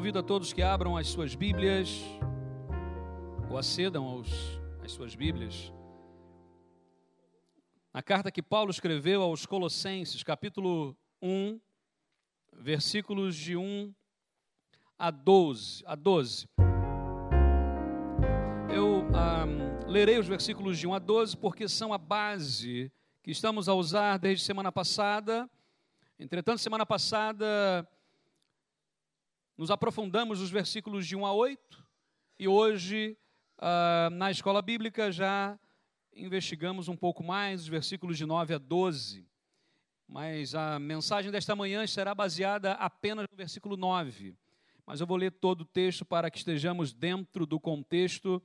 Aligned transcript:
Convido 0.00 0.20
a 0.20 0.22
todos 0.22 0.54
que 0.54 0.62
abram 0.62 0.96
as 0.96 1.08
suas 1.08 1.34
Bíblias 1.34 1.90
ou 3.50 3.58
acedam 3.58 4.06
aos, 4.06 4.30
às 4.82 4.92
suas 4.92 5.14
Bíblias. 5.14 5.70
Na 7.92 8.02
carta 8.02 8.32
que 8.32 8.40
Paulo 8.40 8.70
escreveu 8.70 9.20
aos 9.20 9.44
Colossenses, 9.44 10.22
capítulo 10.22 10.96
1, 11.20 11.60
versículos 12.50 13.36
de 13.36 13.58
1 13.58 13.94
a 14.98 15.10
12. 15.10 15.84
A 15.84 15.94
12. 15.94 16.48
Eu 18.74 19.06
ah, 19.14 19.44
lerei 19.86 20.18
os 20.18 20.26
versículos 20.26 20.78
de 20.78 20.86
1 20.86 20.94
a 20.94 20.98
12 20.98 21.36
porque 21.36 21.68
são 21.68 21.92
a 21.92 21.98
base 21.98 22.90
que 23.22 23.30
estamos 23.30 23.68
a 23.68 23.74
usar 23.74 24.16
desde 24.16 24.46
semana 24.46 24.72
passada. 24.72 25.46
Entretanto, 26.18 26.58
semana 26.58 26.86
passada 26.86 27.86
nos 29.60 29.70
aprofundamos 29.70 30.40
nos 30.40 30.48
versículos 30.48 31.06
de 31.06 31.14
1 31.14 31.26
a 31.26 31.34
8 31.34 31.86
e 32.38 32.48
hoje, 32.48 33.14
ah, 33.58 34.08
na 34.10 34.30
escola 34.30 34.62
bíblica, 34.62 35.12
já 35.12 35.60
investigamos 36.14 36.88
um 36.88 36.96
pouco 36.96 37.22
mais 37.22 37.60
os 37.60 37.68
versículos 37.68 38.16
de 38.16 38.24
9 38.24 38.54
a 38.54 38.58
12. 38.58 39.28
Mas 40.08 40.54
a 40.54 40.78
mensagem 40.78 41.30
desta 41.30 41.54
manhã 41.54 41.86
será 41.86 42.14
baseada 42.14 42.72
apenas 42.72 43.26
no 43.30 43.36
versículo 43.36 43.76
9. 43.76 44.34
Mas 44.86 45.02
eu 45.02 45.06
vou 45.06 45.18
ler 45.18 45.30
todo 45.30 45.60
o 45.60 45.66
texto 45.66 46.06
para 46.06 46.30
que 46.30 46.38
estejamos 46.38 46.94
dentro 46.94 47.44
do 47.44 47.60
contexto 47.60 48.42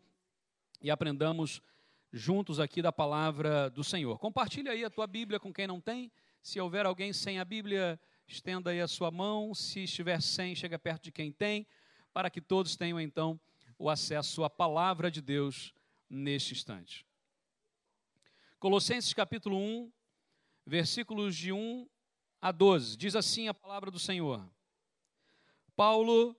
e 0.81 0.91
aprendamos 0.91 1.61
juntos 2.11 2.59
aqui 2.59 2.81
da 2.81 2.91
palavra 2.91 3.69
do 3.69 3.85
Senhor. 3.85 4.19
Compartilhe 4.19 4.67
aí 4.67 4.83
a 4.83 4.89
tua 4.89 5.07
Bíblia 5.07 5.39
com 5.39 5.53
quem 5.53 5.65
não 5.65 5.79
tem. 5.79 6.11
Se 6.41 6.59
houver 6.59 6.85
alguém 6.85 7.13
sem 7.13 7.39
a 7.39 7.45
Bíblia, 7.45 7.97
estenda 8.27 8.71
aí 8.71 8.81
a 8.81 8.87
sua 8.87 9.11
mão. 9.11 9.53
Se 9.53 9.83
estiver 9.83 10.21
sem, 10.21 10.55
chega 10.55 10.79
perto 10.79 11.03
de 11.03 11.11
quem 11.11 11.31
tem, 11.31 11.67
para 12.13 12.29
que 12.29 12.41
todos 12.41 12.75
tenham 12.75 12.99
então 12.99 13.39
o 13.77 13.89
acesso 13.89 14.43
à 14.43 14.49
palavra 14.49 15.11
de 15.11 15.21
Deus 15.21 15.73
neste 16.09 16.53
instante. 16.53 17.05
Colossenses 18.59 19.13
capítulo 19.13 19.57
1, 19.57 19.91
versículos 20.65 21.35
de 21.35 21.51
1 21.51 21.87
a 22.41 22.51
12. 22.51 22.97
Diz 22.97 23.15
assim 23.15 23.47
a 23.47 23.53
palavra 23.53 23.91
do 23.91 23.99
Senhor: 23.99 24.47
Paulo, 25.75 26.35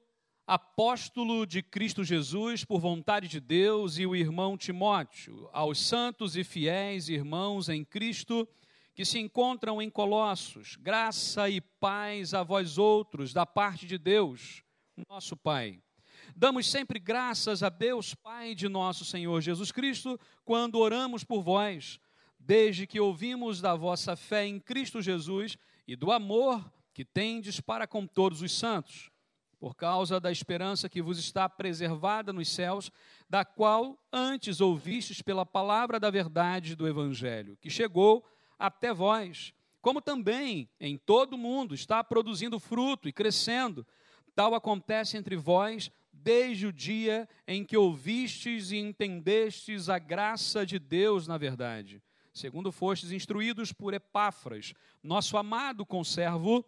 apóstolo 0.47 1.47
de 1.47 1.63
Cristo 1.63 2.03
Jesus, 2.05 2.65
por 2.65 2.81
vontade 2.81 3.29
de 3.29 3.41
Deus, 3.41 3.99
e 3.99 4.07
o 4.07 4.17
irmão 4.17 4.57
Timóteo, 4.57 5.49
aos 5.53 5.79
santos 5.79 6.37
e 6.37 6.45
fiéis 6.45 7.09
irmãos 7.09 7.69
em 7.69 7.85
Cristo 7.85 8.49
que 8.97 9.05
se 9.05 9.19
encontram 9.19 9.83
em 9.83 9.91
Colossos, 9.91 10.75
graça 10.77 11.51
e 11.51 11.61
paz 11.61 12.33
a 12.33 12.43
vós 12.43 12.79
outros, 12.79 13.31
da 13.31 13.45
parte 13.45 13.87
de 13.87 13.99
Deus, 13.99 14.63
nosso 15.07 15.37
Pai. 15.37 15.83
Damos 16.35 16.67
sempre 16.71 16.99
graças 16.99 17.63
a 17.63 17.69
Deus, 17.69 18.15
Pai 18.15 18.55
de 18.55 18.71
nosso 18.71 19.05
Senhor 19.05 19.39
Jesus 19.43 19.71
Cristo, 19.71 20.19
quando 20.47 20.79
oramos 20.79 21.23
por 21.23 21.43
vós, 21.43 22.01
desde 22.41 22.87
que 22.87 22.99
ouvimos 22.99 23.61
da 23.61 23.75
vossa 23.75 24.17
fé 24.17 24.47
em 24.47 24.59
Cristo 24.59 25.03
Jesus 25.03 25.59
e 25.87 25.95
do 25.95 26.11
amor 26.11 26.65
que 26.95 27.05
tendes 27.05 27.61
para 27.61 27.87
com 27.87 28.07
todos 28.07 28.41
os 28.41 28.51
santos, 28.51 29.11
por 29.61 29.75
causa 29.75 30.19
da 30.19 30.33
esperança 30.33 30.89
que 30.89 31.03
vos 31.03 31.19
está 31.19 31.51
preservada 31.51 32.33
nos 32.33 32.49
céus, 32.49 32.91
da 33.29 33.45
qual 33.45 34.03
antes 34.11 34.63
ouvistes 34.63 35.21
pela 35.21 35.45
palavra 35.45 36.01
da 36.01 36.09
verdade 36.09 36.75
do 36.75 36.89
Evangelho, 36.89 37.59
que 37.61 37.69
chegou 37.69 38.25
até 38.59 38.93
vós, 38.93 39.53
como 39.81 40.01
também 40.01 40.69
em 40.81 40.97
todo 40.97 41.35
o 41.35 41.39
mundo 41.39 41.75
está 41.75 42.03
produzindo 42.03 42.59
fruto 42.59 43.09
e 43.09 43.13
crescendo. 43.13 43.87
Tal 44.35 44.55
acontece 44.55 45.17
entre 45.17 45.37
vós 45.37 45.91
desde 46.13 46.67
o 46.67 46.73
dia 46.73 47.29
em 47.47 47.65
que 47.65 47.77
ouvistes 47.77 48.73
e 48.73 48.79
entendestes 48.79 49.89
a 49.89 49.99
graça 49.99 50.67
de 50.67 50.79
Deus 50.79 51.27
na 51.27 51.39
verdade, 51.39 52.03
segundo 52.33 52.73
fostes 52.73 53.13
instruídos 53.13 53.73
por 53.73 53.95
Epáfras, 53.95 54.75
nosso 55.03 55.37
amado 55.37 55.87
conservo, 55.87 56.65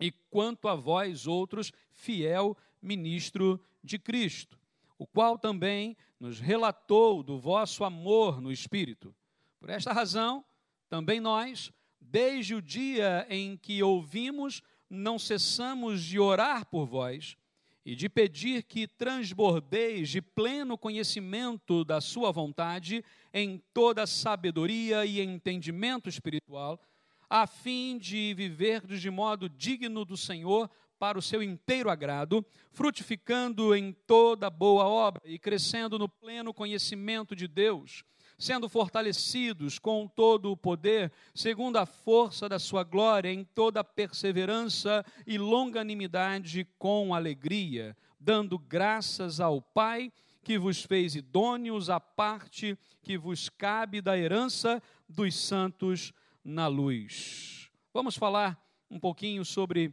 e 0.00 0.12
quanto 0.30 0.68
a 0.68 0.74
vós 0.74 1.26
outros, 1.26 1.72
fiel 1.92 2.56
ministro 2.80 3.60
de 3.82 3.98
Cristo, 3.98 4.58
o 4.96 5.06
qual 5.06 5.36
também 5.38 5.96
nos 6.18 6.40
relatou 6.40 7.22
do 7.22 7.38
vosso 7.38 7.84
amor 7.84 8.40
no 8.40 8.50
Espírito. 8.50 9.14
Por 9.58 9.70
esta 9.70 9.92
razão, 9.92 10.44
também 10.88 11.20
nós, 11.20 11.70
desde 12.00 12.54
o 12.54 12.62
dia 12.62 13.26
em 13.28 13.56
que 13.56 13.82
ouvimos, 13.82 14.62
não 14.88 15.18
cessamos 15.18 16.02
de 16.02 16.18
orar 16.18 16.66
por 16.66 16.86
vós 16.86 17.36
e 17.84 17.94
de 17.94 18.08
pedir 18.08 18.62
que 18.64 18.86
transbordeis 18.86 20.08
de 20.08 20.20
pleno 20.20 20.76
conhecimento 20.76 21.84
da 21.84 22.00
Sua 22.00 22.32
vontade 22.32 23.04
em 23.32 23.62
toda 23.72 24.06
sabedoria 24.06 25.04
e 25.04 25.20
entendimento 25.20 26.08
espiritual, 26.08 26.80
a 27.28 27.46
fim 27.46 27.98
de 27.98 28.34
viverdes 28.34 29.00
de 29.00 29.10
modo 29.10 29.48
digno 29.48 30.04
do 30.04 30.16
Senhor 30.16 30.70
para 30.98 31.18
o 31.18 31.22
seu 31.22 31.42
inteiro 31.42 31.88
agrado, 31.88 32.44
frutificando 32.72 33.74
em 33.74 33.92
toda 33.92 34.50
boa 34.50 34.86
obra 34.86 35.22
e 35.24 35.38
crescendo 35.38 35.98
no 35.98 36.08
pleno 36.08 36.52
conhecimento 36.52 37.36
de 37.36 37.46
Deus 37.46 38.02
sendo 38.38 38.68
fortalecidos 38.68 39.78
com 39.78 40.06
todo 40.06 40.52
o 40.52 40.56
poder, 40.56 41.12
segundo 41.34 41.76
a 41.76 41.84
força 41.84 42.48
da 42.48 42.58
sua 42.58 42.84
glória, 42.84 43.32
em 43.32 43.42
toda 43.42 43.82
perseverança 43.82 45.04
e 45.26 45.36
longanimidade 45.36 46.64
com 46.78 47.12
alegria, 47.12 47.96
dando 48.18 48.56
graças 48.56 49.40
ao 49.40 49.60
Pai 49.60 50.12
que 50.44 50.56
vos 50.56 50.82
fez 50.82 51.16
idôneos 51.16 51.90
à 51.90 51.98
parte 51.98 52.78
que 53.02 53.18
vos 53.18 53.48
cabe 53.48 54.00
da 54.00 54.16
herança 54.16 54.80
dos 55.08 55.34
santos 55.34 56.12
na 56.44 56.68
luz. 56.68 57.68
Vamos 57.92 58.16
falar 58.16 58.58
um 58.88 59.00
pouquinho 59.00 59.44
sobre 59.44 59.92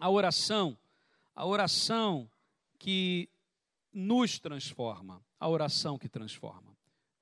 a 0.00 0.10
oração, 0.10 0.76
a 1.34 1.46
oração 1.46 2.28
que 2.78 3.28
nos 3.92 4.38
transforma, 4.38 5.24
a 5.38 5.48
oração 5.48 5.96
que 5.98 6.08
transforma. 6.08 6.69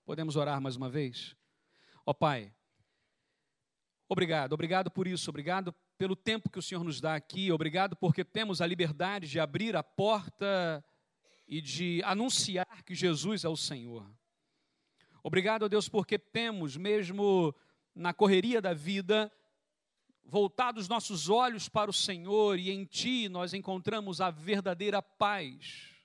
Podemos 0.09 0.37
orar 0.37 0.59
mais 0.59 0.75
uma 0.75 0.89
vez? 0.89 1.37
Ó 2.07 2.15
Pai, 2.15 2.51
obrigado, 4.09 4.55
obrigado 4.55 4.91
por 4.91 5.07
isso, 5.07 5.29
obrigado 5.29 5.71
pelo 5.99 6.17
tempo 6.17 6.49
que 6.49 6.59
o 6.59 6.63
Senhor 6.63 6.83
nos 6.83 6.99
dá 6.99 7.15
aqui, 7.15 7.53
obrigado 7.53 7.95
porque 7.95 8.25
temos 8.25 8.63
a 8.63 8.67
liberdade 8.67 9.29
de 9.29 9.39
abrir 9.39 9.77
a 9.77 9.83
porta 9.83 10.83
e 11.47 11.61
de 11.61 12.01
anunciar 12.05 12.83
que 12.85 12.95
Jesus 12.95 13.45
é 13.45 13.51
o 13.51 13.57
Senhor. 13.57 14.11
Obrigado, 15.23 15.69
Deus, 15.69 15.91
porque 15.91 16.19
temos, 16.19 16.75
mesmo 16.75 17.55
na 17.95 18.15
correria 18.15 18.63
da 18.63 18.73
vida, 18.73 19.31
voltados 20.25 20.89
nossos 20.89 21.29
olhos 21.29 21.69
para 21.69 21.91
o 21.91 21.93
Senhor 21.93 22.59
e 22.59 22.71
em 22.71 22.87
Ti 22.87 23.29
nós 23.29 23.53
encontramos 23.53 24.23
a 24.23 24.31
verdadeira 24.31 25.03
paz 25.03 25.98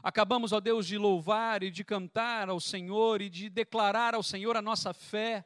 Acabamos, 0.00 0.52
ó 0.52 0.60
Deus, 0.60 0.86
de 0.86 0.96
louvar 0.96 1.62
e 1.62 1.70
de 1.70 1.82
cantar 1.82 2.48
ao 2.48 2.60
Senhor 2.60 3.20
e 3.20 3.28
de 3.28 3.50
declarar 3.50 4.14
ao 4.14 4.22
Senhor 4.22 4.56
a 4.56 4.62
nossa 4.62 4.94
fé. 4.94 5.44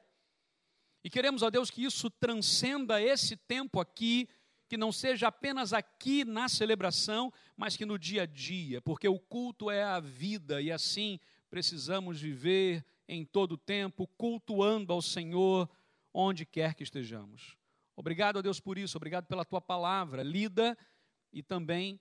E 1.02 1.08
queremos, 1.08 1.42
ó 1.42 1.50
Deus, 1.50 1.70
que 1.70 1.84
isso 1.84 2.10
transcenda 2.10 3.00
esse 3.00 3.36
tempo 3.36 3.80
aqui, 3.80 4.28
que 4.68 4.76
não 4.76 4.90
seja 4.90 5.28
apenas 5.28 5.72
aqui 5.72 6.24
na 6.24 6.48
celebração, 6.48 7.32
mas 7.56 7.76
que 7.76 7.86
no 7.86 7.98
dia 7.98 8.22
a 8.22 8.26
dia, 8.26 8.82
porque 8.82 9.08
o 9.08 9.18
culto 9.18 9.70
é 9.70 9.82
a 9.82 10.00
vida 10.00 10.60
e 10.60 10.72
assim 10.72 11.20
precisamos 11.48 12.20
viver 12.20 12.84
em 13.08 13.24
todo 13.24 13.52
o 13.52 13.58
tempo, 13.58 14.08
cultuando 14.18 14.92
ao 14.92 15.00
Senhor 15.00 15.70
onde 16.12 16.44
quer 16.44 16.75
que 16.75 16.82
estejamos. 16.82 17.56
Obrigado, 17.94 18.38
ó 18.38 18.42
Deus, 18.42 18.58
por 18.58 18.76
isso, 18.76 18.99
obrigado 18.99 19.26
pela 19.26 19.44
tua 19.44 19.60
palavra 19.60 20.22
lida 20.22 20.76
e 21.32 21.42
também 21.42 22.00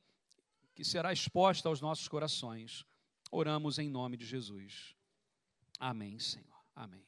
que 0.76 0.84
será 0.84 1.14
exposta 1.14 1.70
aos 1.70 1.80
nossos 1.80 2.08
corações. 2.08 2.86
Oramos 3.32 3.80
em 3.80 3.90
nome 3.90 4.18
de 4.18 4.26
Jesus. 4.26 4.94
Amém, 5.80 6.20
Senhor. 6.20 6.46
Amém. 6.76 7.04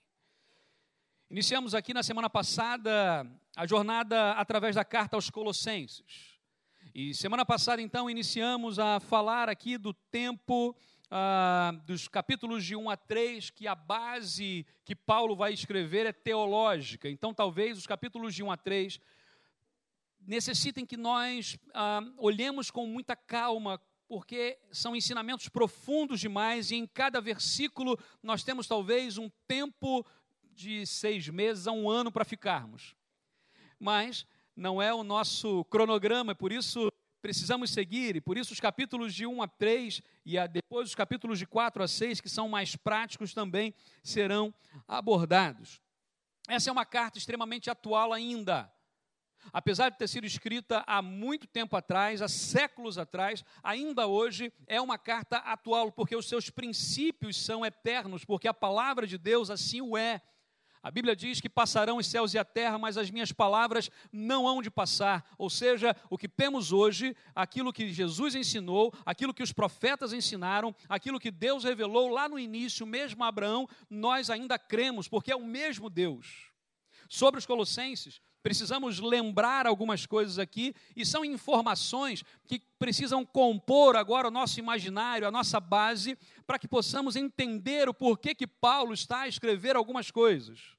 Iniciamos 1.29 1.75
aqui 1.75 1.93
na 1.93 2.01
semana 2.01 2.29
passada 2.29 3.29
a 3.55 3.67
jornada 3.67 4.31
através 4.31 4.75
da 4.75 4.85
carta 4.85 5.17
aos 5.17 5.29
Colossenses. 5.29 6.39
E 6.95 7.13
semana 7.13 7.45
passada, 7.45 7.81
então, 7.81 8.09
iniciamos 8.09 8.79
a 8.79 9.01
falar 9.01 9.49
aqui 9.49 9.77
do 9.77 9.93
tempo 9.93 10.73
ah, 11.11 11.73
dos 11.85 12.07
capítulos 12.07 12.63
de 12.63 12.75
1 12.75 12.89
a 12.89 12.95
3, 12.95 13.49
que 13.49 13.67
a 13.67 13.75
base 13.75 14.65
que 14.85 14.95
Paulo 14.95 15.35
vai 15.35 15.51
escrever 15.51 16.05
é 16.05 16.13
teológica. 16.13 17.09
Então, 17.09 17.33
talvez 17.33 17.77
os 17.77 17.85
capítulos 17.85 18.33
de 18.33 18.41
1 18.41 18.51
a 18.51 18.57
3 18.57 18.99
necessitem 20.27 20.85
que 20.85 20.97
nós 20.97 21.57
ah, 21.73 22.01
olhemos 22.17 22.69
com 22.69 22.85
muita 22.85 23.15
calma, 23.15 23.81
porque 24.07 24.59
são 24.71 24.95
ensinamentos 24.95 25.47
profundos 25.47 26.19
demais 26.19 26.69
e 26.69 26.75
em 26.75 26.85
cada 26.85 27.19
versículo 27.21 27.97
nós 28.21 28.43
temos 28.43 28.67
talvez 28.67 29.17
um 29.17 29.29
tempo 29.47 30.05
de 30.53 30.85
seis 30.85 31.27
meses 31.29 31.65
a 31.65 31.71
um 31.71 31.89
ano 31.89 32.11
para 32.11 32.25
ficarmos. 32.25 32.95
Mas 33.79 34.25
não 34.55 34.81
é 34.81 34.93
o 34.93 35.03
nosso 35.03 35.63
cronograma, 35.65 36.35
por 36.35 36.51
isso 36.51 36.91
precisamos 37.21 37.71
seguir, 37.71 38.15
e 38.15 38.21
por 38.21 38.37
isso 38.37 38.53
os 38.53 38.59
capítulos 38.59 39.13
de 39.13 39.25
1 39.25 39.41
a 39.41 39.47
3 39.47 40.01
e 40.25 40.37
a, 40.37 40.47
depois 40.47 40.89
os 40.89 40.95
capítulos 40.95 41.39
de 41.39 41.45
4 41.45 41.83
a 41.83 41.87
6, 41.87 42.21
que 42.21 42.29
são 42.29 42.47
mais 42.47 42.75
práticos, 42.75 43.33
também 43.33 43.73
serão 44.03 44.53
abordados. 44.87 45.81
Essa 46.47 46.69
é 46.69 46.71
uma 46.71 46.85
carta 46.85 47.17
extremamente 47.17 47.69
atual 47.69 48.13
ainda. 48.13 48.71
Apesar 49.53 49.89
de 49.89 49.97
ter 49.97 50.07
sido 50.07 50.25
escrita 50.25 50.83
há 50.85 51.01
muito 51.01 51.47
tempo 51.47 51.75
atrás, 51.75 52.21
há 52.21 52.27
séculos 52.27 52.97
atrás, 52.97 53.43
ainda 53.63 54.07
hoje 54.07 54.51
é 54.65 54.79
uma 54.79 54.97
carta 54.97 55.37
atual, 55.37 55.91
porque 55.91 56.15
os 56.15 56.27
seus 56.27 56.49
princípios 56.49 57.43
são 57.43 57.65
eternos, 57.65 58.25
porque 58.25 58.47
a 58.47 58.53
palavra 58.53 59.07
de 59.07 59.17
Deus 59.17 59.49
assim 59.49 59.81
o 59.81 59.97
é. 59.97 60.21
A 60.87 60.91
Bíblia 60.91 61.15
diz 61.15 61.41
que 61.41 61.49
passarão 61.49 61.97
os 61.97 62.07
céus 62.07 62.33
e 62.33 62.39
a 62.39 62.45
terra, 62.45 62.77
mas 62.77 62.97
as 62.97 63.11
minhas 63.11 63.31
palavras 63.31 63.89
não 64.09 64.47
hão 64.47 64.61
de 64.61 64.69
passar. 64.69 65.25
Ou 65.37 65.49
seja, 65.49 65.95
o 66.09 66.17
que 66.17 66.29
temos 66.29 66.71
hoje, 66.71 67.13
aquilo 67.35 67.73
que 67.73 67.91
Jesus 67.91 68.35
ensinou, 68.35 68.93
aquilo 69.05 69.33
que 69.33 69.43
os 69.43 69.51
profetas 69.51 70.13
ensinaram, 70.13 70.73
aquilo 70.87 71.19
que 71.19 71.29
Deus 71.29 71.65
revelou 71.65 72.09
lá 72.09 72.29
no 72.29 72.39
início, 72.39 72.85
mesmo 72.85 73.23
a 73.23 73.27
Abraão, 73.27 73.67
nós 73.89 74.29
ainda 74.29 74.57
cremos, 74.57 75.09
porque 75.09 75.31
é 75.31 75.35
o 75.35 75.45
mesmo 75.45 75.89
Deus. 75.89 76.46
Sobre 77.09 77.39
os 77.39 77.45
Colossenses, 77.45 78.19
precisamos 78.43 78.99
lembrar 78.99 79.67
algumas 79.67 80.05
coisas 80.05 80.39
aqui, 80.39 80.73
e 80.95 81.05
são 81.05 81.25
informações 81.25 82.23
que 82.47 82.61
precisam 82.79 83.25
compor 83.25 83.95
agora 83.95 84.27
o 84.27 84.31
nosso 84.31 84.59
imaginário, 84.59 85.27
a 85.27 85.31
nossa 85.31 85.59
base, 85.59 86.17
para 86.45 86.57
que 86.57 86.67
possamos 86.67 87.15
entender 87.15 87.89
o 87.89 87.93
porquê 87.93 88.33
que 88.33 88.47
Paulo 88.47 88.93
está 88.93 89.21
a 89.21 89.27
escrever 89.27 89.75
algumas 89.75 90.11
coisas. 90.11 90.77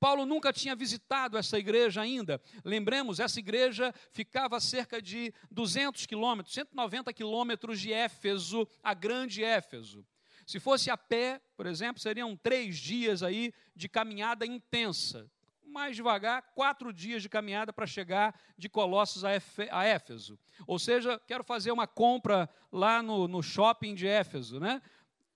Paulo 0.00 0.26
nunca 0.26 0.52
tinha 0.52 0.74
visitado 0.74 1.38
essa 1.38 1.58
igreja 1.58 2.02
ainda. 2.02 2.40
Lembremos, 2.64 3.20
essa 3.20 3.38
igreja 3.38 3.94
ficava 4.12 4.56
a 4.56 4.60
cerca 4.60 5.00
de 5.00 5.32
200 5.50 6.06
quilômetros, 6.06 6.54
190 6.54 7.12
quilômetros 7.12 7.80
de 7.80 7.92
Éfeso, 7.92 8.66
a 8.82 8.92
grande 8.92 9.44
Éfeso. 9.44 10.04
Se 10.44 10.60
fosse 10.60 10.90
a 10.90 10.96
pé, 10.96 11.40
por 11.56 11.66
exemplo, 11.66 12.00
seriam 12.00 12.36
três 12.36 12.76
dias 12.76 13.22
aí 13.22 13.52
de 13.74 13.88
caminhada 13.88 14.44
intensa 14.44 15.30
mais 15.76 15.94
devagar, 15.94 16.42
quatro 16.54 16.90
dias 16.90 17.20
de 17.20 17.28
caminhada 17.28 17.70
para 17.70 17.86
chegar 17.86 18.34
de 18.56 18.66
Colossos 18.66 19.24
a 19.24 19.84
Éfeso. 19.84 20.38
Ou 20.66 20.78
seja, 20.78 21.20
quero 21.26 21.44
fazer 21.44 21.70
uma 21.70 21.86
compra 21.86 22.48
lá 22.72 23.02
no, 23.02 23.28
no 23.28 23.42
shopping 23.42 23.94
de 23.94 24.06
Éfeso, 24.06 24.58
né? 24.58 24.80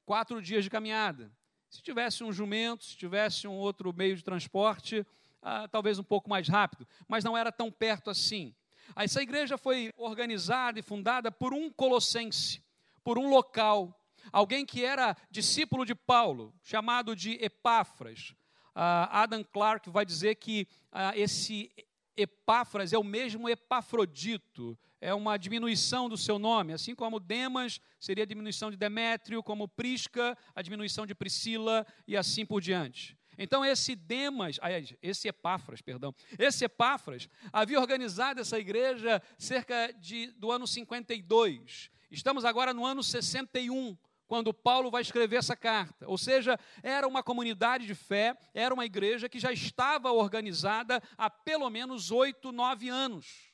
Quatro 0.06 0.40
dias 0.40 0.64
de 0.64 0.70
caminhada. 0.70 1.31
Se 1.69 1.82
tivesse 1.82 2.25
um 2.25 2.32
jumento, 2.32 2.84
se 2.84 2.96
tivesse 2.96 3.46
um 3.46 3.52
outro 3.52 3.92
meio 3.92 4.16
de 4.16 4.25
transporte, 4.25 5.06
ah, 5.42 5.69
talvez 5.69 5.98
um 5.98 6.02
pouco 6.02 6.31
mais 6.31 6.48
rápido, 6.48 6.88
mas 7.06 7.22
não 7.22 7.37
era 7.37 7.52
tão 7.52 7.70
perto 7.70 8.08
assim. 8.08 8.54
Essa 8.96 9.20
igreja 9.20 9.58
foi 9.58 9.92
organizada 9.94 10.78
e 10.78 10.82
fundada 10.82 11.31
por 11.31 11.52
um 11.52 11.70
colossense, 11.70 12.64
por 13.04 13.19
um 13.19 13.28
local, 13.28 13.94
alguém 14.32 14.64
que 14.64 14.82
era 14.87 15.14
discípulo 15.31 15.84
de 15.84 15.94
Paulo, 15.94 16.54
chamado 16.62 17.14
de 17.14 17.32
Epáfras. 17.44 18.34
Uh, 18.75 19.08
Adam 19.11 19.44
Clark 19.44 19.88
vai 19.90 20.05
dizer 20.05 20.37
que 20.37 20.67
uh, 20.93 21.12
esse 21.14 21.70
Epáfras 22.17 22.93
é 22.93 22.99
o 22.99 23.05
mesmo 23.05 23.49
Epafrodito, 23.49 24.78
é 25.00 25.14
uma 25.14 25.38
diminuição 25.38 26.08
do 26.08 26.17
seu 26.17 26.38
nome, 26.38 26.72
assim 26.72 26.94
como 26.94 27.19
Demas 27.19 27.81
seria 27.99 28.25
a 28.25 28.26
diminuição 28.26 28.70
de 28.70 28.76
Demétrio, 28.76 29.43
como 29.43 29.67
Prisca, 29.67 30.37
a 30.55 30.61
diminuição 30.61 31.06
de 31.06 31.14
Priscila 31.14 31.87
e 32.06 32.17
assim 32.17 32.44
por 32.44 32.61
diante. 32.61 33.17
Então 33.38 33.64
esse 33.64 33.96
Demas, 33.96 34.58
esse 35.00 35.28
Epáfras, 35.28 35.81
perdão, 35.81 36.14
esse 36.38 36.64
Epáfras 36.64 37.26
havia 37.50 37.81
organizado 37.81 38.40
essa 38.40 38.58
igreja 38.58 39.23
cerca 39.38 39.90
de, 39.99 40.26
do 40.32 40.52
ano 40.52 40.66
52. 40.66 41.90
Estamos 42.11 42.44
agora 42.44 42.75
no 42.75 42.84
ano 42.84 43.02
61 43.02 43.96
quando 44.31 44.55
Paulo 44.55 44.93
vai 44.93 45.03
escrever 45.03 45.38
essa 45.38 45.56
carta. 45.56 46.06
Ou 46.06 46.17
seja, 46.17 46.56
era 46.85 47.09
uma 47.09 47.21
comunidade 47.21 47.85
de 47.85 47.97
fé, 47.97 48.38
era 48.55 48.73
uma 48.73 48.87
igreja 48.87 49.29
que 49.29 49.41
já 49.41 49.50
estava 49.50 50.12
organizada 50.12 51.03
há 51.19 51.29
pelo 51.29 51.69
menos 51.69 52.12
oito, 52.12 52.53
nove 52.53 52.88
anos. 52.88 53.50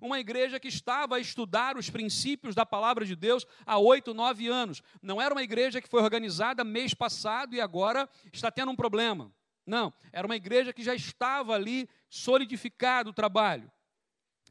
Uma 0.00 0.20
igreja 0.20 0.60
que 0.60 0.68
estava 0.68 1.16
a 1.16 1.18
estudar 1.18 1.76
os 1.76 1.90
princípios 1.90 2.54
da 2.54 2.64
palavra 2.64 3.04
de 3.04 3.16
Deus 3.16 3.44
há 3.66 3.78
oito, 3.78 4.14
nove 4.14 4.46
anos. 4.46 4.80
Não 5.02 5.20
era 5.20 5.34
uma 5.34 5.42
igreja 5.42 5.80
que 5.80 5.88
foi 5.88 6.00
organizada 6.04 6.62
mês 6.62 6.94
passado 6.94 7.56
e 7.56 7.60
agora 7.60 8.08
está 8.32 8.48
tendo 8.48 8.70
um 8.70 8.76
problema. 8.76 9.34
Não, 9.66 9.92
era 10.12 10.24
uma 10.24 10.36
igreja 10.36 10.72
que 10.72 10.84
já 10.84 10.94
estava 10.94 11.56
ali 11.56 11.88
solidificado 12.08 13.10
o 13.10 13.12
trabalho. 13.12 13.68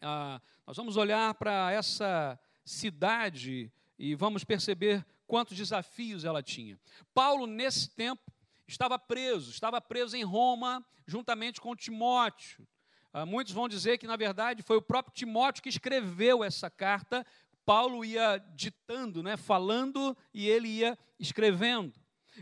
Ah, 0.02 0.42
nós 0.68 0.76
vamos 0.76 0.98
olhar 0.98 1.34
para 1.36 1.72
essa 1.72 2.38
cidade 2.66 3.72
e 3.98 4.16
vamos 4.16 4.44
perceber 4.44 5.06
quantos 5.30 5.56
desafios 5.56 6.26
ela 6.26 6.42
tinha. 6.42 6.78
Paulo, 7.14 7.46
nesse 7.46 7.88
tempo, 7.96 8.34
estava 8.68 8.98
preso, 8.98 9.52
estava 9.52 9.80
preso 9.80 10.18
em 10.18 10.24
Roma, 10.24 10.84
juntamente 11.06 11.62
com 11.62 11.76
Timóteo. 11.76 12.68
Ah, 13.14 13.28
muitos 13.28 13.54
vão 13.54 13.70
dizer 13.70 14.00
que, 14.00 14.08
na 14.08 14.16
verdade, 14.16 14.64
foi 14.64 14.78
o 14.78 14.82
próprio 14.82 15.14
Timóteo 15.14 15.62
que 15.62 15.70
escreveu 15.70 16.44
essa 16.44 16.68
carta. 16.68 17.24
Paulo 17.64 18.04
ia 18.04 18.40
ditando, 18.56 19.22
né, 19.22 19.38
falando, 19.38 20.18
e 20.34 20.50
ele 20.50 20.68
ia 20.68 20.98
escrevendo. 21.20 21.94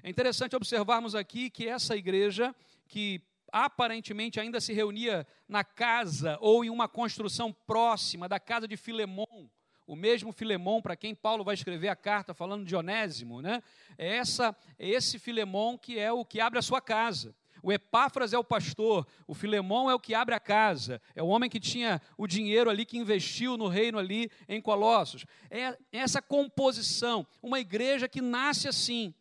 É 0.01 0.09
interessante 0.09 0.55
observarmos 0.55 1.13
aqui 1.13 1.49
que 1.49 1.67
essa 1.67 1.93
igreja, 1.93 2.55
que 2.87 3.21
aparentemente 3.51 4.39
ainda 4.39 4.61
se 4.61 4.71
reunia 4.71 5.27
na 5.45 5.63
casa 5.63 6.37
ou 6.39 6.63
em 6.63 6.69
uma 6.69 6.87
construção 6.87 7.51
próxima 7.51 8.29
da 8.29 8.39
casa 8.39 8.65
de 8.65 8.77
Filemão, 8.77 9.49
o 9.87 9.95
mesmo 9.95 10.33
Filemão 10.33 10.81
para 10.81 10.97
quem 10.97 11.15
Paulo 11.15 11.45
vai 11.45 11.55
escrever 11.55 11.87
a 11.87 11.95
carta 11.95 12.33
falando 12.33 12.65
de 12.65 12.75
Onésimo, 12.75 13.41
né? 13.41 13.63
É 13.97 14.17
essa, 14.17 14.55
é 14.77 14.89
esse 14.89 15.17
Filemão 15.17 15.77
que 15.77 15.97
é 15.97 16.11
o 16.11 16.25
que 16.25 16.41
abre 16.41 16.59
a 16.59 16.61
sua 16.61 16.81
casa. 16.81 17.33
O 17.63 17.71
Epáfras 17.71 18.33
é 18.33 18.37
o 18.37 18.43
pastor, 18.43 19.07
o 19.25 19.33
Filemão 19.33 19.89
é 19.89 19.95
o 19.95 19.99
que 19.99 20.13
abre 20.13 20.35
a 20.35 20.39
casa, 20.39 21.01
é 21.15 21.23
o 21.23 21.27
homem 21.27 21.49
que 21.49 21.59
tinha 21.59 22.01
o 22.17 22.27
dinheiro 22.27 22.69
ali, 22.69 22.85
que 22.85 22.97
investiu 22.97 23.57
no 23.57 23.67
reino 23.67 23.97
ali 23.97 24.29
em 24.47 24.61
Colossos. 24.61 25.25
É 25.49 25.75
essa 25.91 26.21
composição, 26.21 27.25
uma 27.41 27.59
igreja 27.59 28.07
que 28.07 28.21
nasce 28.21 28.67
assim, 28.67 29.13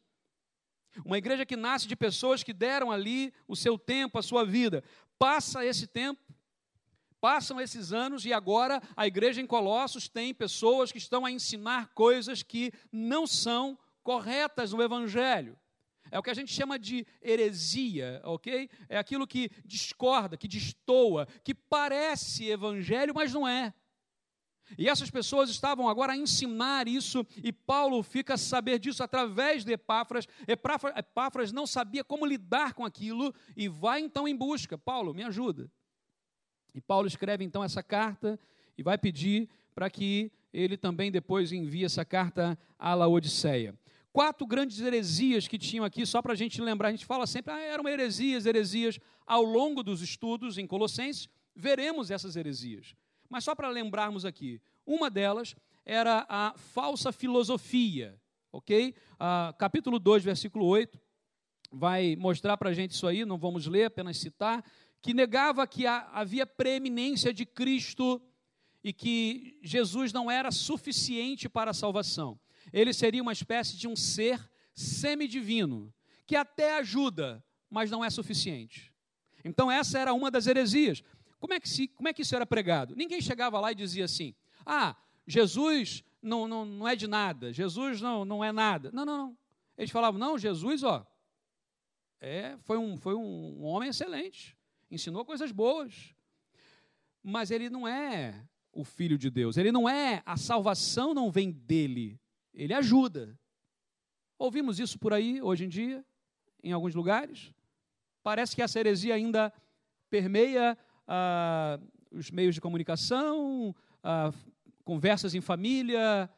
uma 1.04 1.18
igreja 1.18 1.46
que 1.46 1.56
nasce 1.56 1.86
de 1.86 1.96
pessoas 1.96 2.42
que 2.42 2.52
deram 2.52 2.90
ali 2.90 3.32
o 3.46 3.56
seu 3.56 3.78
tempo, 3.78 4.18
a 4.18 4.22
sua 4.22 4.44
vida. 4.44 4.82
Passa 5.18 5.64
esse 5.64 5.86
tempo, 5.86 6.20
Passam 7.20 7.60
esses 7.60 7.92
anos 7.92 8.24
e 8.24 8.32
agora 8.32 8.80
a 8.96 9.06
igreja 9.06 9.40
em 9.40 9.46
Colossos 9.46 10.08
tem 10.08 10.34
pessoas 10.34 10.92
que 10.92 10.98
estão 10.98 11.24
a 11.24 11.30
ensinar 11.30 11.92
coisas 11.94 12.42
que 12.42 12.72
não 12.92 13.26
são 13.26 13.78
corretas 14.02 14.72
no 14.72 14.82
Evangelho. 14.82 15.58
É 16.10 16.18
o 16.18 16.22
que 16.22 16.30
a 16.30 16.34
gente 16.34 16.52
chama 16.52 16.78
de 16.78 17.06
heresia, 17.22 18.20
ok? 18.24 18.70
É 18.88 18.96
aquilo 18.96 19.26
que 19.26 19.50
discorda, 19.64 20.36
que 20.36 20.46
destoa, 20.46 21.26
que 21.42 21.54
parece 21.54 22.48
evangelho, 22.48 23.12
mas 23.14 23.32
não 23.32 23.46
é. 23.46 23.74
E 24.76 24.88
essas 24.88 25.10
pessoas 25.10 25.48
estavam 25.48 25.88
agora 25.88 26.12
a 26.12 26.16
ensinar 26.16 26.88
isso, 26.88 27.24
e 27.42 27.52
Paulo 27.52 28.02
fica 28.02 28.34
a 28.34 28.38
saber 28.38 28.78
disso 28.78 29.02
através 29.02 29.64
de 29.64 29.72
Epáfras. 29.72 30.26
Epáfras 30.96 31.52
não 31.52 31.66
sabia 31.66 32.02
como 32.02 32.26
lidar 32.26 32.74
com 32.74 32.84
aquilo 32.84 33.34
e 33.56 33.68
vai 33.68 34.00
então 34.00 34.26
em 34.26 34.34
busca. 34.34 34.76
Paulo, 34.76 35.14
me 35.14 35.22
ajuda. 35.22 35.70
E 36.76 36.80
Paulo 36.82 37.08
escreve 37.08 37.42
então 37.42 37.64
essa 37.64 37.82
carta 37.82 38.38
e 38.76 38.82
vai 38.82 38.98
pedir 38.98 39.48
para 39.74 39.88
que 39.88 40.30
ele 40.52 40.76
também 40.76 41.10
depois 41.10 41.50
envie 41.50 41.86
essa 41.86 42.04
carta 42.04 42.58
à 42.78 42.92
Laodiceia. 42.92 43.74
Quatro 44.12 44.46
grandes 44.46 44.78
heresias 44.80 45.48
que 45.48 45.58
tinham 45.58 45.86
aqui, 45.86 46.04
só 46.04 46.20
para 46.20 46.34
a 46.34 46.36
gente 46.36 46.60
lembrar, 46.60 46.88
a 46.88 46.90
gente 46.90 47.06
fala 47.06 47.26
sempre, 47.26 47.50
ah, 47.50 47.58
eram 47.58 47.88
heresias, 47.88 48.44
heresias. 48.44 48.98
Ao 49.26 49.42
longo 49.42 49.82
dos 49.82 50.02
estudos 50.02 50.58
em 50.58 50.66
Colossenses, 50.66 51.30
veremos 51.54 52.10
essas 52.10 52.36
heresias. 52.36 52.94
Mas 53.28 53.42
só 53.42 53.54
para 53.54 53.70
lembrarmos 53.70 54.26
aqui, 54.26 54.60
uma 54.86 55.08
delas 55.08 55.56
era 55.82 56.26
a 56.28 56.52
falsa 56.58 57.10
filosofia, 57.10 58.20
ok? 58.52 58.94
Ah, 59.18 59.54
capítulo 59.58 59.98
2, 59.98 60.22
versículo 60.22 60.66
8, 60.66 61.00
vai 61.72 62.16
mostrar 62.16 62.56
para 62.58 62.70
a 62.70 62.74
gente 62.74 62.90
isso 62.90 63.06
aí, 63.06 63.24
não 63.24 63.38
vamos 63.38 63.66
ler, 63.66 63.84
apenas 63.84 64.18
citar 64.18 64.62
que 65.06 65.14
negava 65.14 65.68
que 65.68 65.86
havia 65.86 66.44
preeminência 66.44 67.32
de 67.32 67.46
Cristo 67.46 68.20
e 68.82 68.92
que 68.92 69.56
Jesus 69.62 70.12
não 70.12 70.28
era 70.28 70.50
suficiente 70.50 71.48
para 71.48 71.70
a 71.70 71.74
salvação. 71.74 72.36
Ele 72.72 72.92
seria 72.92 73.22
uma 73.22 73.32
espécie 73.32 73.76
de 73.76 73.86
um 73.86 73.94
ser 73.94 74.50
semidivino, 74.74 75.94
que 76.26 76.34
até 76.34 76.76
ajuda, 76.78 77.40
mas 77.70 77.88
não 77.88 78.04
é 78.04 78.10
suficiente. 78.10 78.92
Então, 79.44 79.70
essa 79.70 79.96
era 79.96 80.12
uma 80.12 80.28
das 80.28 80.48
heresias. 80.48 81.04
Como 81.38 81.54
é 81.54 81.60
que, 81.60 81.68
se, 81.68 81.86
como 81.86 82.08
é 82.08 82.12
que 82.12 82.22
isso 82.22 82.34
era 82.34 82.44
pregado? 82.44 82.96
Ninguém 82.96 83.20
chegava 83.20 83.60
lá 83.60 83.70
e 83.70 83.76
dizia 83.76 84.06
assim: 84.06 84.34
ah, 84.66 84.96
Jesus 85.24 86.02
não, 86.20 86.48
não, 86.48 86.64
não 86.64 86.88
é 86.88 86.96
de 86.96 87.06
nada, 87.06 87.52
Jesus 87.52 88.00
não, 88.00 88.24
não 88.24 88.42
é 88.42 88.50
nada. 88.50 88.90
Não, 88.92 89.06
não, 89.06 89.16
não. 89.16 89.38
Eles 89.78 89.92
falavam: 89.92 90.18
não, 90.18 90.36
Jesus, 90.36 90.82
ó, 90.82 91.06
é, 92.20 92.56
foi, 92.62 92.76
um, 92.76 92.96
foi 92.96 93.14
um 93.14 93.62
homem 93.62 93.90
excelente 93.90 94.55
ensinou 94.90 95.24
coisas 95.24 95.50
boas, 95.52 96.14
mas 97.22 97.50
ele 97.50 97.68
não 97.68 97.86
é 97.86 98.46
o 98.72 98.84
Filho 98.84 99.18
de 99.18 99.30
Deus. 99.30 99.56
Ele 99.56 99.72
não 99.72 99.88
é, 99.88 100.22
a 100.24 100.36
salvação 100.36 101.14
não 101.14 101.30
vem 101.30 101.50
dele, 101.50 102.20
ele 102.52 102.74
ajuda. 102.74 103.38
Ouvimos 104.38 104.78
isso 104.78 104.98
por 104.98 105.12
aí 105.12 105.40
hoje 105.40 105.64
em 105.64 105.68
dia, 105.68 106.04
em 106.62 106.72
alguns 106.72 106.94
lugares. 106.94 107.52
Parece 108.22 108.54
que 108.54 108.62
essa 108.62 108.78
heresia 108.78 109.14
ainda 109.14 109.52
permeia 110.10 110.76
ah, 111.06 111.80
os 112.10 112.30
meios 112.30 112.54
de 112.54 112.60
comunicação, 112.60 113.74
ah, 114.02 114.32
conversas 114.84 115.34
em 115.34 115.40
família, 115.40 116.28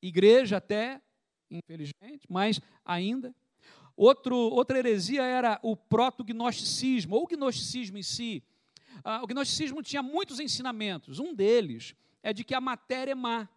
igreja 0.00 0.58
até, 0.58 1.02
infelizmente, 1.50 2.26
mas 2.28 2.60
ainda. 2.84 3.34
Outro, 3.98 4.36
outra 4.36 4.78
heresia 4.78 5.24
era 5.24 5.58
o 5.60 5.76
proto-gnosticismo, 5.76 7.16
ou 7.16 7.24
o 7.24 7.26
gnosticismo 7.26 7.98
em 7.98 8.02
si. 8.04 8.44
Ah, 9.02 9.20
o 9.24 9.26
gnosticismo 9.26 9.82
tinha 9.82 10.04
muitos 10.04 10.38
ensinamentos. 10.38 11.18
Um 11.18 11.34
deles 11.34 11.96
é 12.22 12.32
de 12.32 12.44
que 12.44 12.54
a 12.54 12.60
matéria 12.60 13.10
é 13.10 13.14
má. 13.16 13.48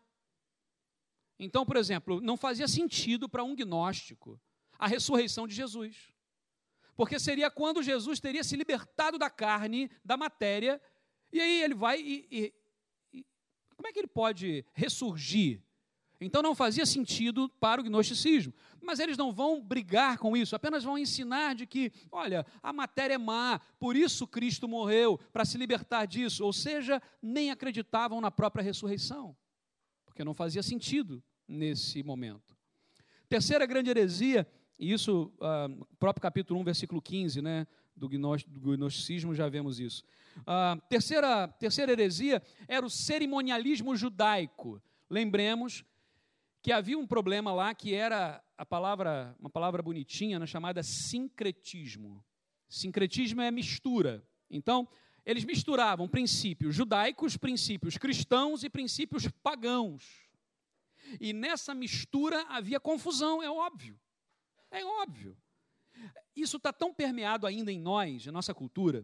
Então, 1.38 1.64
por 1.64 1.78
exemplo, 1.78 2.20
não 2.20 2.36
fazia 2.36 2.68
sentido 2.68 3.30
para 3.30 3.44
um 3.44 3.56
gnóstico 3.56 4.42
a 4.80 4.88
ressurreição 4.88 5.46
de 5.48 5.54
Jesus. 5.54 6.12
Porque 6.96 7.20
seria 7.20 7.52
quando 7.52 7.84
Jesus 7.84 8.20
teria 8.20 8.44
se 8.44 8.56
libertado 8.56 9.20
da 9.20 9.30
carne, 9.30 9.92
da 10.04 10.18
matéria, 10.18 10.82
e 11.32 11.40
aí 11.40 11.62
ele 11.62 11.76
vai 11.76 12.02
e, 12.02 12.28
e, 12.32 12.54
e 13.14 13.26
como 13.76 13.88
é 13.88 13.94
que 13.94 14.00
ele 14.00 14.08
pode 14.08 14.66
ressurgir? 14.74 15.62
Então 16.20 16.44
não 16.44 16.54
fazia 16.54 16.86
sentido 16.86 17.50
para 17.60 17.82
o 17.82 17.84
gnosticismo. 17.84 18.54
Mas 18.82 19.00
eles 19.00 19.18
não 19.18 19.32
vão 19.32 19.62
brigar 19.62 20.18
com 20.18 20.36
isso, 20.36 20.56
apenas 20.56 20.84
vão 20.84 20.98
ensinar 20.98 21.56
de 21.56 21.66
que, 21.66 21.92
olha, 22.12 22.46
a 22.64 22.74
matéria 22.74 23.14
é 23.14 23.18
má, 23.18 23.60
por 23.80 23.96
isso 23.96 24.28
Cristo 24.28 24.68
morreu, 24.68 25.20
para 25.32 25.46
se 25.46 25.58
libertar 25.58 26.06
disso. 26.06 26.44
Ou 26.44 26.52
seja, 26.52 27.02
nem 27.22 27.52
acreditavam 27.52 28.20
na 28.20 28.32
própria 28.32 28.64
ressurreição, 28.64 29.36
porque 30.06 30.24
não 30.24 30.34
fazia 30.34 30.64
sentido 30.64 31.24
nesse 31.48 32.02
momento. 32.02 32.58
Terceira 33.30 33.66
grande 33.66 33.90
heresia, 33.90 34.48
e 34.78 34.92
isso, 34.92 35.32
uh, 35.38 35.86
próprio 36.00 36.22
capítulo 36.22 36.60
1, 36.60 36.64
versículo 36.64 37.02
15, 37.02 37.42
né, 37.42 37.68
do, 37.96 38.10
gnosticismo, 38.10 39.36
já 39.36 39.48
vemos 39.48 39.80
isso. 39.80 40.04
Uh, 40.40 40.82
terceira, 40.90 41.48
terceira 41.48 41.92
heresia 41.92 42.42
era 42.68 42.86
o 42.86 42.90
cerimonialismo 42.90 43.96
judaico. 43.96 44.82
Lembremos 45.10 45.84
que 46.62 46.72
havia 46.72 46.98
um 46.98 47.08
problema 47.08 47.54
lá 47.54 47.74
que 47.74 47.94
era 47.94 48.42
a 48.62 48.66
palavra, 48.66 49.36
uma 49.40 49.50
palavra 49.50 49.82
bonitinha, 49.82 50.38
né, 50.38 50.46
chamada 50.46 50.84
sincretismo. 50.84 52.24
Sincretismo 52.70 53.42
é 53.42 53.50
mistura. 53.50 54.24
Então, 54.52 54.88
eles 55.26 55.44
misturavam 55.44 56.08
princípios 56.08 56.76
judaicos, 56.76 57.36
princípios 57.36 57.98
cristãos 57.98 58.64
e 58.64 58.70
princípios 58.70 59.28
pagãos. 59.42 60.30
E 61.20 61.34
nessa 61.34 61.74
mistura 61.74 62.46
havia 62.50 62.80
confusão, 62.80 63.42
é 63.42 63.50
óbvio. 63.50 64.00
É 64.70 64.86
óbvio. 64.86 65.36
Isso 66.36 66.58
está 66.58 66.72
tão 66.72 66.94
permeado 66.94 67.48
ainda 67.48 67.72
em 67.72 67.80
nós, 67.80 68.28
em 68.28 68.32
nossa 68.32 68.54
cultura, 68.54 69.04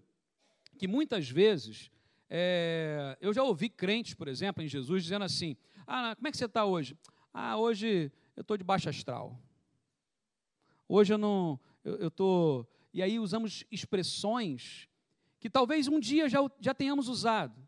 que 0.78 0.88
muitas 0.88 1.28
vezes 1.28 1.90
é, 2.30 3.18
eu 3.20 3.34
já 3.34 3.42
ouvi 3.42 3.70
crentes, 3.70 4.14
por 4.14 4.28
exemplo, 4.28 4.62
em 4.62 4.68
Jesus, 4.68 5.02
dizendo 5.02 5.26
assim: 5.26 5.58
Ah, 5.88 6.16
como 6.16 6.28
é 6.28 6.32
que 6.32 6.38
você 6.38 6.46
está 6.46 6.64
hoje? 6.64 6.96
Ah, 7.34 7.58
hoje 7.58 8.12
eu 8.36 8.42
estou 8.42 8.56
de 8.56 8.64
baixa 8.64 8.92
astral. 8.92 9.42
Hoje 10.88 11.14
eu 11.14 11.18
não. 11.18 11.60
Eu 11.84 12.08
estou. 12.08 12.68
E 12.94 13.02
aí 13.02 13.20
usamos 13.20 13.64
expressões 13.72 14.88
que 15.40 15.50
talvez 15.50 15.88
um 15.88 16.00
dia 16.00 16.28
já, 16.28 16.40
já 16.60 16.74
tenhamos 16.74 17.08
usado. 17.08 17.68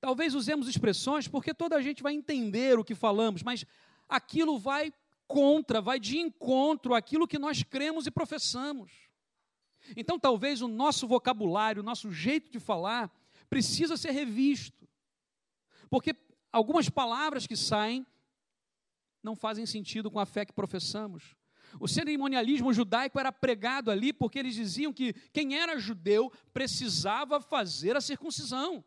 Talvez 0.00 0.34
usemos 0.34 0.68
expressões 0.68 1.28
porque 1.28 1.54
toda 1.54 1.76
a 1.76 1.82
gente 1.82 2.02
vai 2.02 2.12
entender 2.12 2.78
o 2.78 2.84
que 2.84 2.94
falamos, 2.94 3.42
mas 3.42 3.64
aquilo 4.08 4.58
vai 4.58 4.92
contra, 5.26 5.80
vai 5.80 6.00
de 6.00 6.18
encontro 6.18 6.94
àquilo 6.94 7.28
que 7.28 7.38
nós 7.38 7.62
cremos 7.62 8.06
e 8.06 8.10
professamos. 8.10 8.90
Então, 9.96 10.18
talvez 10.18 10.60
o 10.60 10.68
nosso 10.68 11.06
vocabulário, 11.06 11.82
o 11.82 11.84
nosso 11.84 12.10
jeito 12.10 12.50
de 12.50 12.58
falar, 12.58 13.10
precisa 13.48 13.96
ser 13.96 14.10
revisto. 14.10 14.88
Porque 15.90 16.14
algumas 16.52 16.88
palavras 16.88 17.46
que 17.46 17.56
saem 17.56 18.06
não 19.22 19.34
fazem 19.34 19.66
sentido 19.66 20.10
com 20.10 20.18
a 20.18 20.26
fé 20.26 20.44
que 20.44 20.52
professamos. 20.52 21.34
O 21.80 21.88
cerimonialismo 21.88 22.72
judaico 22.72 23.18
era 23.18 23.32
pregado 23.32 23.90
ali 23.90 24.12
porque 24.12 24.38
eles 24.38 24.54
diziam 24.54 24.92
que 24.92 25.12
quem 25.32 25.58
era 25.58 25.78
judeu 25.78 26.32
precisava 26.52 27.40
fazer 27.40 27.96
a 27.96 28.00
circuncisão. 28.00 28.84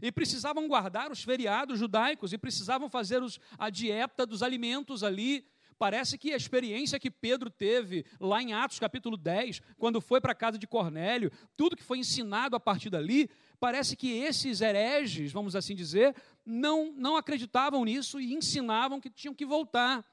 E 0.00 0.10
precisavam 0.10 0.66
guardar 0.68 1.10
os 1.10 1.22
feriados 1.22 1.78
judaicos, 1.78 2.32
e 2.32 2.38
precisavam 2.38 2.88
fazer 2.88 3.22
os, 3.22 3.38
a 3.58 3.68
dieta 3.68 4.24
dos 4.24 4.42
alimentos 4.42 5.02
ali. 5.02 5.46
Parece 5.78 6.16
que 6.16 6.32
a 6.32 6.36
experiência 6.36 6.98
que 6.98 7.10
Pedro 7.10 7.50
teve 7.50 8.06
lá 8.20 8.40
em 8.40 8.52
Atos 8.52 8.78
capítulo 8.78 9.16
10, 9.16 9.60
quando 9.76 10.00
foi 10.00 10.20
para 10.20 10.32
a 10.32 10.34
casa 10.34 10.56
de 10.56 10.66
Cornélio, 10.66 11.30
tudo 11.56 11.76
que 11.76 11.82
foi 11.82 11.98
ensinado 11.98 12.54
a 12.54 12.60
partir 12.60 12.88
dali, 12.88 13.28
parece 13.58 13.96
que 13.96 14.12
esses 14.12 14.60
hereges, 14.60 15.32
vamos 15.32 15.56
assim 15.56 15.74
dizer, 15.74 16.14
não, 16.46 16.92
não 16.92 17.16
acreditavam 17.16 17.84
nisso 17.84 18.20
e 18.20 18.32
ensinavam 18.32 19.00
que 19.00 19.10
tinham 19.10 19.34
que 19.34 19.44
voltar. 19.44 20.04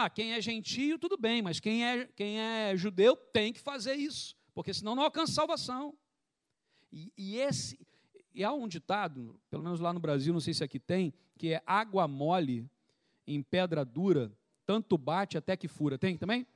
Ah, 0.00 0.08
quem 0.08 0.32
é 0.32 0.40
gentio, 0.40 0.96
tudo 0.96 1.18
bem, 1.18 1.42
mas 1.42 1.58
quem 1.58 1.84
é, 1.84 2.06
quem 2.14 2.38
é 2.38 2.76
judeu 2.76 3.16
tem 3.16 3.52
que 3.52 3.58
fazer 3.58 3.94
isso, 3.94 4.36
porque 4.54 4.72
senão 4.72 4.94
não 4.94 5.02
alcança 5.02 5.32
salvação. 5.32 5.92
E, 6.92 7.12
e 7.18 7.36
esse, 7.38 7.76
e 8.32 8.44
há 8.44 8.52
um 8.52 8.68
ditado, 8.68 9.40
pelo 9.50 9.64
menos 9.64 9.80
lá 9.80 9.92
no 9.92 9.98
Brasil, 9.98 10.32
não 10.32 10.38
sei 10.38 10.54
se 10.54 10.62
aqui 10.62 10.78
tem, 10.78 11.12
que 11.36 11.52
é 11.52 11.64
água 11.66 12.06
mole 12.06 12.64
em 13.26 13.42
pedra 13.42 13.84
dura, 13.84 14.30
tanto 14.64 14.96
bate 14.96 15.36
até 15.36 15.56
que 15.56 15.66
fura. 15.66 15.98
Tem 15.98 16.16
também? 16.16 16.46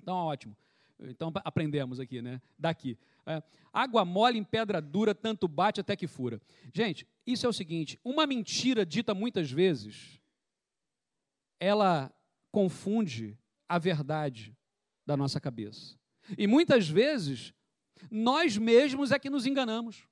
Então, 0.00 0.14
ótimo. 0.14 0.56
Então, 1.00 1.32
aprendemos 1.44 1.98
aqui, 1.98 2.22
né? 2.22 2.40
Daqui. 2.56 2.96
É, 3.26 3.42
água 3.72 4.04
mole 4.04 4.38
em 4.38 4.44
pedra 4.44 4.80
dura, 4.80 5.16
tanto 5.16 5.48
bate 5.48 5.80
até 5.80 5.96
que 5.96 6.06
fura. 6.06 6.40
Gente, 6.72 7.04
isso 7.26 7.44
é 7.44 7.48
o 7.48 7.52
seguinte: 7.52 7.98
uma 8.04 8.24
mentira 8.24 8.86
dita 8.86 9.16
muitas 9.16 9.50
vezes, 9.50 10.20
ela 11.58 12.14
confunde 12.50 13.38
a 13.68 13.78
verdade 13.78 14.56
da 15.06 15.16
nossa 15.16 15.40
cabeça. 15.40 15.98
E 16.36 16.46
muitas 16.46 16.88
vezes, 16.88 17.52
nós 18.10 18.56
mesmos 18.56 19.10
é 19.10 19.18
que 19.18 19.30
nos 19.30 19.46
enganamos. 19.46 20.06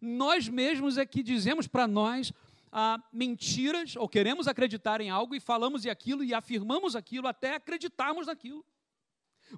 Nós 0.00 0.48
mesmos 0.48 0.98
é 0.98 1.04
que 1.04 1.22
dizemos 1.22 1.66
para 1.66 1.86
nós 1.86 2.32
ah, 2.72 2.98
mentiras, 3.12 3.96
ou 3.96 4.08
queremos 4.08 4.48
acreditar 4.48 5.00
em 5.00 5.10
algo 5.10 5.34
e 5.34 5.40
falamos 5.40 5.86
aquilo 5.86 6.24
e 6.24 6.34
afirmamos 6.34 6.96
aquilo 6.96 7.28
até 7.28 7.54
acreditarmos 7.54 8.26
naquilo. 8.26 8.64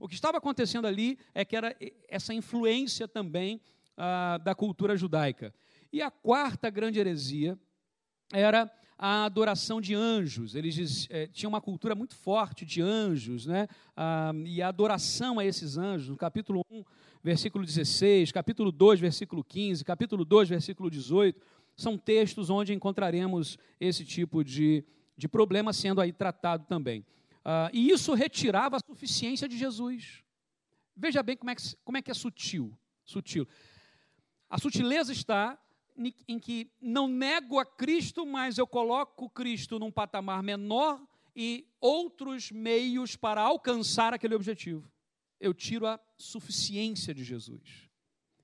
O 0.00 0.08
que 0.08 0.14
estava 0.14 0.38
acontecendo 0.38 0.86
ali 0.86 1.18
é 1.34 1.44
que 1.44 1.56
era 1.56 1.76
essa 2.08 2.34
influência 2.34 3.08
também 3.08 3.60
ah, 3.96 4.38
da 4.38 4.54
cultura 4.54 4.96
judaica. 4.96 5.54
E 5.92 6.02
a 6.02 6.10
quarta 6.10 6.68
grande 6.68 6.98
heresia 6.98 7.58
era 8.32 8.70
a 8.98 9.24
adoração 9.24 9.80
de 9.80 9.94
anjos. 9.94 10.54
Eles 10.54 11.06
é, 11.10 11.26
tinham 11.26 11.50
uma 11.50 11.60
cultura 11.60 11.94
muito 11.94 12.14
forte 12.14 12.64
de 12.64 12.80
anjos, 12.80 13.46
né? 13.46 13.68
Ah, 13.96 14.32
e 14.44 14.62
a 14.62 14.68
adoração 14.68 15.38
a 15.38 15.44
esses 15.44 15.76
anjos. 15.76 16.08
No 16.08 16.16
capítulo 16.16 16.64
1, 16.70 16.84
versículo 17.22 17.64
16, 17.64 18.32
capítulo 18.32 18.72
2, 18.72 19.00
versículo 19.00 19.44
15, 19.44 19.84
capítulo 19.84 20.24
2, 20.24 20.48
versículo 20.48 20.90
18, 20.90 21.40
são 21.76 21.98
textos 21.98 22.48
onde 22.48 22.72
encontraremos 22.72 23.58
esse 23.78 24.04
tipo 24.04 24.42
de, 24.42 24.82
de 25.16 25.28
problema 25.28 25.72
sendo 25.72 26.00
aí 26.00 26.12
tratado 26.12 26.64
também. 26.66 27.04
Ah, 27.44 27.70
e 27.72 27.90
isso 27.90 28.14
retirava 28.14 28.76
a 28.76 28.80
suficiência 28.80 29.46
de 29.46 29.58
Jesus. 29.58 30.22
Veja 30.96 31.22
bem 31.22 31.36
como 31.36 31.50
é 31.50 31.54
que, 31.54 31.62
como 31.84 31.98
é, 31.98 32.02
que 32.02 32.10
é 32.10 32.14
sutil. 32.14 32.76
sutil. 33.04 33.46
A 34.48 34.58
sutileza 34.58 35.12
está 35.12 35.58
em 36.28 36.38
que 36.38 36.70
não 36.80 37.08
nego 37.08 37.58
a 37.58 37.64
Cristo, 37.64 38.26
mas 38.26 38.58
eu 38.58 38.66
coloco 38.66 39.30
Cristo 39.30 39.78
num 39.78 39.90
patamar 39.90 40.42
menor 40.42 41.00
e 41.34 41.66
outros 41.80 42.50
meios 42.50 43.16
para 43.16 43.42
alcançar 43.42 44.14
aquele 44.14 44.34
objetivo. 44.34 44.90
Eu 45.40 45.52
tiro 45.52 45.86
a 45.86 46.00
suficiência 46.16 47.14
de 47.14 47.24
Jesus. 47.24 47.90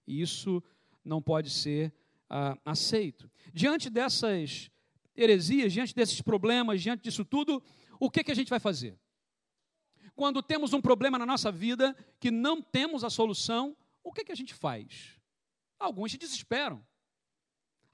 E 0.06 0.21
isso 0.21 0.62
não 1.04 1.23
pode 1.23 1.50
ser 1.50 1.92
ah, 2.28 2.56
aceito. 2.64 3.30
Diante 3.52 3.88
dessas 3.88 4.71
heresias, 5.16 5.73
diante 5.73 5.94
desses 5.94 6.21
problemas, 6.21 6.82
diante 6.82 7.02
disso 7.02 7.25
tudo, 7.25 7.62
o 7.99 8.11
que, 8.11 8.25
que 8.25 8.32
a 8.32 8.35
gente 8.35 8.50
vai 8.50 8.61
fazer? 8.61 8.99
Quando 10.14 10.42
temos 10.42 10.73
um 10.73 10.80
problema 10.80 11.18
na 11.18 11.26
nossa 11.26 11.50
vida 11.50 11.97
que 12.21 12.30
não 12.30 12.61
temos 12.61 13.04
a 13.04 13.11
solução, 13.11 13.76
o 14.04 14.12
que, 14.12 14.25
que 14.25 14.32
a 14.32 14.37
gente 14.37 14.54
faz? 14.54 15.18
Alguns 15.78 16.12
se 16.12 16.18
desesperam. 16.18 16.85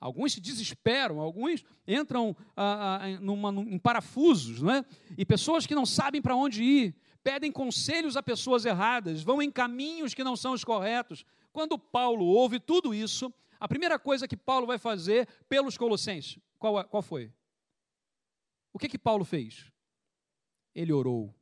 Alguns 0.00 0.32
se 0.32 0.40
desesperam, 0.40 1.20
alguns 1.20 1.64
entram 1.86 2.36
ah, 2.56 3.00
ah, 3.02 3.20
numa, 3.20 3.50
em 3.62 3.78
parafusos, 3.78 4.62
não 4.62 4.72
é? 4.72 4.84
e 5.16 5.26
pessoas 5.26 5.66
que 5.66 5.74
não 5.74 5.84
sabem 5.84 6.22
para 6.22 6.36
onde 6.36 6.62
ir, 6.62 6.94
pedem 7.22 7.50
conselhos 7.50 8.16
a 8.16 8.22
pessoas 8.22 8.64
erradas, 8.64 9.22
vão 9.22 9.42
em 9.42 9.50
caminhos 9.50 10.14
que 10.14 10.22
não 10.22 10.36
são 10.36 10.52
os 10.52 10.62
corretos. 10.62 11.24
Quando 11.52 11.76
Paulo 11.76 12.24
ouve 12.24 12.60
tudo 12.60 12.94
isso, 12.94 13.32
a 13.58 13.66
primeira 13.66 13.98
coisa 13.98 14.28
que 14.28 14.36
Paulo 14.36 14.66
vai 14.66 14.78
fazer 14.78 15.28
pelos 15.48 15.76
colossenses, 15.76 16.38
qual, 16.58 16.84
qual 16.84 17.02
foi? 17.02 17.32
O 18.72 18.78
que 18.78 18.88
que 18.88 18.98
Paulo 18.98 19.24
fez? 19.24 19.72
Ele 20.72 20.92
orou. 20.92 21.34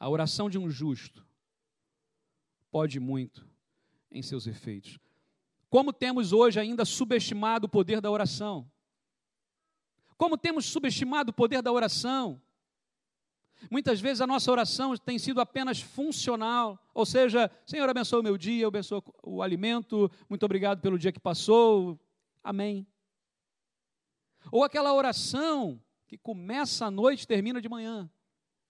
A 0.00 0.08
oração 0.08 0.48
de 0.48 0.58
um 0.58 0.70
justo 0.70 1.26
pode 2.70 2.98
muito 2.98 3.46
em 4.10 4.22
seus 4.22 4.46
efeitos. 4.46 4.98
Como 5.72 5.90
temos 5.90 6.34
hoje 6.34 6.60
ainda 6.60 6.84
subestimado 6.84 7.64
o 7.64 7.68
poder 7.68 7.98
da 7.98 8.10
oração? 8.10 8.70
Como 10.18 10.36
temos 10.36 10.66
subestimado 10.66 11.30
o 11.30 11.32
poder 11.32 11.62
da 11.62 11.72
oração? 11.72 12.42
Muitas 13.70 13.98
vezes 13.98 14.20
a 14.20 14.26
nossa 14.26 14.52
oração 14.52 14.94
tem 14.98 15.18
sido 15.18 15.40
apenas 15.40 15.80
funcional, 15.80 16.78
ou 16.92 17.06
seja, 17.06 17.50
Senhor, 17.64 17.88
abençoe 17.88 18.20
o 18.20 18.22
meu 18.22 18.36
dia, 18.36 18.66
abençoe 18.66 19.02
o 19.22 19.40
alimento, 19.40 20.10
muito 20.28 20.44
obrigado 20.44 20.82
pelo 20.82 20.98
dia 20.98 21.10
que 21.10 21.18
passou, 21.18 21.98
amém. 22.44 22.86
Ou 24.50 24.64
aquela 24.64 24.92
oração 24.92 25.82
que 26.06 26.18
começa 26.18 26.84
à 26.84 26.90
noite 26.90 27.22
e 27.22 27.26
termina 27.26 27.62
de 27.62 27.68
manhã. 27.70 28.10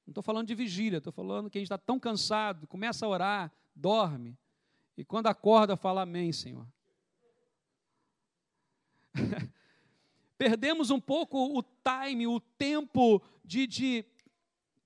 Não 0.07 0.13
estou 0.13 0.23
falando 0.23 0.47
de 0.47 0.55
vigília, 0.55 0.99
estou 0.99 1.13
falando 1.13 1.51
que 1.51 1.59
a 1.59 1.61
gente 1.61 1.67
está 1.67 1.79
tão 1.79 1.99
cansado, 1.99 2.65
começa 2.69 3.05
a 3.05 3.09
orar, 3.09 3.53
dorme, 3.75 4.39
e 4.97 5.05
quando 5.05 5.27
acorda 5.27 5.77
fala 5.77 6.03
amém, 6.03 6.31
Senhor. 6.31 6.65
Perdemos 10.39 10.91
um 10.91 11.01
pouco 11.01 11.59
o 11.59 11.63
time, 11.63 12.27
o 12.27 12.41
tempo 12.41 13.23
de, 13.45 13.67
de 13.67 14.05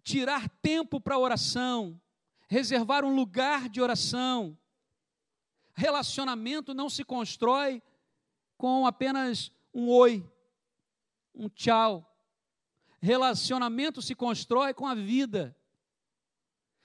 tirar 0.03 0.49
tempo 0.61 1.01
para 1.01 1.19
oração, 1.19 2.01
reservar 2.49 3.05
um 3.05 3.15
lugar 3.15 3.69
de 3.69 3.81
oração. 3.81 4.57
Relacionamento 5.75 6.75
não 6.75 6.89
se 6.89 7.05
constrói 7.05 7.83
com 8.57 8.87
apenas 8.87 9.53
um 9.73 9.89
oi, 9.89 10.25
um 11.35 11.49
tchau. 11.49 12.17
Relacionamento 13.01 14.01
se 14.01 14.15
constrói 14.15 14.73
com 14.73 14.87
a 14.87 14.95
vida. 14.95 15.57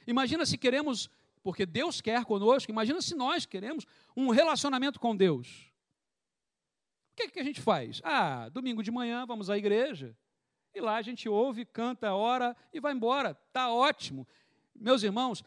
Imagina 0.06 0.46
se 0.46 0.58
queremos, 0.58 1.10
porque 1.44 1.66
Deus 1.66 2.02
quer 2.02 2.26
conosco, 2.26 2.72
imagina 2.72 3.02
se 3.02 3.16
nós 3.16 3.46
queremos 3.46 3.86
um 4.16 4.30
relacionamento 4.30 5.00
com 5.00 5.16
Deus. 5.16 5.71
Que, 7.22 7.34
que 7.34 7.40
a 7.40 7.44
gente 7.44 7.62
faz? 7.62 8.02
Ah, 8.04 8.50
domingo 8.50 8.82
de 8.82 8.90
manhã 8.90 9.26
vamos 9.28 9.50
à 9.50 9.58
igreja, 9.58 10.16
e 10.74 10.82
lá 10.82 10.96
a 10.96 11.02
gente 11.02 11.30
ouve, 11.30 11.66
canta, 11.66 12.14
ora 12.14 12.56
e 12.74 12.80
vai 12.80 12.94
embora. 12.94 13.38
Está 13.48 13.72
ótimo. 13.72 14.28
Meus 14.74 15.04
irmãos, 15.04 15.44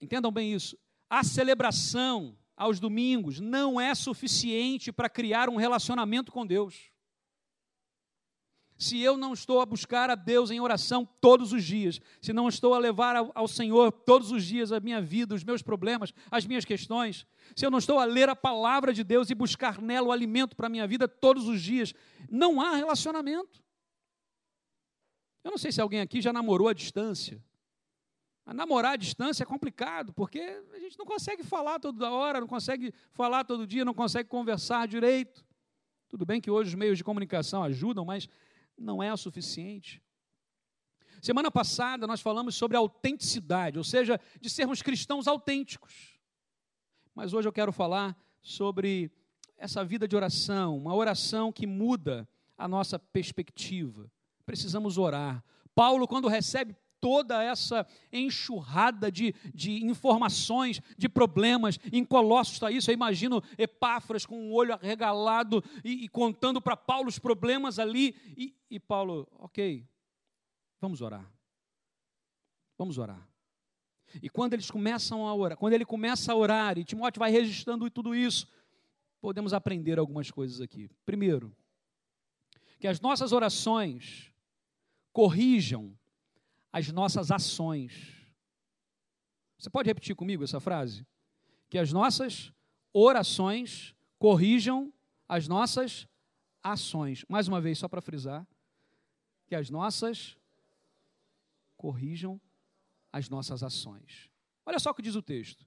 entendam 0.00 0.32
bem 0.32 0.52
isso. 0.52 0.76
A 1.08 1.22
celebração 1.22 2.36
aos 2.56 2.80
domingos 2.80 3.38
não 3.38 3.80
é 3.80 3.94
suficiente 3.94 4.90
para 4.90 5.08
criar 5.08 5.48
um 5.48 5.56
relacionamento 5.56 6.32
com 6.32 6.46
Deus. 6.46 6.90
Se 8.78 9.00
eu 9.00 9.16
não 9.16 9.32
estou 9.32 9.60
a 9.60 9.66
buscar 9.66 10.08
a 10.08 10.14
Deus 10.14 10.52
em 10.52 10.60
oração 10.60 11.04
todos 11.20 11.52
os 11.52 11.64
dias, 11.64 12.00
se 12.22 12.32
não 12.32 12.48
estou 12.48 12.74
a 12.74 12.78
levar 12.78 13.16
ao, 13.16 13.32
ao 13.34 13.48
Senhor 13.48 13.90
todos 13.90 14.30
os 14.30 14.44
dias 14.44 14.70
a 14.70 14.78
minha 14.78 15.02
vida, 15.02 15.34
os 15.34 15.42
meus 15.42 15.60
problemas, 15.62 16.14
as 16.30 16.46
minhas 16.46 16.64
questões, 16.64 17.26
se 17.56 17.66
eu 17.66 17.72
não 17.72 17.78
estou 17.78 17.98
a 17.98 18.04
ler 18.04 18.28
a 18.28 18.36
palavra 18.36 18.92
de 18.92 19.02
Deus 19.02 19.30
e 19.30 19.34
buscar 19.34 19.82
nela 19.82 20.06
o 20.06 20.12
alimento 20.12 20.54
para 20.54 20.68
a 20.68 20.70
minha 20.70 20.86
vida 20.86 21.08
todos 21.08 21.48
os 21.48 21.60
dias, 21.60 21.92
não 22.30 22.60
há 22.60 22.76
relacionamento. 22.76 23.60
Eu 25.42 25.50
não 25.50 25.58
sei 25.58 25.72
se 25.72 25.80
alguém 25.80 26.00
aqui 26.00 26.20
já 26.20 26.32
namorou 26.32 26.68
à 26.68 26.72
distância. 26.72 27.42
Mas 28.44 28.54
namorar 28.54 28.92
à 28.92 28.96
distância 28.96 29.42
é 29.42 29.46
complicado, 29.46 30.12
porque 30.12 30.38
a 30.72 30.78
gente 30.78 30.96
não 30.96 31.04
consegue 31.04 31.42
falar 31.42 31.80
toda 31.80 32.10
hora, 32.10 32.40
não 32.40 32.46
consegue 32.46 32.94
falar 33.12 33.44
todo 33.44 33.66
dia, 33.66 33.84
não 33.84 33.92
consegue 33.92 34.28
conversar 34.28 34.86
direito. 34.86 35.44
Tudo 36.08 36.24
bem 36.24 36.40
que 36.40 36.50
hoje 36.50 36.70
os 36.70 36.74
meios 36.74 36.96
de 36.96 37.04
comunicação 37.04 37.62
ajudam, 37.62 38.04
mas 38.04 38.28
não 38.78 39.02
é 39.02 39.12
o 39.12 39.16
suficiente. 39.16 40.02
Semana 41.20 41.50
passada 41.50 42.06
nós 42.06 42.20
falamos 42.20 42.54
sobre 42.54 42.76
autenticidade, 42.76 43.76
ou 43.76 43.84
seja, 43.84 44.20
de 44.40 44.48
sermos 44.48 44.82
cristãos 44.82 45.26
autênticos. 45.26 46.18
Mas 47.14 47.32
hoje 47.32 47.48
eu 47.48 47.52
quero 47.52 47.72
falar 47.72 48.16
sobre 48.40 49.10
essa 49.56 49.84
vida 49.84 50.06
de 50.06 50.14
oração, 50.14 50.76
uma 50.76 50.94
oração 50.94 51.52
que 51.52 51.66
muda 51.66 52.28
a 52.56 52.68
nossa 52.68 52.98
perspectiva. 52.98 54.10
Precisamos 54.46 54.96
orar. 54.96 55.44
Paulo, 55.74 56.06
quando 56.06 56.28
recebe 56.28 56.76
toda 57.00 57.42
essa 57.42 57.86
enxurrada 58.12 59.10
de, 59.10 59.34
de 59.54 59.84
informações, 59.84 60.80
de 60.96 61.08
problemas. 61.08 61.78
Em 61.92 62.04
Colossos 62.04 62.54
está 62.54 62.70
isso. 62.70 62.90
Eu 62.90 62.94
imagino 62.94 63.42
Epáfras 63.56 64.26
com 64.26 64.48
o 64.48 64.52
olho 64.52 64.74
arregalado 64.74 65.62
e, 65.84 66.04
e 66.04 66.08
contando 66.08 66.60
para 66.60 66.76
Paulo 66.76 67.08
os 67.08 67.18
problemas 67.18 67.78
ali. 67.78 68.14
E, 68.36 68.54
e 68.70 68.80
Paulo, 68.80 69.26
ok, 69.38 69.86
vamos 70.80 71.00
orar. 71.00 71.30
Vamos 72.76 72.98
orar. 72.98 73.28
E 74.22 74.28
quando 74.28 74.54
eles 74.54 74.70
começam 74.70 75.26
a 75.26 75.34
orar, 75.34 75.58
quando 75.58 75.74
ele 75.74 75.84
começa 75.84 76.32
a 76.32 76.36
orar, 76.36 76.78
e 76.78 76.84
Timóteo 76.84 77.20
vai 77.20 77.30
registrando 77.30 77.90
tudo 77.90 78.14
isso, 78.14 78.46
podemos 79.20 79.52
aprender 79.52 79.98
algumas 79.98 80.30
coisas 80.30 80.60
aqui. 80.60 80.88
Primeiro, 81.04 81.54
que 82.78 82.86
as 82.86 83.00
nossas 83.00 83.32
orações 83.32 84.32
corrijam 85.12 85.98
as 86.72 86.90
nossas 86.90 87.30
ações. 87.30 88.16
Você 89.58 89.70
pode 89.70 89.88
repetir 89.88 90.14
comigo 90.14 90.44
essa 90.44 90.60
frase? 90.60 91.06
Que 91.68 91.78
as 91.78 91.92
nossas 91.92 92.52
orações 92.92 93.94
corrijam 94.18 94.92
as 95.28 95.46
nossas 95.46 96.08
ações. 96.62 97.24
Mais 97.28 97.48
uma 97.48 97.60
vez, 97.60 97.78
só 97.78 97.88
para 97.88 98.00
frisar, 98.00 98.46
que 99.46 99.54
as 99.54 99.70
nossas 99.70 100.36
corrijam 101.76 102.40
as 103.12 103.28
nossas 103.28 103.62
ações. 103.62 104.30
Olha 104.66 104.78
só 104.78 104.90
o 104.90 104.94
que 104.94 105.02
diz 105.02 105.14
o 105.14 105.22
texto. 105.22 105.66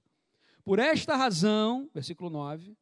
Por 0.64 0.78
esta 0.78 1.16
razão, 1.16 1.90
versículo 1.92 2.30
9, 2.30 2.76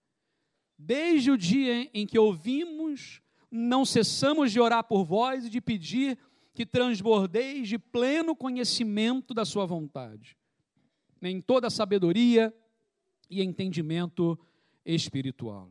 desde 0.79 1.31
o 1.31 1.39
dia 1.39 1.91
em 1.95 2.07
que 2.07 2.19
ouvimos, 2.19 3.23
não 3.51 3.85
cessamos 3.85 4.53
de 4.53 4.61
orar 4.61 4.85
por 4.85 5.05
vós 5.05 5.47
e 5.47 5.51
de 5.51 5.61
pedir 5.61 6.19
que 6.61 6.67
transbordeis 6.67 7.71
de 7.71 7.79
pleno 7.79 8.37
conhecimento 8.37 9.33
da 9.33 9.47
Sua 9.47 9.65
vontade, 9.65 10.37
em 11.23 11.41
toda 11.41 11.71
sabedoria 11.71 12.55
e 13.31 13.43
entendimento 13.43 14.39
espiritual. 14.85 15.71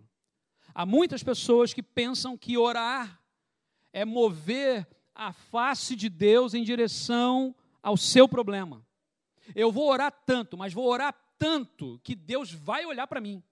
Há 0.73 0.88
muitas 0.88 1.21
pessoas 1.21 1.75
que 1.75 1.84
pensam 1.84 2.36
que 2.36 2.58
orar 2.58 3.21
é 3.93 4.04
mover 4.04 4.88
a 5.13 5.32
face 5.32 5.95
de 5.95 6.10
Deus 6.10 6.56
em 6.56 6.63
direção 6.63 7.56
ao 7.84 7.95
seu 7.95 8.28
problema. 8.28 8.84
Eu 9.54 9.71
vou 9.71 9.91
orar 9.91 10.12
tanto, 10.25 10.58
mas 10.58 10.73
vou 10.73 10.88
orar 10.88 11.13
tanto 11.38 11.99
que 12.04 12.15
Deus 12.15 12.52
vai 12.52 12.84
olhar 12.84 13.06
para 13.06 13.21
mim. 13.21 13.43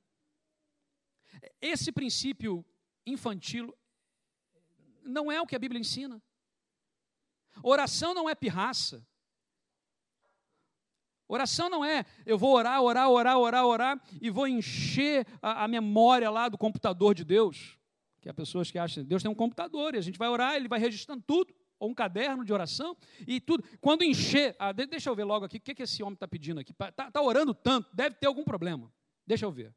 Esse 1.62 1.91
princípio 1.91 2.65
infantil 3.06 3.78
não 5.04 5.32
é 5.32 5.39
o 5.39 5.45
que 5.45 5.56
a 5.56 5.60
Bíblia 5.60 5.80
ensina. 5.80 6.19
Oração 7.63 8.13
não 8.13 8.30
é 8.30 8.36
pirraça. 8.36 9.06
Oração 11.28 11.70
não 11.70 11.84
é 11.84 12.06
eu 12.26 12.38
vou 12.38 12.56
orar, 12.56 12.82
orar, 12.82 13.10
orar, 13.10 13.38
orar, 13.38 13.65
orar 13.65 14.02
e 14.22 14.30
vou 14.30 14.48
encher 14.48 15.28
a, 15.41 15.65
a 15.65 15.67
memória 15.67 16.30
lá 16.30 16.48
do 16.48 16.58
computador 16.58 17.13
de 17.13 17.26
Deus. 17.26 17.78
Que 18.22 18.30
há 18.30 18.34
pessoas 18.34 18.72
que 18.72 18.80
acham 18.80 19.04
que 19.04 19.10
Deus 19.10 19.22
tem 19.22 19.32
um 19.32 19.36
computador 19.36 19.93
e 19.93 19.98
a 19.98 20.02
gente 20.02 20.17
vai 20.17 20.30
orar, 20.30 20.56
ele 20.56 20.67
vai 20.67 20.80
registrando 20.80 21.24
tudo, 21.28 21.54
ou 21.80 21.89
um 21.89 21.93
caderno 21.93 22.43
de 22.43 22.54
oração 22.54 22.96
e 23.28 23.39
tudo. 23.39 23.63
Quando 23.80 24.04
encher, 24.04 24.56
ah, 24.58 24.72
deixa 24.72 25.10
eu 25.10 25.15
ver 25.15 25.26
logo 25.26 25.46
aqui, 25.46 25.58
o 25.58 25.62
que, 25.62 25.76
que 25.76 25.84
esse 25.84 26.02
homem 26.02 26.13
está 26.13 26.28
pedindo 26.28 26.60
aqui? 26.60 26.72
Está 26.72 27.12
tá 27.12 27.22
orando 27.22 27.54
tanto, 27.54 27.89
deve 27.93 28.15
ter 28.15 28.28
algum 28.28 28.43
problema. 28.43 28.91
Deixa 29.26 29.46
eu 29.46 29.52
ver. 29.52 29.74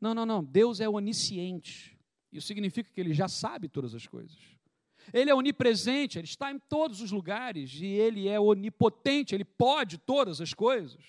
Não, 0.00 0.14
não, 0.14 0.24
não. 0.24 0.44
Deus 0.44 0.80
é 0.80 0.88
onisciente. 0.88 1.98
Isso 2.30 2.46
significa 2.46 2.90
que 2.92 3.00
ele 3.00 3.14
já 3.14 3.26
sabe 3.26 3.68
todas 3.68 3.94
as 3.94 4.06
coisas. 4.06 4.38
Ele 5.12 5.30
é 5.30 5.34
onipresente, 5.34 6.18
ele 6.18 6.26
está 6.26 6.50
em 6.50 6.58
todos 6.58 7.00
os 7.00 7.10
lugares 7.10 7.72
e 7.74 7.86
ele 7.86 8.28
é 8.28 8.38
onipotente, 8.38 9.34
ele 9.34 9.44
pode 9.44 9.98
todas 9.98 10.40
as 10.40 10.52
coisas. 10.52 11.02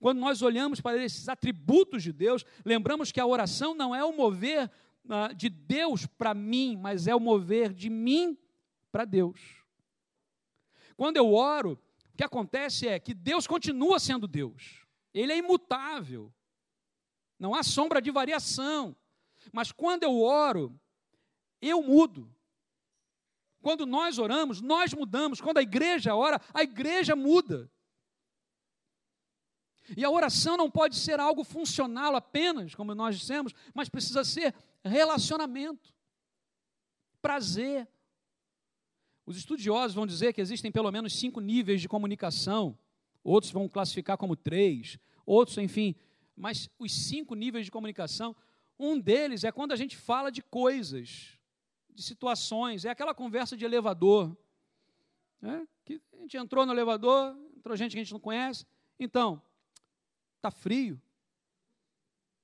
Quando 0.00 0.18
nós 0.18 0.42
olhamos 0.42 0.80
para 0.80 1.02
esses 1.02 1.28
atributos 1.28 2.02
de 2.02 2.12
Deus, 2.12 2.44
lembramos 2.64 3.10
que 3.10 3.20
a 3.20 3.26
oração 3.26 3.74
não 3.74 3.94
é 3.94 4.04
o 4.04 4.12
mover 4.12 4.70
uh, 5.06 5.34
de 5.34 5.48
Deus 5.48 6.06
para 6.06 6.34
mim, 6.34 6.76
mas 6.76 7.06
é 7.06 7.14
o 7.14 7.20
mover 7.20 7.72
de 7.72 7.88
mim 7.88 8.36
para 8.92 9.04
Deus. 9.04 9.40
Quando 10.96 11.16
eu 11.16 11.32
oro, 11.32 11.80
o 12.12 12.16
que 12.16 12.24
acontece 12.24 12.86
é 12.86 12.98
que 12.98 13.14
Deus 13.14 13.46
continua 13.46 13.98
sendo 13.98 14.28
Deus, 14.28 14.84
Ele 15.14 15.32
é 15.32 15.38
imutável, 15.38 16.32
não 17.38 17.54
há 17.54 17.62
sombra 17.62 18.02
de 18.02 18.10
variação. 18.10 18.96
Mas 19.52 19.70
quando 19.70 20.02
eu 20.02 20.20
oro, 20.20 20.78
eu 21.60 21.82
mudo. 21.82 22.34
Quando 23.68 23.84
nós 23.84 24.18
oramos, 24.18 24.62
nós 24.62 24.94
mudamos. 24.94 25.42
Quando 25.42 25.58
a 25.58 25.62
igreja 25.62 26.16
ora, 26.16 26.40
a 26.54 26.62
igreja 26.62 27.14
muda. 27.14 27.70
E 29.94 30.02
a 30.02 30.10
oração 30.10 30.56
não 30.56 30.70
pode 30.70 30.96
ser 30.96 31.20
algo 31.20 31.44
funcional 31.44 32.16
apenas, 32.16 32.74
como 32.74 32.94
nós 32.94 33.18
dissemos, 33.18 33.52
mas 33.74 33.90
precisa 33.90 34.24
ser 34.24 34.54
relacionamento, 34.82 35.94
prazer. 37.20 37.86
Os 39.26 39.36
estudiosos 39.36 39.94
vão 39.94 40.06
dizer 40.06 40.32
que 40.32 40.40
existem 40.40 40.72
pelo 40.72 40.90
menos 40.90 41.12
cinco 41.12 41.38
níveis 41.38 41.82
de 41.82 41.90
comunicação, 41.90 42.74
outros 43.22 43.52
vão 43.52 43.68
classificar 43.68 44.16
como 44.16 44.34
três, 44.34 44.98
outros, 45.26 45.58
enfim, 45.58 45.94
mas 46.34 46.70
os 46.78 46.90
cinco 46.90 47.34
níveis 47.34 47.66
de 47.66 47.70
comunicação, 47.70 48.34
um 48.78 48.98
deles 48.98 49.44
é 49.44 49.52
quando 49.52 49.72
a 49.72 49.76
gente 49.76 49.94
fala 49.94 50.32
de 50.32 50.40
coisas, 50.40 51.37
de 51.98 52.04
situações, 52.04 52.84
é 52.84 52.90
aquela 52.90 53.12
conversa 53.12 53.56
de 53.56 53.64
elevador. 53.64 54.36
Né? 55.40 55.66
Que 55.84 56.00
a 56.12 56.20
gente 56.20 56.36
entrou 56.36 56.64
no 56.64 56.72
elevador, 56.72 57.36
entrou 57.56 57.76
gente 57.76 57.90
que 57.90 57.98
a 57.98 58.02
gente 58.04 58.12
não 58.12 58.20
conhece. 58.20 58.64
Então, 59.00 59.42
está 60.36 60.48
frio, 60.48 61.00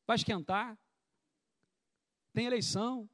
vai 0.04 0.16
esquentar, 0.16 0.76
tem 2.32 2.46
eleição, 2.46 3.08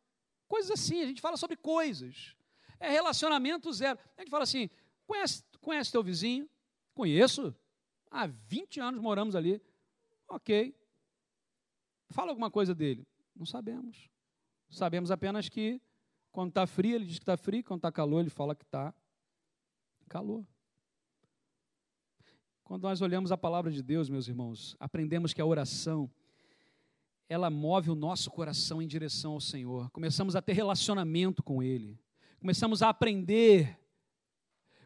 coisas 0.48 0.70
assim, 0.70 1.02
a 1.02 1.06
gente 1.06 1.20
fala 1.20 1.36
sobre 1.36 1.58
coisas. 1.58 2.34
É 2.78 2.88
relacionamento 2.88 3.70
zero. 3.70 3.98
A 4.16 4.22
gente 4.22 4.30
fala 4.30 4.44
assim: 4.44 4.70
conhece, 5.06 5.44
conhece 5.60 5.92
teu 5.92 6.02
vizinho? 6.02 6.48
Conheço. 6.94 7.54
Há 8.10 8.26
20 8.26 8.80
anos 8.80 9.00
moramos 9.02 9.36
ali. 9.36 9.60
Ok. 10.26 10.74
Fala 12.08 12.30
alguma 12.30 12.50
coisa 12.50 12.74
dele. 12.74 13.06
Não 13.36 13.44
sabemos. 13.44 14.08
Sabemos 14.70 15.10
apenas 15.10 15.50
que 15.50 15.82
quando 16.32 16.50
está 16.50 16.66
frio, 16.66 16.94
ele 16.94 17.04
diz 17.04 17.18
que 17.18 17.22
está 17.22 17.36
frio, 17.36 17.64
quando 17.64 17.78
está 17.78 17.90
calor, 17.90 18.20
ele 18.20 18.30
fala 18.30 18.54
que 18.54 18.64
está 18.64 18.94
calor. 20.08 20.44
Quando 22.64 22.82
nós 22.82 23.00
olhamos 23.00 23.32
a 23.32 23.36
palavra 23.36 23.70
de 23.70 23.82
Deus, 23.82 24.08
meus 24.08 24.28
irmãos, 24.28 24.76
aprendemos 24.78 25.32
que 25.32 25.40
a 25.40 25.46
oração 25.46 26.10
ela 27.28 27.48
move 27.48 27.90
o 27.90 27.94
nosso 27.94 28.30
coração 28.30 28.82
em 28.82 28.88
direção 28.88 29.32
ao 29.32 29.40
Senhor. 29.40 29.88
Começamos 29.90 30.34
a 30.34 30.42
ter 30.42 30.52
relacionamento 30.52 31.42
com 31.42 31.62
Ele. 31.62 31.96
Começamos 32.40 32.82
a 32.82 32.88
aprender. 32.88 33.78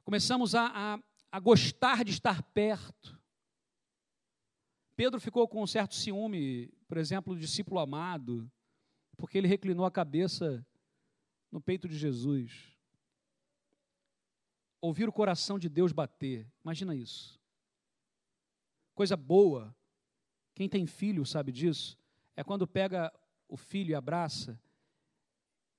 Começamos 0.05 0.55
a, 0.55 0.67
a, 0.67 0.99
a 1.33 1.41
gostar 1.41 2.05
de 2.05 2.11
estar 2.11 2.43
perto. 2.43 3.19
Pedro 4.97 5.21
ficou 5.21 5.49
com 5.49 5.63
um 5.63 5.67
certo 5.67 5.95
ciúme, 5.95 6.69
por 6.87 6.99
exemplo, 6.99 7.35
do 7.35 7.41
discípulo 7.41 7.81
amado, 7.81 8.51
porque 9.17 9.39
ele 9.39 9.49
reclinou 9.49 9.87
a 9.87 9.91
cabeça 9.91 10.65
no 11.55 11.61
peito 11.61 11.87
de 11.87 11.97
Jesus. 11.97 12.77
Ouvir 14.81 15.09
o 15.09 15.13
coração 15.13 15.57
de 15.57 15.69
Deus 15.69 15.93
bater, 15.93 16.53
imagina 16.65 16.97
isso. 16.97 17.41
Coisa 18.93 19.17
boa, 19.17 19.73
quem 20.53 20.69
tem 20.69 20.85
filho 20.85 21.25
sabe 21.25 21.53
disso, 21.53 21.97
é 22.35 22.43
quando 22.43 22.67
pega 22.67 23.13
o 23.49 23.57
filho 23.57 23.93
e 23.93 23.95
abraça 23.95 24.61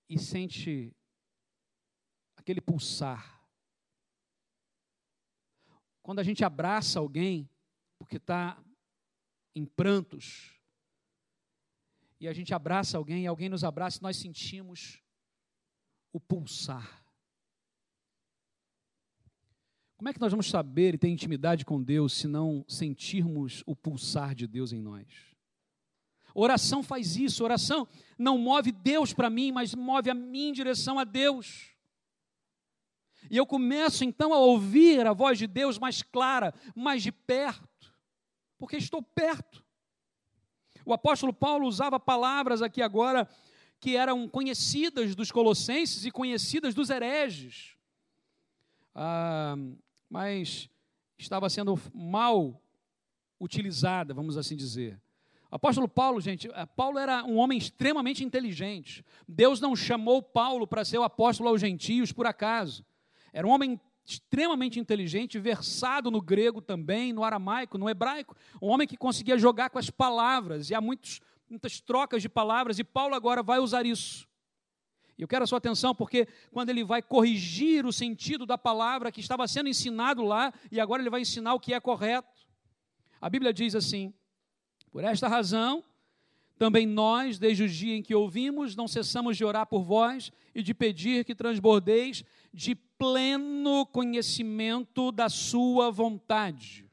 e 0.08 0.18
sente 0.18 0.96
aquele 2.38 2.62
pulsar. 2.62 3.46
Quando 6.02 6.20
a 6.20 6.24
gente 6.24 6.46
abraça 6.46 7.00
alguém, 7.00 7.50
porque 8.00 8.16
está 8.16 8.64
em 9.54 9.66
prantos, 9.66 10.58
e 12.18 12.30
a 12.30 12.34
gente 12.34 12.54
abraça 12.54 12.98
alguém, 12.98 13.26
e 13.26 13.28
alguém 13.28 13.50
nos 13.50 13.66
abraça, 13.66 14.00
e 14.00 14.04
nós 14.04 14.16
sentimos 14.16 15.04
o 16.16 16.20
pulsar. 16.22 17.04
Como 19.98 20.08
é 20.08 20.14
que 20.14 20.22
nós 20.22 20.32
vamos 20.32 20.50
saber 20.50 20.96
e 20.96 20.98
ter 20.98 21.10
intimidade 21.10 21.66
com 21.66 21.84
Deus 21.84 22.14
se 22.14 22.26
não 22.26 22.64
sentirmos 22.70 23.64
o 23.66 23.76
pulsar 23.76 24.34
de 24.34 24.48
Deus 24.48 24.72
em 24.72 24.80
nós? 24.82 25.06
Oração 26.34 26.82
faz 26.82 27.18
isso, 27.18 27.44
oração 27.44 27.86
não 28.18 28.38
move 28.38 28.72
Deus 28.72 29.12
para 29.12 29.30
mim, 29.30 29.52
mas 29.52 29.76
move 29.76 30.10
a 30.10 30.14
mim 30.14 30.48
em 30.48 30.54
direção 30.54 30.98
a 30.98 31.04
Deus. 31.04 31.72
E 33.30 33.36
eu 33.36 33.46
começo 33.46 34.06
então 34.06 34.34
a 34.34 34.38
ouvir 34.38 35.06
a 35.06 35.12
voz 35.12 35.38
de 35.38 35.48
Deus 35.48 35.78
mais 35.78 36.02
clara, 36.02 36.54
mais 36.74 37.04
de 37.04 37.12
perto, 37.12 37.94
porque 38.58 38.78
estou 38.78 39.02
perto. 39.02 39.62
O 40.86 40.94
apóstolo 40.94 41.34
Paulo 41.34 41.68
usava 41.68 42.00
palavras 42.00 42.62
aqui 42.62 42.82
agora 42.82 43.28
que 43.86 43.96
eram 43.96 44.28
conhecidas 44.28 45.14
dos 45.14 45.32
colossenses 45.32 46.06
e 46.06 46.10
conhecidas 46.10 46.74
dos 46.74 46.90
hereges, 46.90 47.78
ah, 48.96 49.56
mas 50.10 50.68
estava 51.20 51.48
sendo 51.52 51.80
mal 51.94 52.60
utilizada, 53.40 54.12
vamos 54.12 54.38
assim 54.38 54.56
dizer. 54.56 55.00
Apóstolo 55.52 55.88
Paulo, 55.88 56.20
gente, 56.20 56.50
eh, 56.52 56.66
Paulo 56.66 56.98
era 56.98 57.24
um 57.26 57.38
homem 57.38 57.60
extremamente 57.60 58.24
inteligente. 58.24 59.06
Deus 59.28 59.62
não 59.62 59.76
chamou 59.76 60.20
Paulo 60.20 60.66
para 60.66 60.84
ser 60.84 60.98
o 60.98 61.04
apóstolo 61.04 61.50
aos 61.50 61.62
gentios 61.62 62.12
por 62.12 62.26
acaso. 62.26 62.84
Era 63.32 63.46
um 63.46 63.52
homem 63.52 63.80
extremamente 64.04 64.80
inteligente, 64.80 65.38
versado 65.38 66.10
no 66.10 66.22
grego 66.22 66.60
também, 66.60 67.14
no 67.14 67.24
aramaico, 67.24 67.78
no 67.78 67.88
hebraico, 67.88 68.36
um 68.60 68.70
homem 68.70 68.88
que 68.88 68.98
conseguia 68.98 69.38
jogar 69.38 69.70
com 69.70 69.78
as 69.78 69.92
palavras, 69.92 70.72
e 70.72 70.76
há 70.76 70.82
muitos, 70.82 71.22
muitas 71.50 71.80
trocas 71.80 72.22
de 72.22 72.30
palavras, 72.30 72.80
e 72.80 72.84
Paulo 72.84 73.16
agora 73.16 73.44
vai 73.44 73.60
usar 73.60 73.86
isso. 73.86 74.28
E 75.18 75.22
eu 75.22 75.28
quero 75.28 75.44
a 75.44 75.48
sua 75.48 75.60
atenção, 75.60 75.96
porque 75.96 76.28
quando 76.52 76.70
ele 76.70 76.84
vai 76.84 77.02
corrigir 77.02 77.86
o 77.86 77.94
sentido 77.94 78.46
da 78.46 78.58
palavra 78.58 79.12
que 79.12 79.22
estava 79.22 79.48
sendo 79.48 79.70
ensinado 79.70 80.24
lá, 80.24 80.54
e 80.72 80.80
agora 80.80 81.02
ele 81.02 81.10
vai 81.10 81.22
ensinar 81.22 81.54
o 81.54 81.60
que 81.60 81.74
é 81.74 81.80
correto. 81.80 82.46
A 83.22 83.30
Bíblia 83.30 83.54
diz 83.54 83.76
assim: 83.76 84.14
Por 84.92 85.04
esta 85.04 85.28
razão, 85.28 85.84
também 86.58 86.86
nós, 86.86 87.38
desde 87.38 87.64
o 87.64 87.70
dia 87.70 87.96
em 87.96 88.04
que 88.04 88.16
ouvimos, 88.16 88.76
não 88.76 88.88
cessamos 88.88 89.38
de 89.38 89.44
orar 89.44 89.68
por 89.68 89.84
vós 89.84 90.32
e 90.54 90.62
de 90.62 90.74
pedir 90.74 91.26
que 91.26 91.36
transbordeis 91.36 92.24
de 92.54 92.76
pleno 92.76 93.86
conhecimento 93.86 95.12
da 95.12 95.30
Sua 95.30 95.92
vontade. 95.92 96.86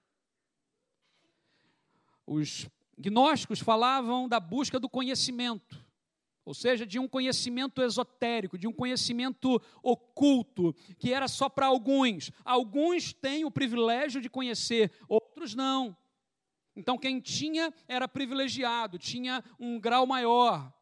Os 2.26 2.68
gnósticos 3.02 3.58
falavam 3.58 4.28
da 4.28 4.40
busca 4.40 4.78
do 4.78 4.88
conhecimento, 4.88 5.84
ou 6.44 6.54
seja, 6.54 6.86
de 6.86 6.98
um 6.98 7.06
conhecimento 7.06 7.82
esotérico, 7.82 8.56
de 8.56 8.66
um 8.66 8.72
conhecimento 8.72 9.60
oculto, 9.82 10.74
que 10.98 11.12
era 11.12 11.28
só 11.28 11.48
para 11.48 11.66
alguns. 11.66 12.30
Alguns 12.44 13.12
têm 13.12 13.44
o 13.44 13.50
privilégio 13.50 14.20
de 14.20 14.30
conhecer, 14.30 14.90
outros 15.08 15.54
não. 15.54 15.96
Então, 16.74 16.96
quem 16.96 17.20
tinha 17.20 17.72
era 17.86 18.08
privilegiado, 18.08 18.98
tinha 18.98 19.44
um 19.58 19.78
grau 19.78 20.06
maior. 20.06 20.72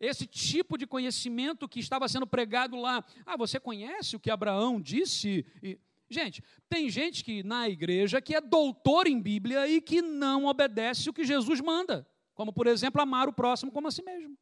Esse 0.00 0.26
tipo 0.26 0.76
de 0.76 0.86
conhecimento 0.86 1.68
que 1.68 1.80
estava 1.80 2.08
sendo 2.08 2.26
pregado 2.26 2.76
lá. 2.76 3.04
Ah, 3.26 3.36
você 3.36 3.58
conhece 3.58 4.16
o 4.16 4.20
que 4.20 4.30
Abraão 4.30 4.80
disse? 4.80 5.46
E, 5.62 5.78
gente, 6.12 6.42
tem 6.68 6.88
gente 6.90 7.24
que 7.24 7.42
na 7.42 7.68
igreja 7.68 8.20
que 8.20 8.34
é 8.34 8.40
doutor 8.40 9.06
em 9.06 9.20
Bíblia 9.20 9.66
e 9.68 9.80
que 9.80 10.02
não 10.02 10.46
obedece 10.46 11.08
o 11.08 11.12
que 11.12 11.24
Jesus 11.24 11.60
manda. 11.60 12.06
Como, 12.34 12.52
por 12.52 12.66
exemplo, 12.66 13.00
amar 13.00 13.28
o 13.28 13.32
próximo 13.32 13.72
como 13.72 13.88
a 13.88 13.90
si 13.90 14.02
mesmo. 14.02 14.36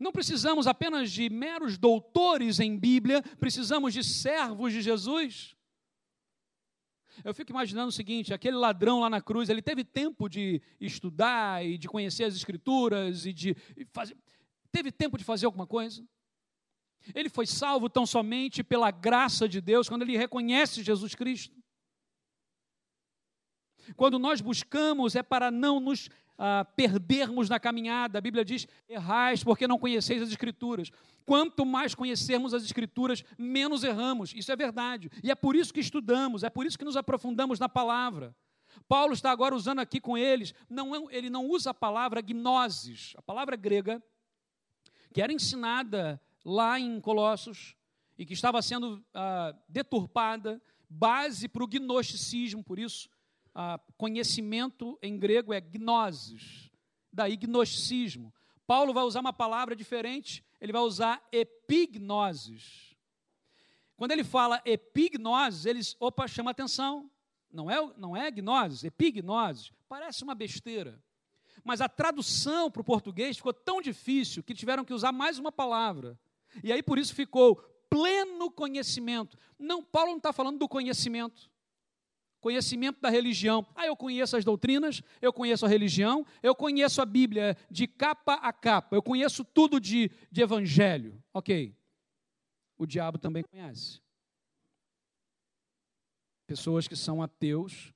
Não 0.00 0.12
precisamos 0.12 0.66
apenas 0.66 1.10
de 1.10 1.30
meros 1.30 1.78
doutores 1.78 2.58
em 2.58 2.76
Bíblia, 2.76 3.22
precisamos 3.38 3.94
de 3.94 4.02
servos 4.02 4.72
de 4.72 4.82
Jesus. 4.82 5.56
Eu 7.24 7.32
fico 7.32 7.50
imaginando 7.50 7.88
o 7.88 7.92
seguinte: 7.92 8.34
aquele 8.34 8.56
ladrão 8.56 9.00
lá 9.00 9.08
na 9.08 9.20
cruz, 9.20 9.48
ele 9.48 9.62
teve 9.62 9.84
tempo 9.84 10.28
de 10.28 10.60
estudar 10.80 11.64
e 11.64 11.78
de 11.78 11.88
conhecer 11.88 12.24
as 12.24 12.34
Escrituras 12.34 13.26
e 13.26 13.32
de 13.32 13.56
fazer. 13.92 14.16
Teve 14.70 14.92
tempo 14.92 15.16
de 15.16 15.24
fazer 15.24 15.46
alguma 15.46 15.66
coisa? 15.66 16.06
Ele 17.14 17.28
foi 17.28 17.46
salvo 17.46 17.88
tão 17.88 18.04
somente 18.04 18.64
pela 18.64 18.90
graça 18.90 19.48
de 19.48 19.60
Deus, 19.60 19.88
quando 19.88 20.02
ele 20.02 20.16
reconhece 20.16 20.82
Jesus 20.82 21.14
Cristo. 21.14 21.56
Quando 23.94 24.18
nós 24.18 24.40
buscamos 24.40 25.14
é 25.14 25.22
para 25.22 25.50
não 25.50 25.78
nos 25.78 26.08
ah, 26.38 26.64
perdermos 26.64 27.48
na 27.48 27.58
caminhada. 27.58 28.18
A 28.18 28.20
Bíblia 28.20 28.44
diz: 28.44 28.66
errais 28.88 29.44
porque 29.44 29.68
não 29.68 29.78
conheceis 29.78 30.22
as 30.22 30.30
Escrituras. 30.30 30.90
Quanto 31.24 31.64
mais 31.64 31.94
conhecermos 31.94 32.52
as 32.52 32.64
Escrituras, 32.64 33.24
menos 33.38 33.84
erramos. 33.84 34.32
Isso 34.34 34.50
é 34.52 34.56
verdade. 34.56 35.10
E 35.22 35.30
é 35.30 35.34
por 35.34 35.56
isso 35.56 35.72
que 35.72 35.80
estudamos, 35.80 36.42
é 36.42 36.50
por 36.50 36.66
isso 36.66 36.78
que 36.78 36.84
nos 36.84 36.96
aprofundamos 36.96 37.58
na 37.58 37.68
palavra. 37.68 38.34
Paulo 38.88 39.14
está 39.14 39.30
agora 39.30 39.54
usando 39.54 39.78
aqui 39.78 40.00
com 40.00 40.18
eles, 40.18 40.54
não, 40.68 40.94
é, 40.94 41.16
ele 41.16 41.30
não 41.30 41.46
usa 41.46 41.70
a 41.70 41.74
palavra 41.74 42.20
gnosis, 42.20 43.14
a 43.16 43.22
palavra 43.22 43.56
grega, 43.56 44.02
que 45.14 45.22
era 45.22 45.32
ensinada 45.32 46.20
lá 46.46 46.78
em 46.78 47.00
Colossos 47.00 47.74
e 48.16 48.24
que 48.24 48.32
estava 48.32 48.62
sendo 48.62 49.04
ah, 49.12 49.52
deturpada, 49.68 50.62
base 50.88 51.48
para 51.48 51.64
o 51.64 51.66
gnosticismo, 51.66 52.62
por 52.62 52.78
isso 52.78 53.10
ah, 53.52 53.80
conhecimento 53.98 54.96
em 55.02 55.18
grego 55.18 55.52
é 55.52 55.60
gnosis, 55.60 56.70
daí 57.12 57.36
gnosticismo. 57.36 58.32
Paulo 58.64 58.94
vai 58.94 59.02
usar 59.02 59.20
uma 59.20 59.32
palavra 59.32 59.74
diferente, 59.74 60.44
ele 60.60 60.72
vai 60.72 60.82
usar 60.82 61.20
epignosis. 61.32 62.94
Quando 63.96 64.12
ele 64.12 64.22
fala 64.22 64.62
epignosis, 64.64 65.66
eles, 65.66 65.96
opa, 65.98 66.28
chama 66.28 66.52
atenção. 66.52 67.10
Não 67.50 67.68
é, 67.70 67.92
não 67.96 68.16
é 68.16 68.30
gnoses, 68.30 68.84
epignosis. 68.84 69.72
Parece 69.88 70.22
uma 70.22 70.34
besteira. 70.34 71.02
Mas 71.64 71.80
a 71.80 71.88
tradução 71.88 72.70
para 72.70 72.82
o 72.82 72.84
português 72.84 73.36
ficou 73.36 73.52
tão 73.52 73.80
difícil 73.80 74.42
que 74.42 74.54
tiveram 74.54 74.84
que 74.84 74.94
usar 74.94 75.10
mais 75.10 75.38
uma 75.38 75.50
palavra. 75.50 76.18
E 76.62 76.72
aí 76.72 76.82
por 76.82 76.98
isso 76.98 77.14
ficou 77.14 77.56
pleno 77.88 78.50
conhecimento. 78.50 79.38
Não, 79.58 79.82
Paulo 79.82 80.10
não 80.10 80.18
está 80.18 80.32
falando 80.32 80.58
do 80.58 80.68
conhecimento. 80.68 81.50
Conhecimento 82.40 83.00
da 83.00 83.08
religião. 83.08 83.66
Ah, 83.74 83.86
eu 83.86 83.96
conheço 83.96 84.36
as 84.36 84.44
doutrinas, 84.44 85.02
eu 85.20 85.32
conheço 85.32 85.64
a 85.66 85.68
religião, 85.68 86.24
eu 86.42 86.54
conheço 86.54 87.00
a 87.00 87.06
Bíblia 87.06 87.56
de 87.70 87.86
capa 87.86 88.34
a 88.34 88.52
capa, 88.52 88.94
eu 88.94 89.02
conheço 89.02 89.44
tudo 89.44 89.80
de, 89.80 90.10
de 90.30 90.42
evangelho. 90.42 91.22
Ok. 91.32 91.74
O 92.78 92.86
diabo 92.86 93.18
também 93.18 93.42
conhece. 93.42 94.00
Pessoas 96.46 96.86
que 96.86 96.94
são 96.94 97.22
ateus, 97.22 97.92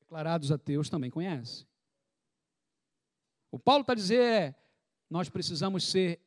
declarados 0.00 0.50
ateus, 0.52 0.90
também 0.90 1.10
conhecem. 1.10 1.66
O 3.50 3.58
Paulo 3.58 3.82
está 3.82 3.94
dizendo 3.94 4.22
é, 4.22 4.54
nós 5.08 5.28
precisamos 5.28 5.88
ser 5.88 6.20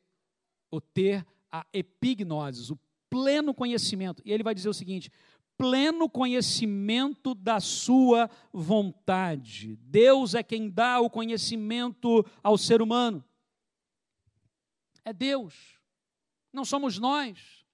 ou 0.70 0.80
ter 0.80 1.26
a 1.50 1.66
epignosis, 1.72 2.70
o 2.70 2.78
pleno 3.08 3.54
conhecimento. 3.54 4.22
E 4.24 4.32
ele 4.32 4.42
vai 4.42 4.54
dizer 4.54 4.68
o 4.68 4.74
seguinte: 4.74 5.10
pleno 5.56 6.08
conhecimento 6.08 7.34
da 7.34 7.60
sua 7.60 8.30
vontade. 8.52 9.76
Deus 9.76 10.34
é 10.34 10.42
quem 10.42 10.68
dá 10.68 11.00
o 11.00 11.10
conhecimento 11.10 12.24
ao 12.42 12.58
ser 12.58 12.82
humano. 12.82 13.24
É 15.04 15.12
Deus, 15.12 15.78
não 16.52 16.64
somos 16.64 16.98
nós. 16.98 17.64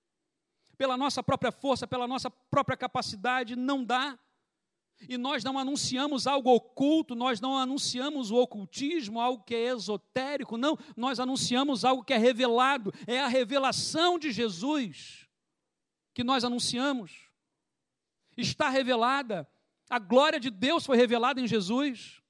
Pela 0.76 0.96
nossa 0.96 1.22
própria 1.22 1.52
força, 1.52 1.86
pela 1.86 2.08
nossa 2.08 2.30
própria 2.30 2.76
capacidade, 2.76 3.54
não 3.54 3.84
dá. 3.84 4.18
E 5.08 5.18
nós 5.18 5.42
não 5.44 5.58
anunciamos 5.58 6.26
algo 6.26 6.50
oculto, 6.50 7.14
nós 7.14 7.40
não 7.40 7.56
anunciamos 7.56 8.30
o 8.30 8.36
ocultismo, 8.36 9.20
algo 9.20 9.42
que 9.44 9.54
é 9.54 9.72
esotérico, 9.72 10.56
não, 10.56 10.78
nós 10.96 11.18
anunciamos 11.18 11.84
algo 11.84 12.04
que 12.04 12.12
é 12.12 12.18
revelado, 12.18 12.92
é 13.06 13.20
a 13.20 13.28
revelação 13.28 14.18
de 14.18 14.30
Jesus 14.30 15.28
que 16.14 16.22
nós 16.22 16.44
anunciamos 16.44 17.28
está 18.36 18.68
revelada. 18.68 19.48
A 19.88 19.98
glória 19.98 20.40
de 20.40 20.50
Deus 20.50 20.86
foi 20.86 20.96
revelada 20.96 21.40
em 21.40 21.46
Jesus. 21.46 22.20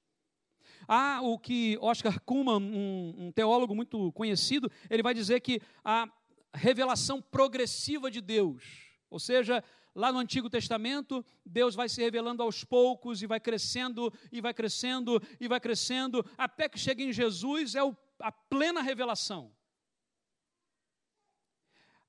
Há 0.87 1.21
o 1.21 1.39
que 1.39 1.77
Oscar 1.81 2.19
Kuhlman, 2.21 2.61
um, 2.61 3.27
um 3.27 3.31
teólogo 3.31 3.73
muito 3.73 4.11
conhecido, 4.11 4.69
ele 4.89 5.03
vai 5.03 5.13
dizer 5.13 5.39
que 5.39 5.61
a 5.83 6.09
revelação 6.53 7.21
progressiva 7.21 8.11
de 8.11 8.21
Deus, 8.21 8.63
ou 9.09 9.19
seja, 9.19 9.63
lá 9.95 10.11
no 10.11 10.19
Antigo 10.19 10.49
Testamento, 10.49 11.23
Deus 11.45 11.75
vai 11.75 11.87
se 11.87 12.01
revelando 12.01 12.41
aos 12.41 12.63
poucos 12.63 13.21
e 13.21 13.27
vai 13.27 13.39
crescendo, 13.39 14.11
e 14.31 14.41
vai 14.41 14.53
crescendo, 14.53 15.21
e 15.39 15.47
vai 15.47 15.59
crescendo, 15.59 16.25
até 16.37 16.67
que 16.67 16.79
chega 16.79 17.03
em 17.03 17.13
Jesus, 17.13 17.75
é 17.75 17.81
a 18.19 18.31
plena 18.31 18.81
revelação. 18.81 19.53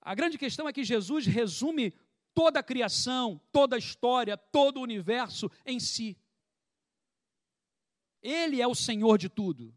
A 0.01 0.15
grande 0.15 0.37
questão 0.37 0.69
é 0.69 0.73
que 0.73 0.85
Jesus 0.85 1.27
resume 1.27 1.95
toda 2.35 2.61
a 2.61 2.63
criação, 2.63 3.41
toda 3.53 3.77
a 3.77 3.79
história, 3.79 4.37
todo 4.37 4.79
o 4.79 4.83
universo 4.83 5.51
em 5.65 5.79
si. 5.79 6.19
Ele 8.21 8.61
é 8.61 8.67
o 8.67 8.75
Senhor 8.75 9.19
de 9.19 9.29
tudo. 9.29 9.75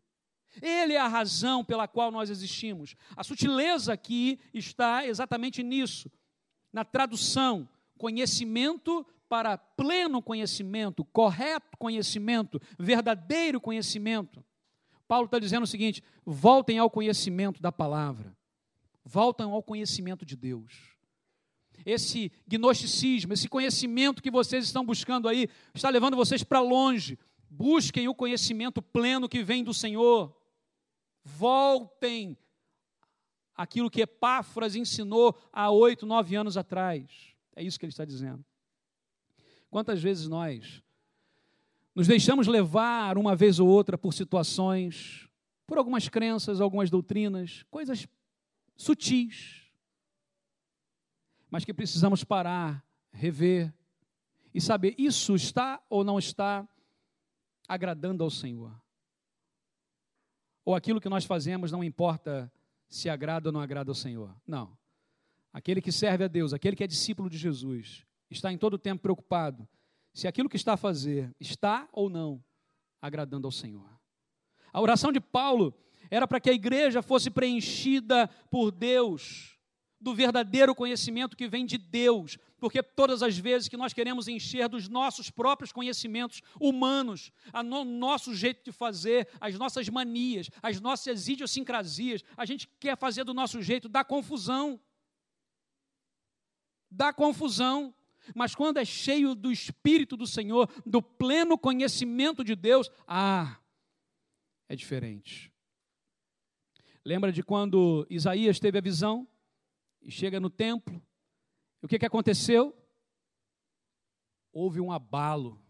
Ele 0.61 0.93
é 0.93 0.99
a 0.99 1.07
razão 1.07 1.63
pela 1.63 1.87
qual 1.87 2.11
nós 2.11 2.29
existimos. 2.29 2.95
A 3.15 3.23
sutileza 3.23 3.93
aqui 3.93 4.39
está 4.53 5.05
exatamente 5.05 5.61
nisso, 5.61 6.11
na 6.73 6.83
tradução, 6.83 7.69
conhecimento 7.97 9.05
para 9.27 9.57
pleno 9.57 10.21
conhecimento, 10.21 11.03
correto 11.03 11.77
conhecimento, 11.77 12.61
verdadeiro 12.79 13.59
conhecimento. 13.59 14.43
Paulo 15.07 15.25
está 15.25 15.39
dizendo 15.39 15.63
o 15.63 15.67
seguinte: 15.67 16.01
voltem 16.25 16.77
ao 16.77 16.89
conhecimento 16.89 17.61
da 17.61 17.71
palavra, 17.71 18.37
voltem 19.03 19.45
ao 19.45 19.63
conhecimento 19.63 20.25
de 20.25 20.35
Deus 20.35 20.97
esse 21.85 22.31
gnosticismo, 22.47 23.33
esse 23.33 23.47
conhecimento 23.47 24.21
que 24.21 24.31
vocês 24.31 24.65
estão 24.65 24.85
buscando 24.85 25.27
aí, 25.27 25.49
está 25.73 25.89
levando 25.89 26.17
vocês 26.17 26.43
para 26.43 26.59
longe. 26.59 27.17
Busquem 27.49 28.07
o 28.07 28.15
conhecimento 28.15 28.81
pleno 28.81 29.29
que 29.29 29.43
vem 29.43 29.63
do 29.63 29.73
Senhor. 29.73 30.35
Voltem 31.23 32.37
aquilo 33.55 33.89
que 33.89 34.01
Epáfras 34.01 34.75
ensinou 34.75 35.37
há 35.51 35.71
oito, 35.71 36.05
nove 36.05 36.35
anos 36.35 36.57
atrás. 36.57 37.36
É 37.57 37.63
isso 37.63 37.79
que 37.79 37.85
ele 37.85 37.91
está 37.91 38.05
dizendo. 38.05 38.45
Quantas 39.67 39.99
vezes 39.99 40.27
nós 40.27 40.83
nos 41.95 42.05
deixamos 42.05 42.45
levar 42.45 43.17
uma 43.17 43.35
vez 43.35 43.59
ou 43.59 43.67
outra 43.67 43.97
por 43.97 44.13
situações, 44.13 45.27
por 45.65 45.79
algumas 45.79 46.07
crenças, 46.07 46.61
algumas 46.61 46.91
doutrinas, 46.91 47.63
coisas 47.71 48.07
sutis, 48.75 49.71
mas 51.49 51.65
que 51.65 51.73
precisamos 51.73 52.23
parar, 52.23 52.85
rever 53.11 53.73
e 54.53 54.61
saber 54.61 54.93
isso 54.95 55.33
está 55.33 55.81
ou 55.89 56.03
não 56.03 56.19
está 56.19 56.69
agradando 57.67 58.23
ao 58.23 58.29
Senhor. 58.29 58.79
Ou 60.63 60.75
aquilo 60.75 61.01
que 61.01 61.09
nós 61.09 61.25
fazemos 61.25 61.71
não 61.71 61.83
importa 61.83 62.53
se 62.87 63.09
agrada 63.09 63.49
ou 63.49 63.53
não 63.53 63.61
agrada 63.61 63.89
ao 63.89 63.95
Senhor. 63.95 64.39
Não. 64.45 64.77
Aquele 65.57 65.81
que 65.81 65.91
serve 65.91 66.23
a 66.23 66.27
Deus, 66.27 66.53
aquele 66.53 66.75
que 66.75 66.83
é 66.83 66.87
discípulo 66.87 67.27
de 67.27 67.35
Jesus, 67.35 68.05
está 68.29 68.53
em 68.53 68.59
todo 68.59 68.75
o 68.75 68.77
tempo 68.77 69.01
preocupado 69.01 69.67
se 70.13 70.27
aquilo 70.27 70.47
que 70.47 70.55
está 70.55 70.73
a 70.73 70.77
fazer 70.77 71.35
está 71.39 71.89
ou 71.91 72.11
não 72.11 72.45
agradando 73.01 73.47
ao 73.47 73.51
Senhor. 73.51 73.89
A 74.71 74.79
oração 74.79 75.11
de 75.11 75.19
Paulo 75.19 75.73
era 76.11 76.27
para 76.27 76.39
que 76.39 76.51
a 76.51 76.53
igreja 76.53 77.01
fosse 77.01 77.31
preenchida 77.31 78.27
por 78.51 78.69
Deus 78.69 79.57
do 79.99 80.13
verdadeiro 80.13 80.75
conhecimento 80.75 81.35
que 81.35 81.47
vem 81.47 81.65
de 81.65 81.79
Deus, 81.79 82.37
porque 82.59 82.83
todas 82.83 83.23
as 83.23 83.35
vezes 83.35 83.67
que 83.67 83.75
nós 83.75 83.93
queremos 83.93 84.27
encher 84.27 84.69
dos 84.69 84.87
nossos 84.87 85.31
próprios 85.31 85.71
conhecimentos 85.71 86.39
humanos, 86.61 87.31
o 87.51 87.63
no 87.63 87.83
nosso 87.83 88.35
jeito 88.35 88.63
de 88.63 88.71
fazer, 88.71 89.27
as 89.41 89.55
nossas 89.55 89.89
manias, 89.89 90.51
as 90.61 90.79
nossas 90.79 91.27
idiosincrasias, 91.27 92.23
a 92.37 92.45
gente 92.45 92.69
quer 92.79 92.95
fazer 92.95 93.23
do 93.23 93.33
nosso 93.33 93.59
jeito, 93.59 93.89
dá 93.89 94.03
confusão. 94.03 94.79
Dá 96.89 97.13
confusão. 97.13 97.93
Mas 98.35 98.53
quando 98.53 98.77
é 98.77 98.85
cheio 98.85 99.33
do 99.33 99.51
Espírito 99.51 100.17
do 100.17 100.27
Senhor, 100.27 100.69
do 100.85 101.01
pleno 101.01 101.57
conhecimento 101.57 102.43
de 102.43 102.55
Deus, 102.55 102.89
ah, 103.07 103.57
é 104.67 104.75
diferente. 104.75 105.53
Lembra 107.05 107.31
de 107.31 107.41
quando 107.41 108.05
Isaías 108.09 108.59
teve 108.59 108.77
a 108.77 108.81
visão? 108.81 109.25
e 110.07 110.11
chega 110.11 110.39
no 110.39 110.49
templo. 110.49 111.05
O 111.81 111.87
que, 111.87 111.99
que 111.99 112.05
aconteceu? 112.05 112.73
Houve 114.53 114.79
um 114.79 114.89
abalo. 114.89 115.61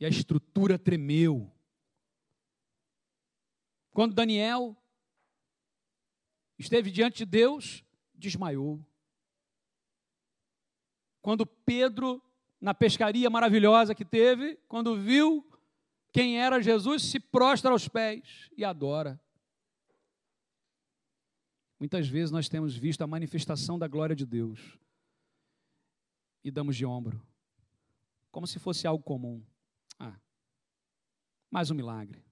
E 0.00 0.06
a 0.06 0.08
estrutura 0.08 0.78
tremeu. 0.78 1.52
Quando 3.90 4.14
Daniel 4.14 4.74
esteve 6.58 6.90
diante 6.90 7.18
de 7.18 7.26
Deus, 7.26 7.84
desmaiou. 8.14 8.82
Quando 11.28 11.44
Pedro, 11.44 12.22
na 12.58 12.72
pescaria 12.72 13.28
maravilhosa 13.28 13.94
que 13.94 14.02
teve, 14.02 14.56
quando 14.66 14.98
viu 14.98 15.46
quem 16.10 16.40
era 16.40 16.58
Jesus, 16.58 17.02
se 17.02 17.20
prostra 17.20 17.70
aos 17.70 17.86
pés 17.86 18.48
e 18.56 18.64
adora. 18.64 19.20
Muitas 21.78 22.08
vezes 22.08 22.30
nós 22.30 22.48
temos 22.48 22.74
visto 22.74 23.02
a 23.02 23.06
manifestação 23.06 23.78
da 23.78 23.86
glória 23.86 24.16
de 24.16 24.24
Deus 24.24 24.78
e 26.42 26.50
damos 26.50 26.78
de 26.78 26.86
ombro, 26.86 27.22
como 28.30 28.46
se 28.46 28.58
fosse 28.58 28.86
algo 28.86 29.04
comum. 29.04 29.44
Ah, 29.98 30.18
mais 31.50 31.70
um 31.70 31.74
milagre. 31.74 32.24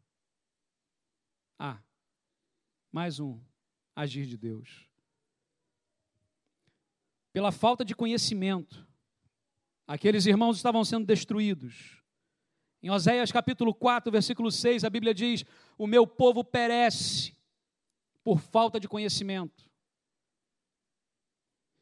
Ah, 1.59 1.83
mais 2.91 3.21
um 3.21 3.39
agir 3.95 4.25
de 4.25 4.39
Deus. 4.39 4.86
Pela 7.37 7.53
falta 7.53 7.85
de 7.85 7.95
conhecimento, 7.95 8.89
aqueles 9.87 10.25
irmãos 10.25 10.57
estavam 10.57 10.83
sendo 10.83 11.05
destruídos. 11.05 12.03
Em 12.83 12.89
Oséias 12.89 13.31
capítulo 13.31 13.75
4, 13.75 14.11
versículo 14.11 14.51
6, 14.51 14.85
a 14.85 14.89
Bíblia 14.89 15.13
diz: 15.13 15.45
O 15.77 15.87
meu 15.87 16.07
povo 16.07 16.43
perece 16.43 17.37
por 18.25 18.41
falta 18.41 18.81
de 18.81 18.89
conhecimento. 18.89 19.71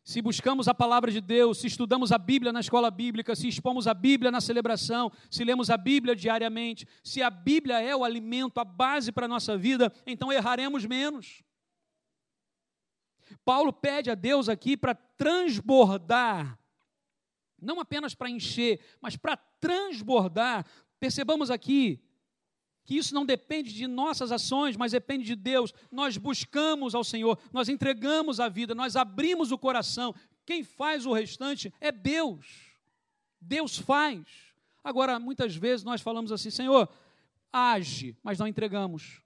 se 0.02 0.20
buscamos 0.20 0.66
a 0.66 0.74
palavra 0.74 1.12
de 1.12 1.20
Deus, 1.20 1.58
se 1.58 1.68
estudamos 1.68 2.10
a 2.10 2.18
Bíblia 2.18 2.52
na 2.52 2.58
escola 2.58 2.90
bíblica, 2.90 3.36
se 3.36 3.46
expomos 3.46 3.86
a 3.86 3.94
Bíblia 3.94 4.32
na 4.32 4.40
celebração, 4.40 5.12
se 5.30 5.44
lemos 5.44 5.70
a 5.70 5.76
Bíblia 5.76 6.16
diariamente, 6.16 6.84
se 7.00 7.22
a 7.22 7.30
Bíblia 7.30 7.80
é 7.80 7.94
o 7.94 8.02
alimento, 8.02 8.58
a 8.58 8.64
base 8.64 9.12
para 9.12 9.26
a 9.26 9.28
nossa 9.28 9.56
vida, 9.56 9.92
então 10.04 10.32
erraremos 10.32 10.84
menos. 10.84 11.44
Paulo 13.44 13.72
pede 13.72 14.10
a 14.10 14.14
Deus 14.14 14.48
aqui 14.48 14.76
para 14.76 14.94
transbordar, 14.94 16.58
não 17.60 17.80
apenas 17.80 18.14
para 18.14 18.30
encher, 18.30 18.80
mas 19.00 19.16
para 19.16 19.36
transbordar. 19.36 20.66
Percebamos 21.00 21.50
aqui 21.50 22.00
que 22.84 22.96
isso 22.96 23.14
não 23.14 23.24
depende 23.24 23.72
de 23.72 23.86
nossas 23.86 24.30
ações, 24.30 24.76
mas 24.76 24.92
depende 24.92 25.24
de 25.24 25.34
Deus. 25.34 25.72
Nós 25.90 26.16
buscamos 26.16 26.94
ao 26.94 27.02
Senhor, 27.02 27.38
nós 27.52 27.68
entregamos 27.68 28.38
a 28.40 28.48
vida, 28.48 28.74
nós 28.74 28.94
abrimos 28.94 29.50
o 29.50 29.58
coração. 29.58 30.14
Quem 30.44 30.62
faz 30.62 31.06
o 31.06 31.12
restante 31.12 31.72
é 31.80 31.90
Deus. 31.90 32.46
Deus 33.40 33.78
faz. 33.78 34.22
Agora, 34.82 35.18
muitas 35.18 35.56
vezes 35.56 35.84
nós 35.84 36.02
falamos 36.02 36.30
assim: 36.30 36.50
Senhor, 36.50 36.88
age, 37.50 38.16
mas 38.22 38.38
não 38.38 38.46
entregamos. 38.46 39.23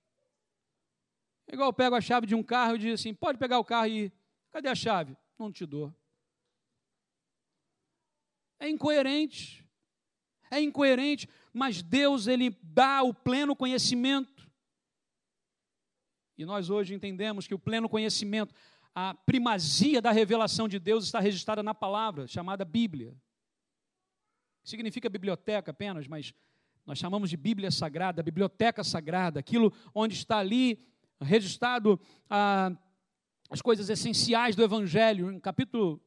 É 1.48 1.54
igual 1.54 1.70
eu 1.70 1.72
pego 1.72 1.96
a 1.96 2.00
chave 2.00 2.26
de 2.26 2.34
um 2.34 2.42
carro 2.42 2.76
e 2.76 2.78
digo 2.78 2.94
assim: 2.94 3.14
pode 3.14 3.38
pegar 3.38 3.58
o 3.58 3.64
carro 3.64 3.86
e 3.86 4.04
ir. 4.04 4.12
Cadê 4.50 4.68
a 4.68 4.74
chave? 4.74 5.16
Não 5.38 5.50
te 5.50 5.66
dou. 5.66 5.92
É 8.60 8.68
incoerente. 8.68 9.66
É 10.50 10.60
incoerente 10.60 11.28
mas 11.58 11.82
Deus 11.82 12.28
ele 12.28 12.56
dá 12.62 13.02
o 13.02 13.12
pleno 13.12 13.56
conhecimento. 13.56 14.48
E 16.36 16.44
nós 16.44 16.70
hoje 16.70 16.94
entendemos 16.94 17.48
que 17.48 17.54
o 17.54 17.58
pleno 17.58 17.88
conhecimento, 17.88 18.54
a 18.94 19.12
primazia 19.12 20.00
da 20.00 20.12
revelação 20.12 20.68
de 20.68 20.78
Deus 20.78 21.04
está 21.04 21.18
registrada 21.18 21.64
na 21.64 21.74
palavra, 21.74 22.28
chamada 22.28 22.64
Bíblia. 22.64 23.16
Significa 24.62 25.08
biblioteca 25.10 25.72
apenas, 25.72 26.06
mas 26.06 26.32
nós 26.86 26.98
chamamos 26.98 27.28
de 27.28 27.36
Bíblia 27.36 27.72
Sagrada, 27.72 28.22
Biblioteca 28.22 28.84
Sagrada, 28.84 29.40
aquilo 29.40 29.72
onde 29.92 30.14
está 30.14 30.38
ali 30.38 30.86
registrado 31.20 32.00
ah, 32.28 32.70
as 33.50 33.62
coisas 33.62 33.88
essenciais 33.88 34.54
do 34.54 34.62
Evangelho, 34.62 35.32
em 35.32 35.40
capítulo. 35.40 36.00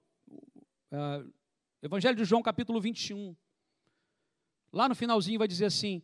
Ah, 0.92 1.24
Evangelho 1.82 2.16
de 2.16 2.24
João, 2.24 2.42
capítulo 2.42 2.80
21. 2.80 3.36
Lá 4.72 4.88
no 4.88 4.96
finalzinho 4.96 5.40
vai 5.40 5.48
dizer 5.48 5.66
assim: 5.66 6.02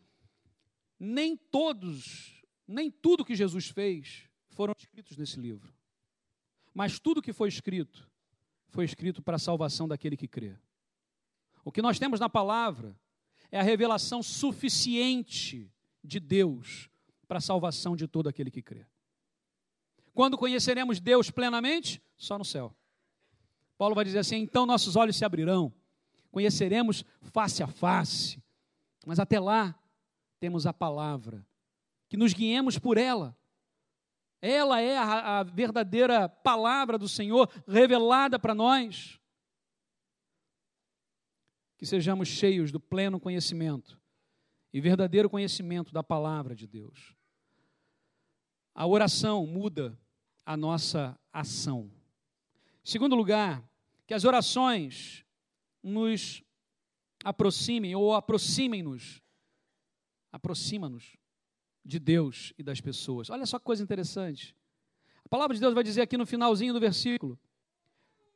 nem 0.99 1.37
todos, 1.37 2.43
nem 2.67 2.89
tudo 2.89 3.25
que 3.25 3.35
Jesus 3.35 3.69
fez 3.69 4.27
foram 4.49 4.73
escritos 4.77 5.17
nesse 5.17 5.39
livro. 5.39 5.73
Mas 6.73 6.99
tudo 6.99 7.21
que 7.21 7.33
foi 7.33 7.47
escrito 7.47 8.09
foi 8.69 8.85
escrito 8.85 9.21
para 9.21 9.35
a 9.35 9.39
salvação 9.39 9.87
daquele 9.87 10.17
que 10.17 10.27
crê. 10.27 10.55
O 11.63 11.71
que 11.71 11.81
nós 11.81 11.99
temos 11.99 12.19
na 12.19 12.29
palavra 12.29 12.95
é 13.51 13.59
a 13.59 13.63
revelação 13.63 14.21
suficiente 14.21 15.71
de 16.03 16.19
Deus 16.19 16.89
para 17.27 17.37
a 17.37 17.41
salvação 17.41 17.95
de 17.95 18.07
todo 18.07 18.27
aquele 18.27 18.51
que 18.51 18.61
crê. 18.61 18.85
Quando 20.17 20.35
conheceremos 20.35 20.99
Deus 20.99 21.29
plenamente? 21.29 22.01
Só 22.17 22.39
no 22.39 22.43
céu. 22.43 22.75
Paulo 23.77 23.93
vai 23.93 24.03
dizer 24.03 24.17
assim: 24.17 24.37
então 24.37 24.65
nossos 24.65 24.95
olhos 24.95 25.15
se 25.15 25.23
abrirão, 25.23 25.71
conheceremos 26.31 27.05
face 27.21 27.61
a 27.61 27.67
face, 27.67 28.43
mas 29.05 29.19
até 29.19 29.39
lá, 29.39 29.79
temos 30.39 30.65
a 30.65 30.73
palavra, 30.73 31.45
que 32.09 32.17
nos 32.17 32.33
guiemos 32.33 32.79
por 32.79 32.97
ela. 32.97 33.37
Ela 34.41 34.81
é 34.81 34.97
a, 34.97 35.37
a 35.37 35.43
verdadeira 35.43 36.27
palavra 36.27 36.97
do 36.97 37.07
Senhor 37.07 37.47
revelada 37.67 38.39
para 38.39 38.55
nós. 38.55 39.19
Que 41.77 41.85
sejamos 41.85 42.27
cheios 42.27 42.71
do 42.71 42.79
pleno 42.79 43.19
conhecimento 43.19 44.01
e 44.73 44.81
verdadeiro 44.81 45.29
conhecimento 45.29 45.93
da 45.93 46.01
palavra 46.01 46.55
de 46.55 46.65
Deus. 46.65 47.15
A 48.73 48.87
oração 48.87 49.45
muda 49.45 49.95
a 50.47 50.55
nossa 50.55 51.19
ação. 51.33 51.91
Segundo 52.81 53.17
lugar, 53.17 53.61
que 54.07 54.13
as 54.13 54.23
orações 54.23 55.25
nos 55.83 56.41
aproximem 57.21 57.93
ou 57.93 58.13
aproximem-nos, 58.13 59.21
aproxima-nos 60.31 61.17
de 61.83 61.99
Deus 61.99 62.53
e 62.57 62.63
das 62.63 62.79
pessoas. 62.79 63.29
Olha 63.29 63.45
só 63.45 63.59
que 63.59 63.65
coisa 63.65 63.83
interessante. 63.83 64.55
A 65.25 65.27
palavra 65.27 65.53
de 65.53 65.59
Deus 65.59 65.73
vai 65.73 65.83
dizer 65.83 66.01
aqui 66.01 66.15
no 66.15 66.25
finalzinho 66.25 66.73
do 66.73 66.79
versículo: 66.79 67.37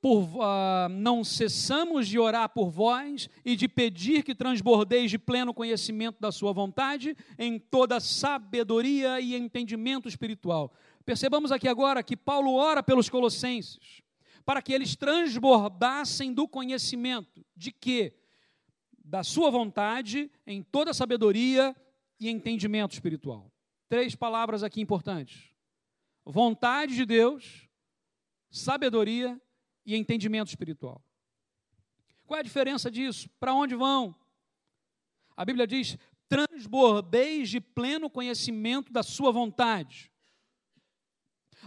por, 0.01 0.23
uh, 0.23 0.89
não 0.89 1.23
cessamos 1.23 2.07
de 2.07 2.19
orar 2.19 2.49
por 2.49 2.69
vós 2.69 3.29
e 3.45 3.55
de 3.55 3.67
pedir 3.67 4.23
que 4.23 4.35
transbordeis 4.35 5.11
de 5.11 5.19
pleno 5.19 5.53
conhecimento 5.53 6.19
da 6.19 6.31
Sua 6.31 6.51
vontade 6.51 7.15
em 7.39 7.57
toda 7.57 8.01
sabedoria 8.01 9.21
e 9.21 9.35
entendimento 9.35 10.09
espiritual. 10.09 10.73
Percebamos 11.05 11.51
aqui 11.51 11.67
agora 11.67 12.03
que 12.03 12.15
Paulo 12.15 12.53
ora 12.53 12.83
pelos 12.83 13.09
colossenses 13.09 14.01
para 14.45 14.61
que 14.61 14.73
eles 14.73 14.95
transbordassem 14.95 16.33
do 16.33 16.47
conhecimento 16.47 17.45
de 17.55 17.71
que 17.71 18.13
da 19.03 19.23
sua 19.23 19.49
vontade 19.51 20.31
em 20.45 20.63
toda 20.63 20.93
sabedoria 20.93 21.75
e 22.19 22.29
entendimento 22.29 22.93
espiritual. 22.93 23.51
Três 23.89 24.15
palavras 24.15 24.63
aqui 24.63 24.81
importantes: 24.81 25.53
vontade 26.25 26.95
de 26.95 27.05
Deus, 27.05 27.67
sabedoria 28.49 29.39
e 29.85 29.95
entendimento 29.95 30.49
espiritual. 30.49 31.03
Qual 32.25 32.37
é 32.37 32.41
a 32.41 32.43
diferença 32.43 32.89
disso? 32.89 33.29
Para 33.39 33.53
onde 33.53 33.75
vão? 33.75 34.15
A 35.35 35.43
Bíblia 35.43 35.67
diz: 35.67 35.97
transbordeis 36.29 37.49
de 37.49 37.59
pleno 37.59 38.09
conhecimento 38.09 38.91
da 38.91 39.03
sua 39.03 39.31
vontade. 39.31 40.10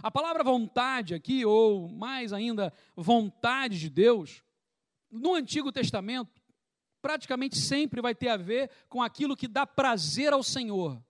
A 0.03 0.11
palavra 0.11 0.43
vontade 0.43 1.13
aqui, 1.13 1.45
ou 1.45 1.87
mais 1.89 2.33
ainda, 2.33 2.73
vontade 2.95 3.79
de 3.79 3.89
Deus, 3.89 4.43
no 5.09 5.33
Antigo 5.33 5.71
Testamento, 5.71 6.41
praticamente 7.01 7.57
sempre 7.57 8.01
vai 8.01 8.15
ter 8.15 8.29
a 8.29 8.37
ver 8.37 8.69
com 8.89 9.01
aquilo 9.01 9.37
que 9.37 9.47
dá 9.47 9.65
prazer 9.65 10.33
ao 10.33 10.41
Senhor. 10.41 11.01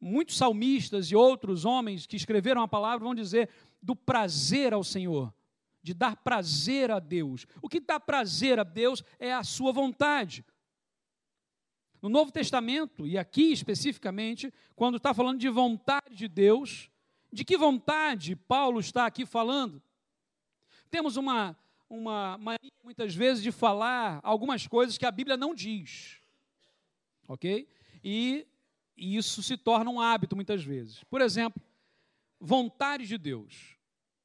Muitos 0.00 0.36
salmistas 0.36 1.06
e 1.06 1.16
outros 1.16 1.64
homens 1.64 2.06
que 2.06 2.16
escreveram 2.16 2.60
a 2.60 2.68
palavra 2.68 3.04
vão 3.04 3.14
dizer 3.14 3.48
do 3.80 3.96
prazer 3.96 4.74
ao 4.74 4.84
Senhor, 4.84 5.32
de 5.82 5.94
dar 5.94 6.16
prazer 6.16 6.90
a 6.90 6.98
Deus. 6.98 7.46
O 7.62 7.68
que 7.68 7.80
dá 7.80 7.98
prazer 7.98 8.58
a 8.60 8.64
Deus 8.64 9.02
é 9.18 9.32
a 9.32 9.42
sua 9.42 9.72
vontade. 9.72 10.44
No 12.02 12.08
Novo 12.08 12.32
Testamento, 12.32 13.06
e 13.06 13.16
aqui 13.16 13.52
especificamente, 13.52 14.52
quando 14.74 14.96
está 14.96 15.14
falando 15.14 15.38
de 15.38 15.48
vontade 15.48 16.16
de 16.16 16.28
Deus, 16.28 16.90
de 17.32 17.44
que 17.44 17.56
vontade 17.56 18.36
Paulo 18.36 18.78
está 18.78 19.06
aqui 19.06 19.24
falando? 19.24 19.82
Temos 20.90 21.16
uma 21.16 21.56
uma 21.88 22.38
muitas 22.82 23.14
vezes, 23.14 23.42
de 23.42 23.52
falar 23.52 24.20
algumas 24.22 24.66
coisas 24.66 24.96
que 24.96 25.06
a 25.06 25.10
Bíblia 25.10 25.36
não 25.36 25.54
diz. 25.54 26.18
Ok? 27.28 27.68
E, 28.02 28.46
e 28.96 29.16
isso 29.16 29.42
se 29.42 29.56
torna 29.56 29.90
um 29.90 30.00
hábito, 30.00 30.34
muitas 30.34 30.64
vezes. 30.64 31.04
Por 31.04 31.20
exemplo, 31.20 31.62
vontade 32.40 33.06
de 33.06 33.16
Deus. 33.16 33.76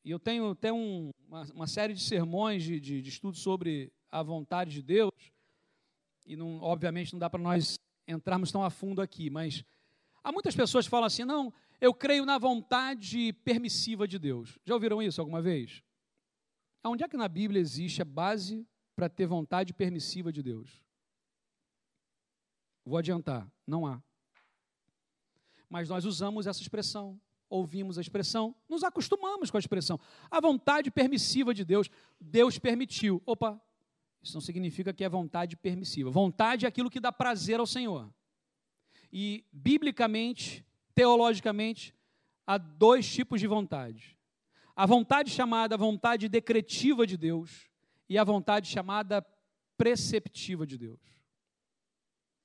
E 0.03 0.11
eu 0.11 0.19
tenho 0.19 0.51
até 0.51 0.71
um, 0.71 1.11
uma, 1.27 1.43
uma, 1.53 1.67
série 1.67 1.93
de 1.93 2.01
sermões 2.01 2.63
de, 2.63 2.79
de, 2.79 3.01
de 3.01 3.09
estudos 3.09 3.41
sobre 3.41 3.91
a 4.09 4.23
vontade 4.23 4.71
de 4.71 4.81
Deus. 4.81 5.11
E, 6.25 6.35
não, 6.35 6.61
obviamente, 6.61 7.13
não 7.13 7.19
dá 7.19 7.29
para 7.29 7.41
nós 7.41 7.77
entrarmos 8.07 8.51
tão 8.51 8.63
a 8.63 8.69
fundo 8.69 9.01
aqui, 9.01 9.29
mas 9.29 9.63
há 10.23 10.31
muitas 10.31 10.55
pessoas 10.55 10.85
que 10.85 10.91
falam 10.91 11.05
assim: 11.05 11.25
não, 11.25 11.53
eu 11.79 11.93
creio 11.93 12.25
na 12.25 12.37
vontade 12.37 13.33
permissiva 13.43 14.07
de 14.07 14.17
Deus. 14.17 14.57
Já 14.65 14.73
ouviram 14.73 15.01
isso 15.01 15.21
alguma 15.21 15.41
vez? 15.41 15.83
Onde 16.83 17.03
é 17.03 17.07
que 17.07 17.17
na 17.17 17.27
Bíblia 17.27 17.59
existe 17.59 18.01
a 18.01 18.05
base 18.05 18.65
para 18.95 19.09
ter 19.09 19.25
vontade 19.25 19.73
permissiva 19.73 20.31
de 20.31 20.41
Deus? 20.41 20.81
Vou 22.85 22.97
adiantar, 22.97 23.51
não 23.65 23.85
há. 23.85 24.01
Mas 25.69 25.89
nós 25.89 26.05
usamos 26.05 26.47
essa 26.47 26.61
expressão, 26.61 27.19
ouvimos 27.49 27.97
a 27.97 28.01
expressão, 28.01 28.55
nos 28.69 28.83
acostumamos 28.83 29.51
com 29.51 29.57
a 29.57 29.59
expressão. 29.59 29.99
A 30.31 30.39
vontade 30.39 30.89
permissiva 30.89 31.53
de 31.53 31.65
Deus, 31.65 31.89
Deus 32.19 32.57
permitiu. 32.57 33.21
Opa, 33.25 33.61
isso 34.21 34.33
não 34.33 34.41
significa 34.41 34.93
que 34.93 35.03
é 35.03 35.09
vontade 35.09 35.55
permissiva. 35.57 36.09
Vontade 36.09 36.65
é 36.65 36.69
aquilo 36.69 36.89
que 36.89 36.99
dá 36.99 37.11
prazer 37.11 37.59
ao 37.59 37.67
Senhor. 37.67 38.11
E, 39.11 39.45
biblicamente, 39.51 40.65
teologicamente, 40.97 41.93
há 42.47 42.57
dois 42.57 43.07
tipos 43.07 43.39
de 43.39 43.45
vontade: 43.45 44.17
a 44.75 44.83
vontade 44.87 45.29
chamada 45.29 45.77
vontade 45.77 46.27
decretiva 46.27 47.05
de 47.05 47.15
Deus 47.15 47.69
e 48.09 48.17
a 48.17 48.23
vontade 48.23 48.67
chamada 48.67 49.23
preceptiva 49.77 50.65
de 50.65 50.75
Deus. 50.75 50.99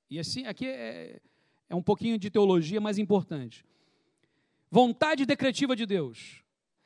E 0.07 0.19
assim, 0.19 0.45
aqui 0.45 0.67
é, 0.67 1.19
é 1.67 1.75
um 1.75 1.81
pouquinho 1.81 2.19
de 2.19 2.29
teologia 2.29 2.79
mais 2.79 2.99
importante. 2.99 3.65
Vontade 4.69 5.25
decretiva 5.25 5.75
de 5.75 5.87
Deus 5.87 6.43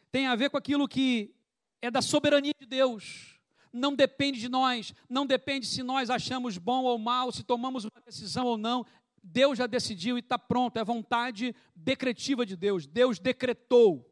tem 0.09 0.25
a 0.25 0.35
ver 0.35 0.49
com 0.49 0.55
aquilo 0.55 0.87
que 0.87 1.35
é 1.81 1.91
da 1.91 2.01
soberania 2.01 2.53
de 2.57 2.65
Deus. 2.65 3.41
Não 3.73 3.93
depende 3.93 4.39
de 4.39 4.47
nós, 4.47 4.93
não 5.09 5.25
depende 5.25 5.65
se 5.65 5.83
nós 5.83 6.09
achamos 6.09 6.57
bom 6.57 6.85
ou 6.85 6.97
mal, 6.97 7.29
se 7.29 7.43
tomamos 7.43 7.83
uma 7.83 8.01
decisão 8.05 8.45
ou 8.45 8.57
não. 8.57 8.85
Deus 9.29 9.57
já 9.57 9.67
decidiu 9.67 10.17
e 10.17 10.21
está 10.21 10.39
pronto, 10.39 10.77
é 10.77 10.83
vontade 10.83 11.53
decretiva 11.75 12.45
de 12.45 12.55
Deus. 12.55 12.87
Deus 12.87 13.19
decretou 13.19 14.09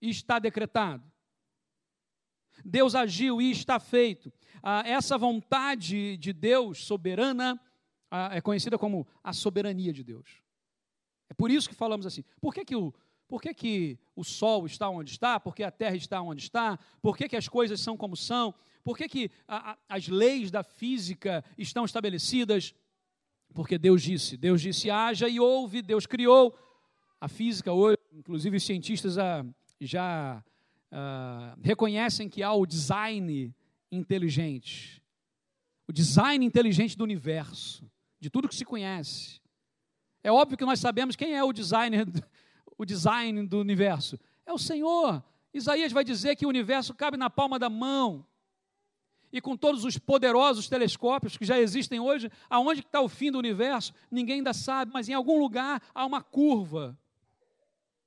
e 0.00 0.08
está 0.08 0.38
decretado. 0.38 1.04
Deus 2.64 2.94
agiu 2.94 3.40
e 3.40 3.50
está 3.50 3.78
feito. 3.78 4.32
Ah, 4.62 4.82
essa 4.86 5.18
vontade 5.18 6.16
de 6.16 6.32
Deus 6.32 6.84
soberana 6.84 7.60
ah, 8.10 8.30
é 8.32 8.40
conhecida 8.40 8.78
como 8.78 9.06
a 9.22 9.32
soberania 9.32 9.92
de 9.92 10.04
Deus. 10.04 10.42
É 11.28 11.34
por 11.34 11.50
isso 11.50 11.68
que 11.68 11.74
falamos 11.74 12.06
assim. 12.06 12.24
Por 12.40 12.54
que, 12.54 12.64
que, 12.64 12.76
o, 12.76 12.94
por 13.28 13.42
que, 13.42 13.52
que 13.52 13.98
o 14.14 14.22
sol 14.22 14.64
está 14.64 14.88
onde 14.88 15.10
está? 15.10 15.40
Por 15.40 15.54
que 15.54 15.64
a 15.64 15.70
terra 15.72 15.96
está 15.96 16.22
onde 16.22 16.42
está? 16.42 16.78
Por 17.02 17.16
que, 17.16 17.28
que 17.28 17.36
as 17.36 17.48
coisas 17.48 17.80
são 17.80 17.96
como 17.96 18.16
são? 18.16 18.54
Por 18.84 18.96
que, 18.96 19.08
que 19.08 19.30
a, 19.48 19.72
a, 19.72 19.78
as 19.88 20.06
leis 20.06 20.50
da 20.50 20.62
física 20.62 21.44
estão 21.58 21.84
estabelecidas? 21.84 22.72
Porque 23.56 23.78
Deus 23.78 24.02
disse, 24.02 24.36
Deus 24.36 24.60
disse, 24.60 24.90
haja 24.90 25.26
e 25.26 25.40
houve, 25.40 25.80
Deus 25.80 26.04
criou. 26.06 26.54
A 27.18 27.26
física 27.26 27.72
hoje, 27.72 27.96
inclusive 28.12 28.58
os 28.58 28.62
cientistas 28.62 29.16
já 29.80 30.44
ah, 30.92 31.56
reconhecem 31.62 32.28
que 32.28 32.42
há 32.42 32.52
o 32.52 32.66
design 32.66 33.54
inteligente. 33.90 35.02
O 35.88 35.92
design 35.92 36.44
inteligente 36.44 36.98
do 36.98 37.04
universo, 37.04 37.90
de 38.20 38.28
tudo 38.28 38.46
que 38.46 38.54
se 38.54 38.64
conhece. 38.66 39.40
É 40.22 40.30
óbvio 40.30 40.58
que 40.58 40.64
nós 40.66 40.78
sabemos 40.78 41.16
quem 41.16 41.34
é 41.34 41.42
o 41.42 41.50
designer, 41.50 42.06
o 42.76 42.84
design 42.84 43.46
do 43.46 43.58
universo. 43.58 44.18
É 44.44 44.52
o 44.52 44.58
Senhor. 44.58 45.24
Isaías 45.54 45.92
vai 45.92 46.04
dizer 46.04 46.36
que 46.36 46.44
o 46.44 46.50
universo 46.50 46.92
cabe 46.94 47.16
na 47.16 47.30
palma 47.30 47.58
da 47.58 47.70
mão. 47.70 48.26
E 49.36 49.40
com 49.42 49.54
todos 49.54 49.84
os 49.84 49.98
poderosos 49.98 50.66
telescópios 50.66 51.36
que 51.36 51.44
já 51.44 51.60
existem 51.60 52.00
hoje, 52.00 52.32
aonde 52.48 52.80
está 52.80 53.02
o 53.02 53.08
fim 53.08 53.30
do 53.30 53.36
universo, 53.36 53.92
ninguém 54.10 54.36
ainda 54.36 54.54
sabe, 54.54 54.90
mas 54.94 55.10
em 55.10 55.12
algum 55.12 55.38
lugar 55.38 55.82
há 55.94 56.06
uma 56.06 56.22
curva. 56.22 56.98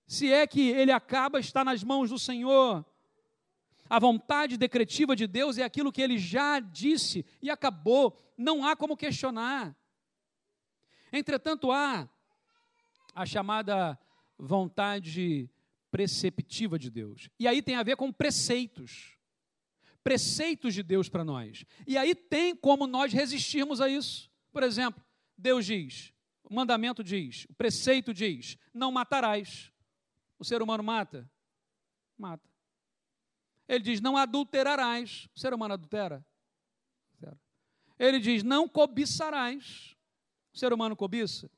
Se 0.07 0.33
é 0.33 0.47
que 0.47 0.71
ele 0.71 0.91
acaba, 0.91 1.39
está 1.39 1.63
nas 1.63 1.83
mãos 1.83 2.09
do 2.09 2.17
Senhor. 2.17 2.83
A 3.87 3.99
vontade 3.99 4.57
decretiva 4.57 5.15
de 5.15 5.27
Deus 5.27 5.59
é 5.59 5.63
aquilo 5.63 5.91
que 5.91 6.01
ele 6.01 6.17
já 6.17 6.59
disse 6.59 7.23
e 7.39 7.51
acabou, 7.51 8.19
não 8.35 8.65
há 8.65 8.75
como 8.75 8.97
questionar. 8.97 9.77
Entretanto, 11.13 11.71
há 11.71 12.09
a 13.13 13.23
chamada 13.23 13.99
vontade 14.35 15.47
preceptiva 15.91 16.79
de 16.79 16.89
Deus. 16.89 17.29
E 17.37 17.47
aí 17.47 17.61
tem 17.61 17.75
a 17.75 17.83
ver 17.83 17.97
com 17.97 18.11
preceitos. 18.11 19.18
Preceitos 20.03 20.73
de 20.73 20.81
Deus 20.83 21.09
para 21.09 21.23
nós. 21.23 21.65
E 21.85 21.97
aí 21.97 22.15
tem 22.15 22.55
como 22.55 22.87
nós 22.87 23.11
resistirmos 23.13 23.81
a 23.81 23.89
isso. 23.89 24.29
Por 24.51 24.63
exemplo, 24.63 25.03
Deus 25.37 25.65
diz, 25.65 26.13
o 26.43 26.53
mandamento 26.53 27.03
diz, 27.03 27.45
o 27.49 27.53
preceito 27.53 28.13
diz: 28.13 28.57
não 28.73 28.91
matarás. 28.91 29.71
O 30.37 30.45
ser 30.45 30.61
humano 30.61 30.83
mata? 30.83 31.29
Mata. 32.17 32.49
Ele 33.67 33.83
diz: 33.83 34.01
não 34.01 34.17
adulterarás. 34.17 35.27
O 35.35 35.39
ser 35.39 35.53
humano 35.53 35.75
adultera? 35.75 36.25
Ele 37.99 38.19
diz: 38.19 38.41
não 38.41 38.67
cobiçarás. 38.67 39.95
O 40.53 40.57
ser 40.57 40.71
humano 40.73 40.95
cobiça? 40.95 41.51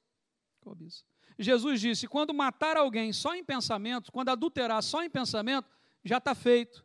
Cobiça. 0.60 1.06
Jesus 1.38 1.80
disse: 1.80 2.08
quando 2.08 2.34
matar 2.34 2.76
alguém 2.76 3.14
só 3.14 3.36
em 3.36 3.44
pensamento, 3.44 4.12
quando 4.12 4.30
adulterar 4.30 4.82
só 4.82 5.04
em 5.04 5.10
pensamento, 5.10 5.70
já 6.04 6.18
está 6.18 6.34
feito. 6.34 6.84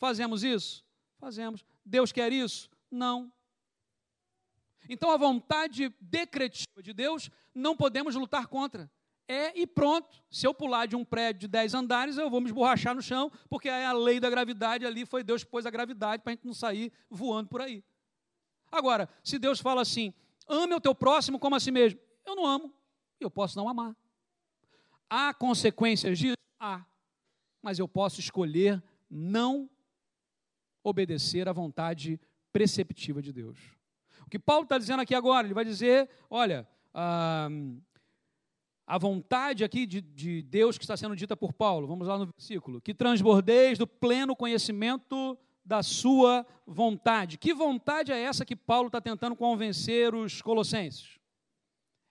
Fazemos 0.00 0.42
isso? 0.42 0.82
Fazemos. 1.18 1.62
Deus 1.84 2.10
quer 2.10 2.32
isso? 2.32 2.70
Não. 2.90 3.30
Então 4.88 5.10
a 5.10 5.16
vontade 5.18 5.94
decretiva 6.00 6.82
de 6.82 6.94
Deus 6.94 7.30
não 7.54 7.76
podemos 7.76 8.14
lutar 8.14 8.46
contra. 8.46 8.90
É 9.28 9.56
e 9.56 9.66
pronto. 9.66 10.24
Se 10.30 10.46
eu 10.46 10.54
pular 10.54 10.86
de 10.86 10.96
um 10.96 11.04
prédio 11.04 11.42
de 11.42 11.48
10 11.48 11.74
andares, 11.74 12.16
eu 12.16 12.30
vou 12.30 12.40
me 12.40 12.46
esborrachar 12.46 12.94
no 12.94 13.02
chão, 13.02 13.30
porque 13.50 13.68
é 13.68 13.84
a 13.84 13.92
lei 13.92 14.18
da 14.18 14.30
gravidade 14.30 14.86
ali, 14.86 15.04
foi 15.04 15.22
Deus 15.22 15.44
que 15.44 15.50
pôs 15.50 15.66
a 15.66 15.70
gravidade 15.70 16.22
para 16.22 16.32
a 16.32 16.34
gente 16.34 16.46
não 16.46 16.54
sair 16.54 16.90
voando 17.10 17.50
por 17.50 17.60
aí. 17.60 17.84
Agora, 18.72 19.06
se 19.22 19.38
Deus 19.38 19.60
fala 19.60 19.82
assim, 19.82 20.14
ame 20.48 20.74
o 20.74 20.80
teu 20.80 20.94
próximo 20.94 21.38
como 21.38 21.54
a 21.54 21.60
si 21.60 21.70
mesmo. 21.70 22.00
Eu 22.24 22.34
não 22.34 22.46
amo, 22.46 22.72
eu 23.20 23.30
posso 23.30 23.56
não 23.56 23.68
amar. 23.68 23.94
Há 25.10 25.34
consequências 25.34 26.18
disso? 26.18 26.36
Há. 26.58 26.84
Mas 27.62 27.78
eu 27.78 27.86
posso 27.86 28.18
escolher 28.18 28.82
não 29.10 29.68
obedecer 30.82 31.48
à 31.48 31.52
vontade 31.52 32.20
preceptiva 32.52 33.22
de 33.22 33.32
Deus. 33.32 33.58
O 34.26 34.30
que 34.30 34.38
Paulo 34.38 34.64
está 34.64 34.78
dizendo 34.78 35.00
aqui 35.00 35.14
agora, 35.14 35.46
ele 35.46 35.54
vai 35.54 35.64
dizer: 35.64 36.08
olha, 36.28 36.68
ah, 36.94 37.48
a 38.86 38.98
vontade 38.98 39.62
aqui 39.62 39.86
de, 39.86 40.00
de, 40.00 40.42
Deus 40.42 40.76
que 40.76 40.84
está 40.84 40.96
sendo 40.96 41.14
dita 41.14 41.36
por 41.36 41.52
Paulo, 41.52 41.86
vamos 41.86 42.08
lá 42.08 42.18
no 42.18 42.26
versículo, 42.26 42.80
que 42.80 42.92
transbordeis 42.92 43.78
do 43.78 43.86
pleno 43.86 44.34
conhecimento 44.34 45.38
da 45.64 45.82
sua 45.82 46.44
vontade. 46.66 47.38
Que 47.38 47.54
vontade 47.54 48.10
é 48.10 48.20
essa 48.20 48.44
que 48.44 48.56
Paulo 48.56 48.88
está 48.88 49.00
tentando 49.00 49.36
convencer 49.36 50.14
os 50.14 50.42
colossenses? 50.42 51.18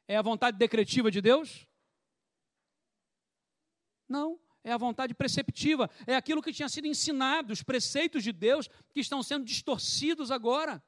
É 0.08 0.16
a 0.16 0.22
vontade 0.22 0.58
decretiva 0.58 1.12
de 1.12 1.22
Deus? 1.22 1.68
Não, 4.08 4.40
é 4.64 4.72
a 4.72 4.78
vontade 4.78 5.14
preceptiva, 5.14 5.90
é 6.06 6.16
aquilo 6.16 6.42
que 6.42 6.54
tinha 6.54 6.70
sido 6.70 6.88
ensinado, 6.88 7.54
os 7.54 7.64
preceitos 7.64 8.24
de 8.24 8.32
Deus 8.32 8.70
que 8.92 9.00
estão 9.00 9.24
sendo 9.24 9.46
distorcidos 9.46 10.32
agora. 10.32 10.84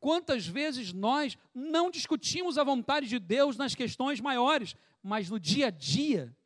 Quantas 0.00 0.46
vezes 0.46 0.92
nós 0.92 1.36
não 1.54 1.90
discutimos 1.90 2.58
a 2.58 2.64
vontade 2.64 3.08
de 3.08 3.18
Deus 3.18 3.56
nas 3.56 3.74
questões 3.74 4.20
maiores, 4.20 4.74
mas 5.02 5.30
no 5.30 5.40
dia 5.40 5.68
a 5.68 5.70
dia, 5.70 6.36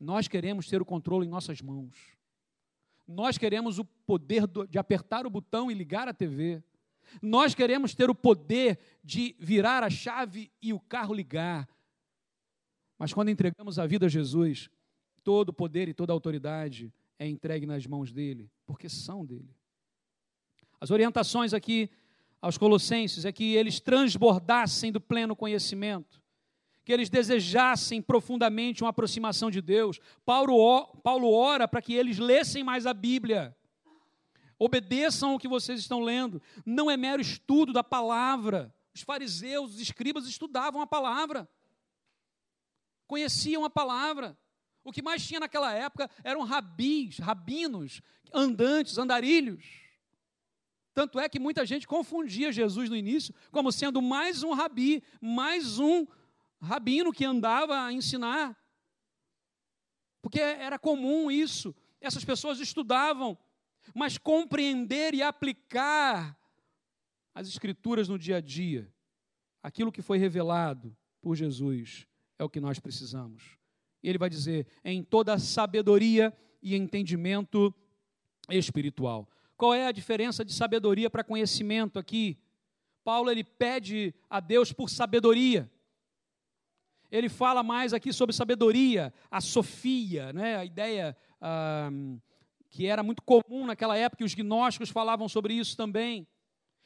nós 0.00 0.28
queremos 0.28 0.68
ter 0.68 0.82
o 0.82 0.84
controle 0.84 1.26
em 1.26 1.30
nossas 1.30 1.60
mãos. 1.60 2.16
Nós 3.06 3.38
queremos 3.38 3.78
o 3.78 3.84
poder 3.84 4.44
de 4.68 4.78
apertar 4.78 5.26
o 5.26 5.30
botão 5.30 5.70
e 5.70 5.74
ligar 5.74 6.08
a 6.08 6.14
TV. 6.14 6.62
Nós 7.22 7.54
queremos 7.54 7.94
ter 7.94 8.10
o 8.10 8.14
poder 8.14 8.78
de 9.02 9.36
virar 9.38 9.84
a 9.84 9.90
chave 9.90 10.50
e 10.60 10.72
o 10.72 10.80
carro 10.80 11.14
ligar. 11.14 11.68
Mas 12.98 13.12
quando 13.12 13.30
entregamos 13.30 13.78
a 13.78 13.86
vida 13.86 14.06
a 14.06 14.08
Jesus, 14.08 14.68
todo 15.26 15.52
poder 15.52 15.88
e 15.88 15.92
toda 15.92 16.12
autoridade 16.12 16.92
é 17.18 17.26
entregue 17.26 17.66
nas 17.66 17.84
mãos 17.84 18.12
dele, 18.12 18.48
porque 18.64 18.88
são 18.88 19.26
dele. 19.26 19.50
As 20.80 20.92
orientações 20.92 21.52
aqui 21.52 21.90
aos 22.40 22.56
Colossenses 22.56 23.24
é 23.24 23.32
que 23.32 23.56
eles 23.56 23.80
transbordassem 23.80 24.92
do 24.92 25.00
pleno 25.00 25.34
conhecimento 25.34 26.22
que 26.84 26.92
eles 26.92 27.10
desejassem 27.10 28.00
profundamente 28.00 28.84
uma 28.84 28.90
aproximação 28.90 29.50
de 29.50 29.60
Deus. 29.60 29.98
Paulo, 30.24 30.86
Paulo 31.02 31.32
ora 31.32 31.66
para 31.66 31.82
que 31.82 31.92
eles 31.92 32.16
lessem 32.16 32.62
mais 32.62 32.86
a 32.86 32.94
Bíblia. 32.94 33.56
Obedeçam 34.56 35.34
o 35.34 35.38
que 35.40 35.48
vocês 35.48 35.80
estão 35.80 35.98
lendo. 35.98 36.40
Não 36.64 36.88
é 36.88 36.96
mero 36.96 37.20
estudo 37.20 37.72
da 37.72 37.82
palavra. 37.82 38.72
Os 38.94 39.00
fariseus, 39.00 39.74
os 39.74 39.80
escribas 39.80 40.28
estudavam 40.28 40.80
a 40.80 40.86
palavra. 40.86 41.48
Conheciam 43.08 43.64
a 43.64 43.70
palavra. 43.70 44.38
O 44.86 44.92
que 44.92 45.02
mais 45.02 45.26
tinha 45.26 45.40
naquela 45.40 45.74
época 45.74 46.08
eram 46.22 46.44
rabis, 46.44 47.18
rabinos, 47.18 48.00
andantes, 48.32 48.96
andarilhos. 48.96 49.64
Tanto 50.94 51.18
é 51.18 51.28
que 51.28 51.40
muita 51.40 51.66
gente 51.66 51.88
confundia 51.88 52.52
Jesus 52.52 52.88
no 52.88 52.94
início 52.94 53.34
como 53.50 53.72
sendo 53.72 54.00
mais 54.00 54.44
um 54.44 54.52
rabi, 54.52 55.02
mais 55.20 55.80
um 55.80 56.06
rabino 56.62 57.12
que 57.12 57.24
andava 57.24 57.84
a 57.84 57.92
ensinar. 57.92 58.56
Porque 60.22 60.38
era 60.38 60.78
comum 60.78 61.32
isso. 61.32 61.74
Essas 62.00 62.24
pessoas 62.24 62.60
estudavam, 62.60 63.36
mas 63.92 64.16
compreender 64.16 65.14
e 65.14 65.20
aplicar 65.20 66.38
as 67.34 67.48
escrituras 67.48 68.08
no 68.08 68.16
dia 68.16 68.36
a 68.36 68.40
dia, 68.40 68.88
aquilo 69.60 69.90
que 69.90 70.00
foi 70.00 70.16
revelado 70.16 70.96
por 71.20 71.34
Jesus, 71.34 72.06
é 72.38 72.44
o 72.44 72.48
que 72.48 72.60
nós 72.60 72.78
precisamos. 72.78 73.55
E 74.06 74.08
ele 74.08 74.18
vai 74.18 74.30
dizer: 74.30 74.66
em 74.82 75.02
toda 75.02 75.38
sabedoria 75.38 76.32
e 76.62 76.74
entendimento 76.74 77.74
espiritual. 78.48 79.28
Qual 79.56 79.74
é 79.74 79.86
a 79.86 79.92
diferença 79.92 80.44
de 80.44 80.54
sabedoria 80.54 81.10
para 81.10 81.24
conhecimento 81.24 81.98
aqui? 81.98 82.38
Paulo 83.04 83.30
ele 83.30 83.44
pede 83.44 84.14
a 84.30 84.40
Deus 84.40 84.72
por 84.72 84.88
sabedoria 84.88 85.70
ele 87.10 87.28
fala 87.28 87.62
mais 87.62 87.92
aqui 87.92 88.12
sobre 88.12 88.34
sabedoria, 88.34 89.12
a 89.30 89.40
sofia, 89.40 90.32
né? 90.32 90.56
a 90.56 90.64
ideia 90.64 91.16
ah, 91.40 91.90
que 92.68 92.86
era 92.86 93.02
muito 93.02 93.22
comum 93.22 93.66
naquela 93.66 93.96
época, 93.96 94.22
e 94.22 94.26
os 94.26 94.34
gnósticos 94.34 94.90
falavam 94.90 95.28
sobre 95.28 95.54
isso 95.54 95.76
também. 95.76 96.26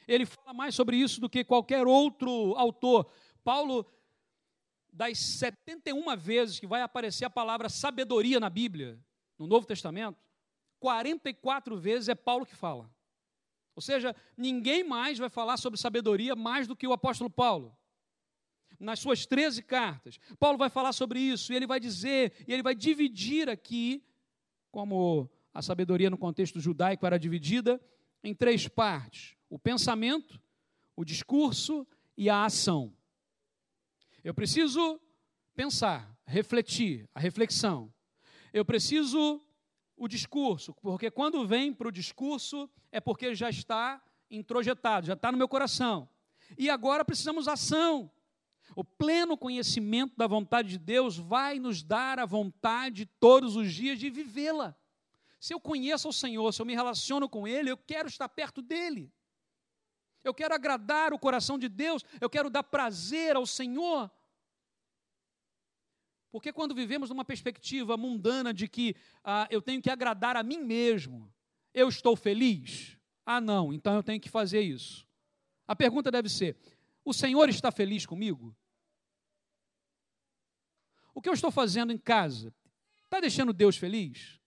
Ele 0.07 0.25
fala 0.25 0.53
mais 0.53 0.75
sobre 0.75 0.97
isso 0.97 1.19
do 1.19 1.29
que 1.29 1.43
qualquer 1.43 1.85
outro 1.85 2.55
autor. 2.55 3.07
Paulo, 3.43 3.85
das 4.91 5.17
71 5.17 6.15
vezes 6.17 6.59
que 6.59 6.67
vai 6.67 6.81
aparecer 6.81 7.25
a 7.25 7.29
palavra 7.29 7.69
sabedoria 7.69 8.39
na 8.39 8.49
Bíblia, 8.49 8.99
no 9.37 9.47
Novo 9.47 9.65
Testamento, 9.65 10.19
44 10.79 11.77
vezes 11.77 12.09
é 12.09 12.15
Paulo 12.15 12.45
que 12.45 12.55
fala. 12.55 12.91
Ou 13.75 13.81
seja, 13.81 14.15
ninguém 14.35 14.83
mais 14.83 15.17
vai 15.17 15.29
falar 15.29 15.57
sobre 15.57 15.79
sabedoria 15.79 16.35
mais 16.35 16.67
do 16.67 16.75
que 16.75 16.87
o 16.87 16.93
apóstolo 16.93 17.29
Paulo. 17.29 17.77
Nas 18.79 18.99
suas 18.99 19.25
13 19.25 19.61
cartas, 19.63 20.19
Paulo 20.39 20.57
vai 20.57 20.69
falar 20.69 20.91
sobre 20.91 21.19
isso 21.19 21.53
e 21.53 21.55
ele 21.55 21.67
vai 21.67 21.79
dizer, 21.79 22.33
e 22.47 22.53
ele 22.53 22.63
vai 22.63 22.75
dividir 22.75 23.49
aqui, 23.49 24.03
como 24.71 25.29
a 25.53 25.61
sabedoria 25.61 26.09
no 26.09 26.17
contexto 26.17 26.59
judaico 26.59 27.05
era 27.05 27.19
dividida, 27.19 27.79
em 28.23 28.33
três 28.33 28.67
partes: 28.67 29.35
o 29.49 29.59
pensamento, 29.59 30.41
o 30.95 31.05
discurso 31.05 31.87
e 32.17 32.29
a 32.29 32.45
ação. 32.45 32.93
Eu 34.23 34.33
preciso 34.33 34.99
pensar, 35.55 36.15
refletir, 36.25 37.09
a 37.13 37.19
reflexão. 37.19 37.93
Eu 38.53 38.63
preciso 38.63 39.41
o 39.97 40.07
discurso, 40.07 40.73
porque 40.81 41.09
quando 41.09 41.45
vem 41.45 41.73
para 41.73 41.87
o 41.87 41.91
discurso 41.91 42.69
é 42.91 42.99
porque 42.99 43.33
já 43.33 43.49
está 43.49 44.01
introjetado, 44.29 45.07
já 45.07 45.13
está 45.13 45.31
no 45.31 45.37
meu 45.37 45.47
coração. 45.47 46.09
E 46.57 46.69
agora 46.69 47.05
precisamos 47.05 47.47
ação. 47.47 48.11
O 48.75 48.83
pleno 48.83 49.37
conhecimento 49.37 50.15
da 50.15 50.27
vontade 50.27 50.69
de 50.69 50.77
Deus 50.77 51.17
vai 51.17 51.59
nos 51.59 51.83
dar 51.83 52.19
a 52.19 52.25
vontade 52.25 53.05
todos 53.19 53.55
os 53.55 53.73
dias 53.73 53.99
de 53.99 54.09
vivê-la. 54.09 54.75
Se 55.39 55.53
eu 55.53 55.59
conheço 55.59 56.07
o 56.09 56.13
Senhor, 56.13 56.53
se 56.53 56.61
eu 56.61 56.65
me 56.65 56.75
relaciono 56.75 57.27
com 57.27 57.47
Ele, 57.47 57.71
eu 57.71 57.77
quero 57.77 58.07
estar 58.07 58.29
perto 58.29 58.61
dEle. 58.61 59.11
Eu 60.23 60.33
quero 60.33 60.53
agradar 60.53 61.13
o 61.13 61.19
coração 61.19 61.57
de 61.57 61.67
Deus, 61.67 62.03
eu 62.19 62.29
quero 62.29 62.49
dar 62.49 62.63
prazer 62.63 63.35
ao 63.35 63.45
Senhor. 63.45 64.09
Porque 66.31 66.53
quando 66.53 66.73
vivemos 66.73 67.09
numa 67.09 67.25
perspectiva 67.25 67.97
mundana 67.97 68.53
de 68.53 68.67
que 68.67 68.95
ah, 69.23 69.47
eu 69.51 69.61
tenho 69.61 69.81
que 69.81 69.89
agradar 69.89 70.37
a 70.37 70.43
mim 70.43 70.59
mesmo, 70.59 71.31
eu 71.73 71.89
estou 71.89 72.15
feliz? 72.15 72.97
Ah, 73.25 73.41
não, 73.41 73.73
então 73.73 73.95
eu 73.95 74.03
tenho 74.03 74.19
que 74.19 74.29
fazer 74.29 74.61
isso. 74.61 75.05
A 75.67 75.75
pergunta 75.75 76.09
deve 76.09 76.29
ser: 76.29 76.57
o 77.03 77.13
Senhor 77.13 77.49
está 77.49 77.71
feliz 77.71 78.05
comigo? 78.05 78.55
O 81.13 81.21
que 81.21 81.27
eu 81.27 81.33
estou 81.33 81.51
fazendo 81.51 81.91
em 81.91 81.97
casa 81.97 82.53
está 83.03 83.19
deixando 83.19 83.51
Deus 83.51 83.75
feliz? 83.75 84.39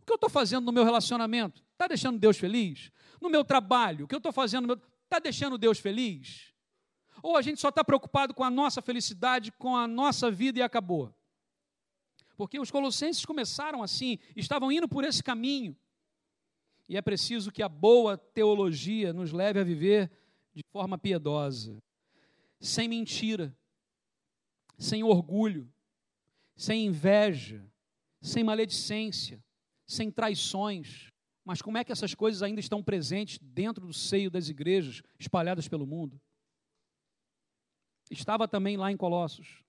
O 0.00 0.06
que 0.06 0.12
eu 0.12 0.16
estou 0.16 0.30
fazendo 0.30 0.64
no 0.64 0.72
meu 0.72 0.84
relacionamento 0.84 1.62
está 1.72 1.86
deixando 1.86 2.18
Deus 2.18 2.38
feliz? 2.38 2.90
No 3.20 3.28
meu 3.28 3.44
trabalho, 3.44 4.06
o 4.06 4.08
que 4.08 4.14
eu 4.14 4.18
estou 4.18 4.32
fazendo 4.32 4.80
está 5.10 5.18
deixando 5.18 5.58
Deus 5.58 5.80
feliz? 5.80 6.54
Ou 7.20 7.36
a 7.36 7.42
gente 7.42 7.60
só 7.60 7.68
está 7.68 7.82
preocupado 7.82 8.32
com 8.32 8.44
a 8.44 8.50
nossa 8.50 8.80
felicidade, 8.80 9.50
com 9.52 9.76
a 9.76 9.86
nossa 9.88 10.30
vida 10.30 10.60
e 10.60 10.62
acabou. 10.62 11.12
Porque 12.36 12.58
os 12.58 12.70
colossenses 12.70 13.26
começaram 13.26 13.82
assim, 13.82 14.18
estavam 14.36 14.70
indo 14.70 14.88
por 14.88 15.04
esse 15.04 15.22
caminho. 15.22 15.76
E 16.88 16.96
é 16.96 17.02
preciso 17.02 17.52
que 17.52 17.62
a 17.62 17.68
boa 17.68 18.16
teologia 18.16 19.12
nos 19.12 19.32
leve 19.32 19.60
a 19.60 19.64
viver 19.64 20.10
de 20.54 20.62
forma 20.72 20.96
piedosa, 20.96 21.76
sem 22.58 22.88
mentira, 22.88 23.54
sem 24.78 25.02
orgulho, 25.02 25.70
sem 26.56 26.86
inveja, 26.86 27.64
sem 28.20 28.42
maledicência, 28.42 29.42
sem 29.86 30.10
traições. 30.10 31.09
Mas 31.50 31.60
como 31.60 31.76
é 31.76 31.82
que 31.82 31.90
essas 31.90 32.14
coisas 32.14 32.44
ainda 32.44 32.60
estão 32.60 32.80
presentes 32.80 33.36
dentro 33.42 33.84
do 33.84 33.92
seio 33.92 34.30
das 34.30 34.48
igrejas 34.48 35.02
espalhadas 35.18 35.66
pelo 35.66 35.84
mundo? 35.84 36.20
Estava 38.08 38.46
também 38.46 38.76
lá 38.76 38.92
em 38.92 38.96
Colossos. 38.96 39.64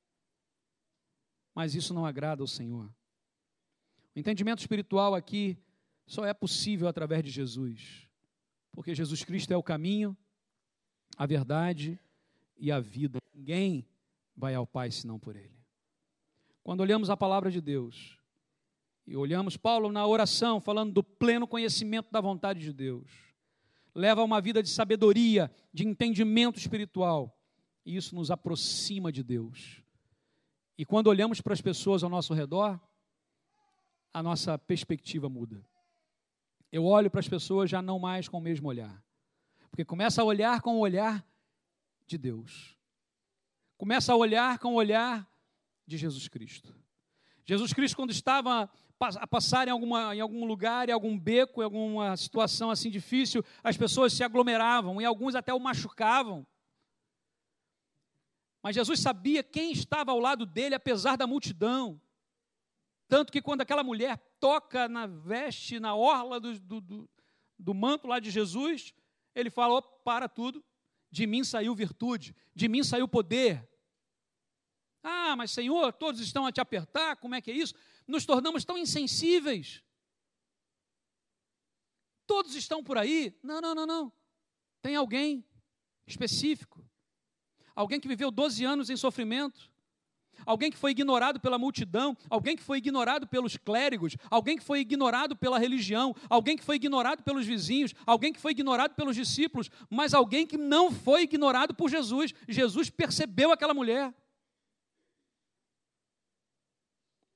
Mas 1.56 1.74
isso 1.74 1.92
não 1.92 2.06
agrada 2.06 2.44
ao 2.44 2.48
Senhor. 2.48 2.86
O 4.16 4.20
entendimento 4.20 4.60
espiritual 4.60 5.16
aqui 5.16 5.58
só 6.06 6.24
é 6.24 6.36
possível 6.36 6.88
através 6.88 7.24
de 7.24 7.32
Jesus. 7.32 8.08
Porque 8.72 8.94
Jesus 8.94 9.24
Cristo 9.24 9.52
é 9.52 9.58
o 9.58 9.64
caminho, 9.64 10.16
a 11.18 11.26
verdade 11.26 12.00
e 12.58 12.72
a 12.72 12.80
vida. 12.80 13.18
Ninguém 13.34 13.88
vai 14.38 14.54
ao 14.54 14.68
Pai 14.68 14.92
senão 14.92 15.18
por 15.18 15.36
Ele. 15.36 15.58
Quando 16.62 16.82
olhamos 16.82 17.10
a 17.10 17.18
palavra 17.18 17.50
de 17.50 17.60
Deus 17.60 18.21
e 19.12 19.18
olhamos 19.18 19.58
Paulo 19.58 19.92
na 19.92 20.08
oração, 20.08 20.62
falando 20.62 20.94
do 20.94 21.04
pleno 21.04 21.46
conhecimento 21.46 22.10
da 22.10 22.22
vontade 22.22 22.62
de 22.62 22.72
Deus, 22.72 23.12
leva 23.94 24.22
a 24.22 24.24
uma 24.24 24.40
vida 24.40 24.64
de 24.64 24.70
sabedoria, 24.70 25.52
de 25.74 25.86
entendimento 25.86 26.58
espiritual. 26.58 27.38
E 27.86 27.98
isso 27.98 28.16
nos 28.16 28.32
aproxima 28.32 29.12
de 29.12 29.22
Deus. 29.22 29.84
E 30.78 30.86
quando 30.86 31.08
olhamos 31.08 31.42
para 31.42 31.52
as 31.52 31.60
pessoas 31.60 32.06
ao 32.06 32.10
nosso 32.10 32.34
redor, 32.34 32.80
a 34.14 34.24
nossa 34.24 34.58
perspectiva 34.58 35.28
muda. 35.28 35.62
Eu 36.72 36.86
olho 36.86 37.12
para 37.12 37.20
as 37.20 37.28
pessoas 37.28 37.70
já 37.70 37.82
não 37.82 38.00
mais 38.00 38.30
com 38.30 38.38
o 38.38 38.42
mesmo 38.42 38.70
olhar. 38.70 39.04
Porque 39.70 39.84
começa 39.84 40.22
a 40.22 40.26
olhar 40.26 40.62
com 40.62 40.78
o 40.78 40.80
olhar 40.80 41.22
de 42.08 42.18
Deus. 42.18 42.78
Começa 43.78 44.14
a 44.14 44.16
olhar 44.16 44.58
com 44.58 44.70
o 44.70 44.78
olhar 44.78 45.30
de 45.86 45.98
Jesus 45.98 46.30
Cristo. 46.30 46.74
Jesus 47.44 47.74
Cristo, 47.74 47.98
quando 47.98 48.12
estava 48.12 48.72
a 49.02 49.28
passar 49.28 49.68
em, 49.68 49.72
alguma, 49.72 50.16
em 50.16 50.20
algum 50.20 50.46
lugar, 50.46 50.88
em 50.88 50.92
algum 50.92 51.18
beco, 51.18 51.62
em 51.62 51.66
alguma 51.66 52.16
situação 52.16 52.70
assim 52.70 52.90
difícil, 52.90 53.44
as 53.64 53.76
pessoas 53.76 54.14
se 54.14 54.24
aglomeravam 54.24 55.02
e 55.02 55.06
alguns 55.06 55.36
até 55.36 55.54
o 55.54 55.60
machucavam. 55.60 56.46
Mas 58.62 58.76
Jesus 58.76 59.00
sabia 59.00 59.42
quem 59.44 59.72
estava 59.72 60.12
ao 60.12 60.20
lado 60.20 60.46
dele, 60.46 60.76
apesar 60.76 61.16
da 61.16 61.26
multidão. 61.26 62.00
Tanto 63.08 63.32
que 63.32 63.42
quando 63.42 63.62
aquela 63.62 63.84
mulher 63.84 64.18
toca 64.40 64.88
na 64.88 65.08
veste, 65.08 65.80
na 65.80 65.96
orla 65.96 66.40
do, 66.40 66.60
do, 66.60 66.80
do, 66.80 67.10
do 67.58 67.74
manto 67.74 68.08
lá 68.08 68.20
de 68.20 68.30
Jesus, 68.30 68.94
ele 69.34 69.50
falou: 69.50 69.82
para 69.82 70.30
tudo, 70.30 70.64
de 71.10 71.26
mim 71.26 71.44
saiu 71.44 71.76
virtude, 71.76 72.36
de 72.56 72.68
mim 72.70 72.84
saiu 72.84 73.08
poder. 73.08 73.68
Ah, 75.04 75.36
mas 75.36 75.52
Senhor, 75.52 75.92
todos 75.94 76.22
estão 76.22 76.46
a 76.46 76.52
te 76.52 76.62
apertar, 76.62 77.16
como 77.16 77.34
é 77.34 77.42
que 77.42 77.50
é 77.50 77.56
isso? 77.56 77.74
Nos 78.12 78.26
tornamos 78.26 78.64
tão 78.64 78.78
insensíveis. 78.78 79.82
Todos 82.28 82.54
estão 82.56 82.84
por 82.84 82.98
aí. 82.98 83.36
Não, 83.42 83.60
não, 83.60 83.74
não, 83.74 83.86
não. 83.86 84.14
Tem 84.82 84.96
alguém 84.96 85.44
específico 86.06 86.82
alguém 87.76 88.00
que 88.00 88.08
viveu 88.08 88.32
12 88.32 88.64
anos 88.64 88.90
em 88.90 88.98
sofrimento, 88.98 89.70
alguém 90.46 90.72
que 90.72 90.78
foi 90.78 90.92
ignorado 90.92 91.40
pela 91.40 91.58
multidão, 91.58 92.18
alguém 92.30 92.56
que 92.56 92.64
foi 92.64 92.78
ignorado 92.78 93.28
pelos 93.28 93.58
clérigos, 93.58 94.16
alguém 94.30 94.58
que 94.58 94.64
foi 94.64 94.80
ignorado 94.80 95.36
pela 95.36 95.60
religião, 95.60 96.16
alguém 96.30 96.58
que 96.58 96.64
foi 96.64 96.76
ignorado 96.76 97.24
pelos 97.24 97.46
vizinhos, 97.46 97.94
alguém 98.06 98.34
que 98.34 98.40
foi 98.40 98.52
ignorado 98.52 98.96
pelos 98.96 99.16
discípulos, 99.16 99.70
mas 99.90 100.14
alguém 100.14 100.46
que 100.46 100.58
não 100.58 100.92
foi 100.92 101.24
ignorado 101.24 101.74
por 101.74 101.90
Jesus. 101.90 102.34
Jesus 102.48 102.90
percebeu 102.90 103.52
aquela 103.52 103.74
mulher. 103.74 104.14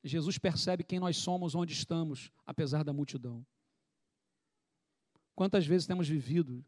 Jesus 0.08 0.38
percebe 0.38 0.84
quem 0.84 0.99
nós 0.99 1.18
somos, 1.18 1.56
onde 1.56 1.74
estamos, 1.74 2.32
apesar 2.45 2.84
da 2.84 2.93
multidão. 2.93 3.45
Quantas 5.34 5.66
vezes 5.66 5.88
temos 5.88 6.08
vivido, 6.08 6.64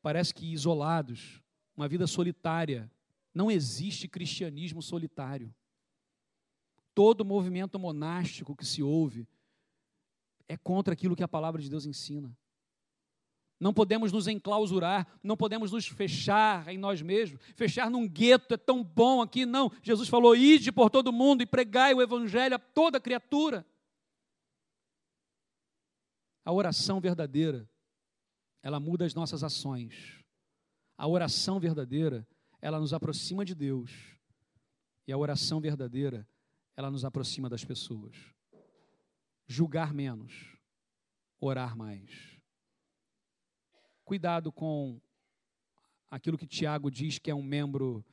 parece 0.00 0.32
que 0.32 0.52
isolados, 0.52 1.42
uma 1.76 1.88
vida 1.88 2.06
solitária. 2.06 2.90
Não 3.34 3.50
existe 3.50 4.06
cristianismo 4.06 4.80
solitário. 4.80 5.52
Todo 6.94 7.24
movimento 7.24 7.78
monástico 7.78 8.54
que 8.54 8.64
se 8.64 8.80
ouve 8.82 9.26
é 10.48 10.56
contra 10.56 10.94
aquilo 10.94 11.16
que 11.16 11.22
a 11.24 11.28
palavra 11.28 11.60
de 11.60 11.68
Deus 11.68 11.84
ensina. 11.84 12.34
Não 13.58 13.72
podemos 13.72 14.12
nos 14.12 14.26
enclausurar, 14.26 15.06
não 15.22 15.36
podemos 15.36 15.72
nos 15.72 15.86
fechar 15.86 16.68
em 16.68 16.76
nós 16.76 17.00
mesmos, 17.00 17.40
fechar 17.54 17.90
num 17.90 18.08
gueto 18.08 18.54
é 18.54 18.56
tão 18.56 18.82
bom 18.82 19.22
aqui, 19.22 19.46
não. 19.46 19.70
Jesus 19.82 20.08
falou: 20.08 20.34
ide 20.34 20.72
por 20.72 20.90
todo 20.90 21.12
mundo 21.12 21.42
e 21.42 21.46
pregai 21.46 21.94
o 21.94 22.02
evangelho 22.02 22.56
a 22.56 22.58
toda 22.58 23.00
criatura. 23.00 23.64
A 26.44 26.52
oração 26.52 27.00
verdadeira, 27.00 27.68
ela 28.62 28.78
muda 28.78 29.06
as 29.06 29.14
nossas 29.14 29.42
ações. 29.42 30.22
A 30.98 31.08
oração 31.08 31.58
verdadeira, 31.58 32.26
ela 32.60 32.78
nos 32.78 32.92
aproxima 32.92 33.44
de 33.44 33.54
Deus. 33.54 33.90
E 35.06 35.12
a 35.12 35.16
oração 35.16 35.60
verdadeira, 35.60 36.26
ela 36.76 36.90
nos 36.90 37.04
aproxima 37.04 37.48
das 37.48 37.64
pessoas. 37.64 38.16
Julgar 39.46 39.94
menos, 39.94 40.32
orar 41.40 41.76
mais. 41.76 42.33
Cuidado 44.04 44.52
com 44.52 45.00
aquilo 46.10 46.38
que 46.38 46.46
Tiago 46.46 46.90
diz 46.90 47.18
que 47.18 47.30
é 47.30 47.34
um 47.34 47.42
membro 47.42 48.04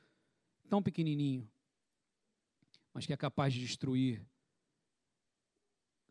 tão 0.70 0.82
pequenininho, 0.82 1.50
mas 2.94 3.06
que 3.06 3.14
é 3.14 3.18
capaz 3.18 3.54
de 3.54 3.60
destruir 3.60 4.26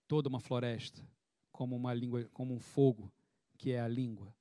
toda 0.07 0.29
uma 0.29 0.41
floresta, 0.41 1.07
como 1.51 1.77
uma 1.77 1.95
língua, 1.95 2.29
como 2.33 2.55
um 2.55 2.61
fogo, 2.61 3.13
que 3.57 3.73
é 3.73 3.81
a 3.81 3.89
língua. 3.89 4.35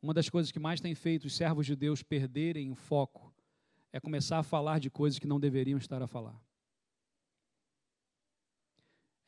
Uma 0.00 0.14
das 0.14 0.30
coisas 0.30 0.50
que 0.50 0.58
mais 0.58 0.80
tem 0.80 0.94
feito 0.94 1.26
os 1.26 1.36
servos 1.36 1.66
de 1.66 1.76
Deus 1.76 2.02
perderem 2.02 2.70
o 2.70 2.74
foco 2.74 3.34
é 3.92 4.00
começar 4.00 4.38
a 4.38 4.42
falar 4.42 4.80
de 4.80 4.88
coisas 4.88 5.18
que 5.18 5.26
não 5.26 5.38
deveriam 5.38 5.78
estar 5.78 6.02
a 6.02 6.06
falar. 6.06 6.40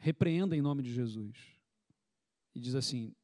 repreenda 0.03 0.57
em 0.57 0.61
nome 0.61 0.83
de 0.83 0.93
Jesus 0.93 1.39
e 2.53 2.59
diz 2.59 2.75
assim: 2.75 3.15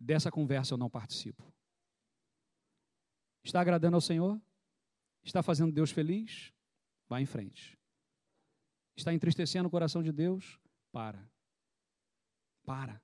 dessa 0.00 0.30
conversa 0.30 0.74
eu 0.74 0.78
não 0.78 0.90
participo. 0.90 1.44
Está 3.44 3.60
agradando 3.60 3.96
ao 3.96 4.00
Senhor? 4.00 4.40
Está 5.24 5.42
fazendo 5.42 5.72
Deus 5.72 5.90
feliz? 5.90 6.52
Vá 7.08 7.20
em 7.20 7.26
frente. 7.26 7.78
Está 8.96 9.12
entristecendo 9.12 9.68
o 9.68 9.70
coração 9.70 10.02
de 10.02 10.12
Deus? 10.12 10.58
Para. 10.92 11.30
Para. 12.64 13.00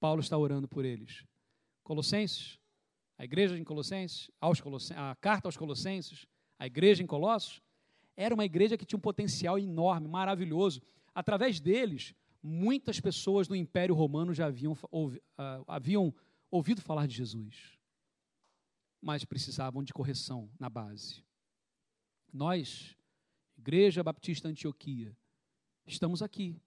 Paulo 0.00 0.20
está 0.20 0.36
orando 0.36 0.68
por 0.68 0.84
eles. 0.84 1.24
Colossenses, 1.82 2.58
a 3.16 3.24
igreja 3.24 3.58
em 3.58 3.64
Colossenses, 3.64 4.30
aos 4.40 4.60
Colossenses, 4.60 4.96
a 4.96 5.16
carta 5.16 5.48
aos 5.48 5.56
Colossenses, 5.56 6.26
a 6.58 6.66
igreja 6.66 7.02
em 7.02 7.06
Colossos, 7.06 7.62
era 8.16 8.34
uma 8.34 8.44
igreja 8.44 8.76
que 8.76 8.84
tinha 8.84 8.98
um 8.98 9.00
potencial 9.00 9.58
enorme, 9.58 10.08
maravilhoso. 10.08 10.82
Através 11.14 11.60
deles, 11.60 12.14
muitas 12.42 13.00
pessoas 13.00 13.48
no 13.48 13.56
Império 13.56 13.94
Romano 13.94 14.32
já 14.32 14.46
haviam, 14.46 14.76
ouvi, 14.90 15.18
uh, 15.38 15.64
haviam 15.66 16.14
ouvido 16.50 16.80
falar 16.80 17.06
de 17.06 17.14
Jesus, 17.14 17.78
mas 19.00 19.24
precisavam 19.24 19.82
de 19.82 19.92
correção 19.92 20.50
na 20.58 20.68
base. 20.68 21.24
Nós, 22.32 22.96
Igreja 23.56 24.02
Baptista 24.02 24.48
Antioquia, 24.48 25.16
estamos 25.86 26.22
aqui. 26.22 26.60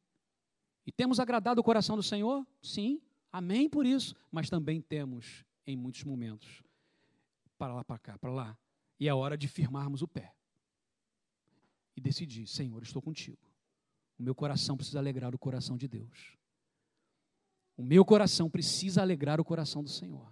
E 0.86 0.92
temos 0.92 1.20
agradado 1.20 1.62
o 1.62 1.64
coração 1.64 1.96
do 1.96 2.04
Senhor? 2.04 2.46
Sim, 2.62 3.02
amém 3.32 3.70
por 3.70 3.86
isso. 3.86 4.16
Mas 4.32 4.50
também 4.50 4.82
temos, 4.82 5.46
em 5.66 5.76
muitos 5.76 6.04
momentos, 6.04 6.64
para 7.58 7.74
lá, 7.74 7.84
para 7.84 8.00
cá, 8.00 8.18
para 8.18 8.32
lá. 8.32 8.58
E 9.00 9.08
é 9.08 9.14
hora 9.14 9.38
de 9.38 9.48
firmarmos 9.48 10.02
o 10.02 10.08
pé 10.08 10.34
e 11.96 12.02
decidir: 12.02 12.48
Senhor, 12.48 12.82
estou 12.82 13.02
contigo. 13.02 13.51
O 14.22 14.24
meu 14.24 14.36
coração 14.36 14.78
precisa 14.78 15.00
alegrar 15.00 15.34
o 15.34 15.40
coração 15.40 15.76
de 15.76 15.88
Deus. 15.88 16.38
O 17.76 17.82
meu 17.82 18.06
coração 18.06 18.48
precisa 18.48 19.02
alegrar 19.02 19.42
o 19.42 19.44
coração 19.44 19.84
do 19.84 19.90
Senhor. 19.90 20.32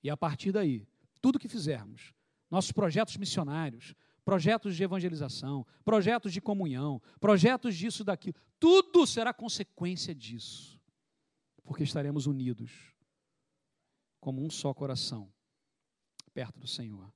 E 0.00 0.08
a 0.08 0.16
partir 0.16 0.52
daí, 0.52 0.86
tudo 1.20 1.40
que 1.40 1.48
fizermos, 1.48 2.14
nossos 2.48 2.70
projetos 2.70 3.16
missionários, 3.16 3.96
projetos 4.24 4.76
de 4.76 4.84
evangelização, 4.84 5.66
projetos 5.84 6.32
de 6.32 6.40
comunhão, 6.40 7.02
projetos 7.18 7.74
disso 7.74 8.04
daquilo, 8.04 8.36
tudo 8.60 9.04
será 9.08 9.34
consequência 9.34 10.14
disso. 10.14 10.80
Porque 11.64 11.82
estaremos 11.82 12.28
unidos 12.28 12.94
como 14.20 14.40
um 14.40 14.48
só 14.48 14.72
coração 14.72 15.28
perto 16.32 16.60
do 16.60 16.68
Senhor. 16.68 17.12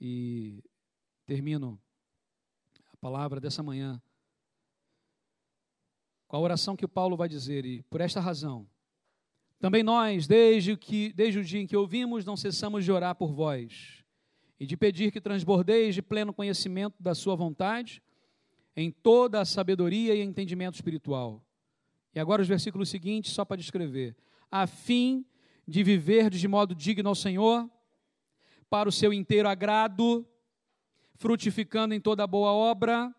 E 0.00 0.64
termino 1.26 1.78
a 2.90 2.96
palavra 2.96 3.38
dessa 3.38 3.62
manhã 3.62 4.00
com 6.28 6.36
a 6.36 6.40
oração 6.40 6.76
que 6.76 6.86
Paulo 6.86 7.16
vai 7.16 7.28
dizer, 7.28 7.64
e 7.64 7.82
por 7.84 8.02
esta 8.02 8.20
razão, 8.20 8.68
também 9.58 9.82
nós, 9.82 10.26
desde, 10.26 10.76
que, 10.76 11.12
desde 11.14 11.40
o 11.40 11.44
dia 11.44 11.60
em 11.60 11.66
que 11.66 11.76
ouvimos, 11.76 12.24
não 12.24 12.36
cessamos 12.36 12.84
de 12.84 12.92
orar 12.92 13.14
por 13.14 13.32
vós 13.32 14.04
e 14.60 14.66
de 14.66 14.76
pedir 14.76 15.10
que 15.10 15.20
transbordeis 15.20 15.94
de 15.94 16.02
pleno 16.02 16.32
conhecimento 16.32 17.02
da 17.02 17.14
Sua 17.14 17.34
vontade, 17.34 18.02
em 18.76 18.90
toda 18.90 19.40
a 19.40 19.44
sabedoria 19.44 20.14
e 20.14 20.20
entendimento 20.20 20.74
espiritual. 20.74 21.42
E 22.14 22.20
agora 22.20 22.42
os 22.42 22.46
versículos 22.46 22.88
seguintes, 22.88 23.32
só 23.32 23.44
para 23.44 23.56
descrever: 23.56 24.14
a 24.50 24.66
fim 24.66 25.24
de 25.66 25.82
viver 25.82 26.30
de 26.30 26.46
modo 26.46 26.74
digno 26.74 27.08
ao 27.08 27.14
Senhor, 27.14 27.68
para 28.70 28.88
o 28.88 28.92
seu 28.92 29.12
inteiro 29.12 29.48
agrado, 29.48 30.26
frutificando 31.14 31.94
em 31.94 32.00
toda 32.00 32.26
boa 32.26 32.52
obra, 32.52 33.12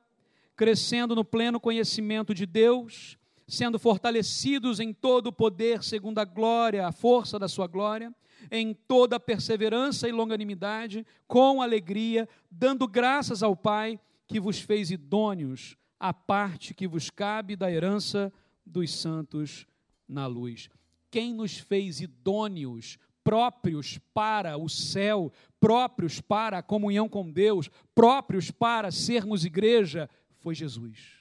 crescendo 0.59 1.15
no 1.15 1.23
pleno 1.23 1.57
conhecimento 1.57 2.33
de 2.33 2.45
Deus, 2.45 3.17
sendo 3.47 3.79
fortalecidos 3.79 4.81
em 4.81 4.91
todo 4.91 5.27
o 5.27 5.31
poder, 5.31 5.81
segundo 5.81 6.19
a 6.19 6.25
glória, 6.25 6.85
a 6.85 6.91
força 6.91 7.39
da 7.39 7.47
sua 7.47 7.65
glória, 7.65 8.13
em 8.51 8.73
toda 8.73 9.21
perseverança 9.21 10.09
e 10.09 10.11
longanimidade, 10.11 11.07
com 11.29 11.61
alegria, 11.61 12.27
dando 12.51 12.89
graças 12.89 13.41
ao 13.41 13.55
Pai 13.55 13.97
que 14.27 14.37
vos 14.37 14.59
fez 14.59 14.91
idôneos 14.91 15.77
à 15.97 16.13
parte 16.13 16.73
que 16.73 16.89
vos 16.89 17.09
cabe 17.09 17.55
da 17.55 17.71
herança 17.71 18.29
dos 18.65 18.93
santos 18.93 19.65
na 20.09 20.27
luz. 20.27 20.69
Quem 21.09 21.33
nos 21.33 21.57
fez 21.57 22.01
idôneos, 22.01 22.97
próprios 23.23 23.97
para 24.13 24.57
o 24.57 24.67
céu, 24.67 25.31
próprios 25.57 26.19
para 26.19 26.57
a 26.57 26.63
comunhão 26.63 27.07
com 27.07 27.31
Deus, 27.31 27.69
próprios 27.95 28.51
para 28.51 28.91
sermos 28.91 29.45
igreja, 29.45 30.09
foi 30.39 30.55
Jesus. 30.55 31.19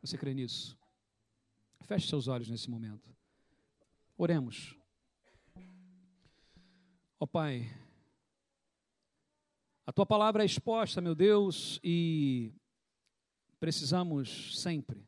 Você 0.00 0.18
crê 0.18 0.34
nisso? 0.34 0.76
Feche 1.82 2.08
seus 2.08 2.28
olhos 2.28 2.48
nesse 2.48 2.68
momento. 2.68 3.14
Oremos. 4.16 4.76
Ó 7.20 7.24
oh, 7.24 7.26
Pai, 7.26 7.70
a 9.86 9.92
tua 9.92 10.06
palavra 10.06 10.42
é 10.42 10.46
exposta, 10.46 11.00
meu 11.00 11.14
Deus, 11.14 11.78
e 11.84 12.52
precisamos 13.60 14.60
sempre 14.60 15.06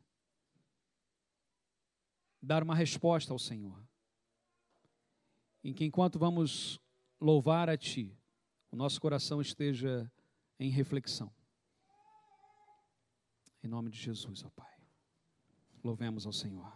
dar 2.41 2.63
uma 2.63 2.75
resposta 2.75 3.33
ao 3.33 3.39
Senhor. 3.39 3.85
Em 5.63 5.73
que 5.73 5.83
enquanto 5.83 6.19
vamos 6.19 6.79
louvar 7.19 7.69
a 7.69 7.77
Ti, 7.77 8.15
o 8.71 8.75
nosso 8.75 9.01
coração 9.01 9.41
esteja 9.41 10.09
em 10.59 10.69
reflexão. 10.69 11.33
Em 13.65 13.67
nome 13.67 13.89
de 13.89 13.97
Jesus, 13.97 14.45
ó 14.45 14.49
Pai. 14.51 14.77
Louvemos 15.83 16.27
ao 16.27 16.31
Senhor. 16.31 16.71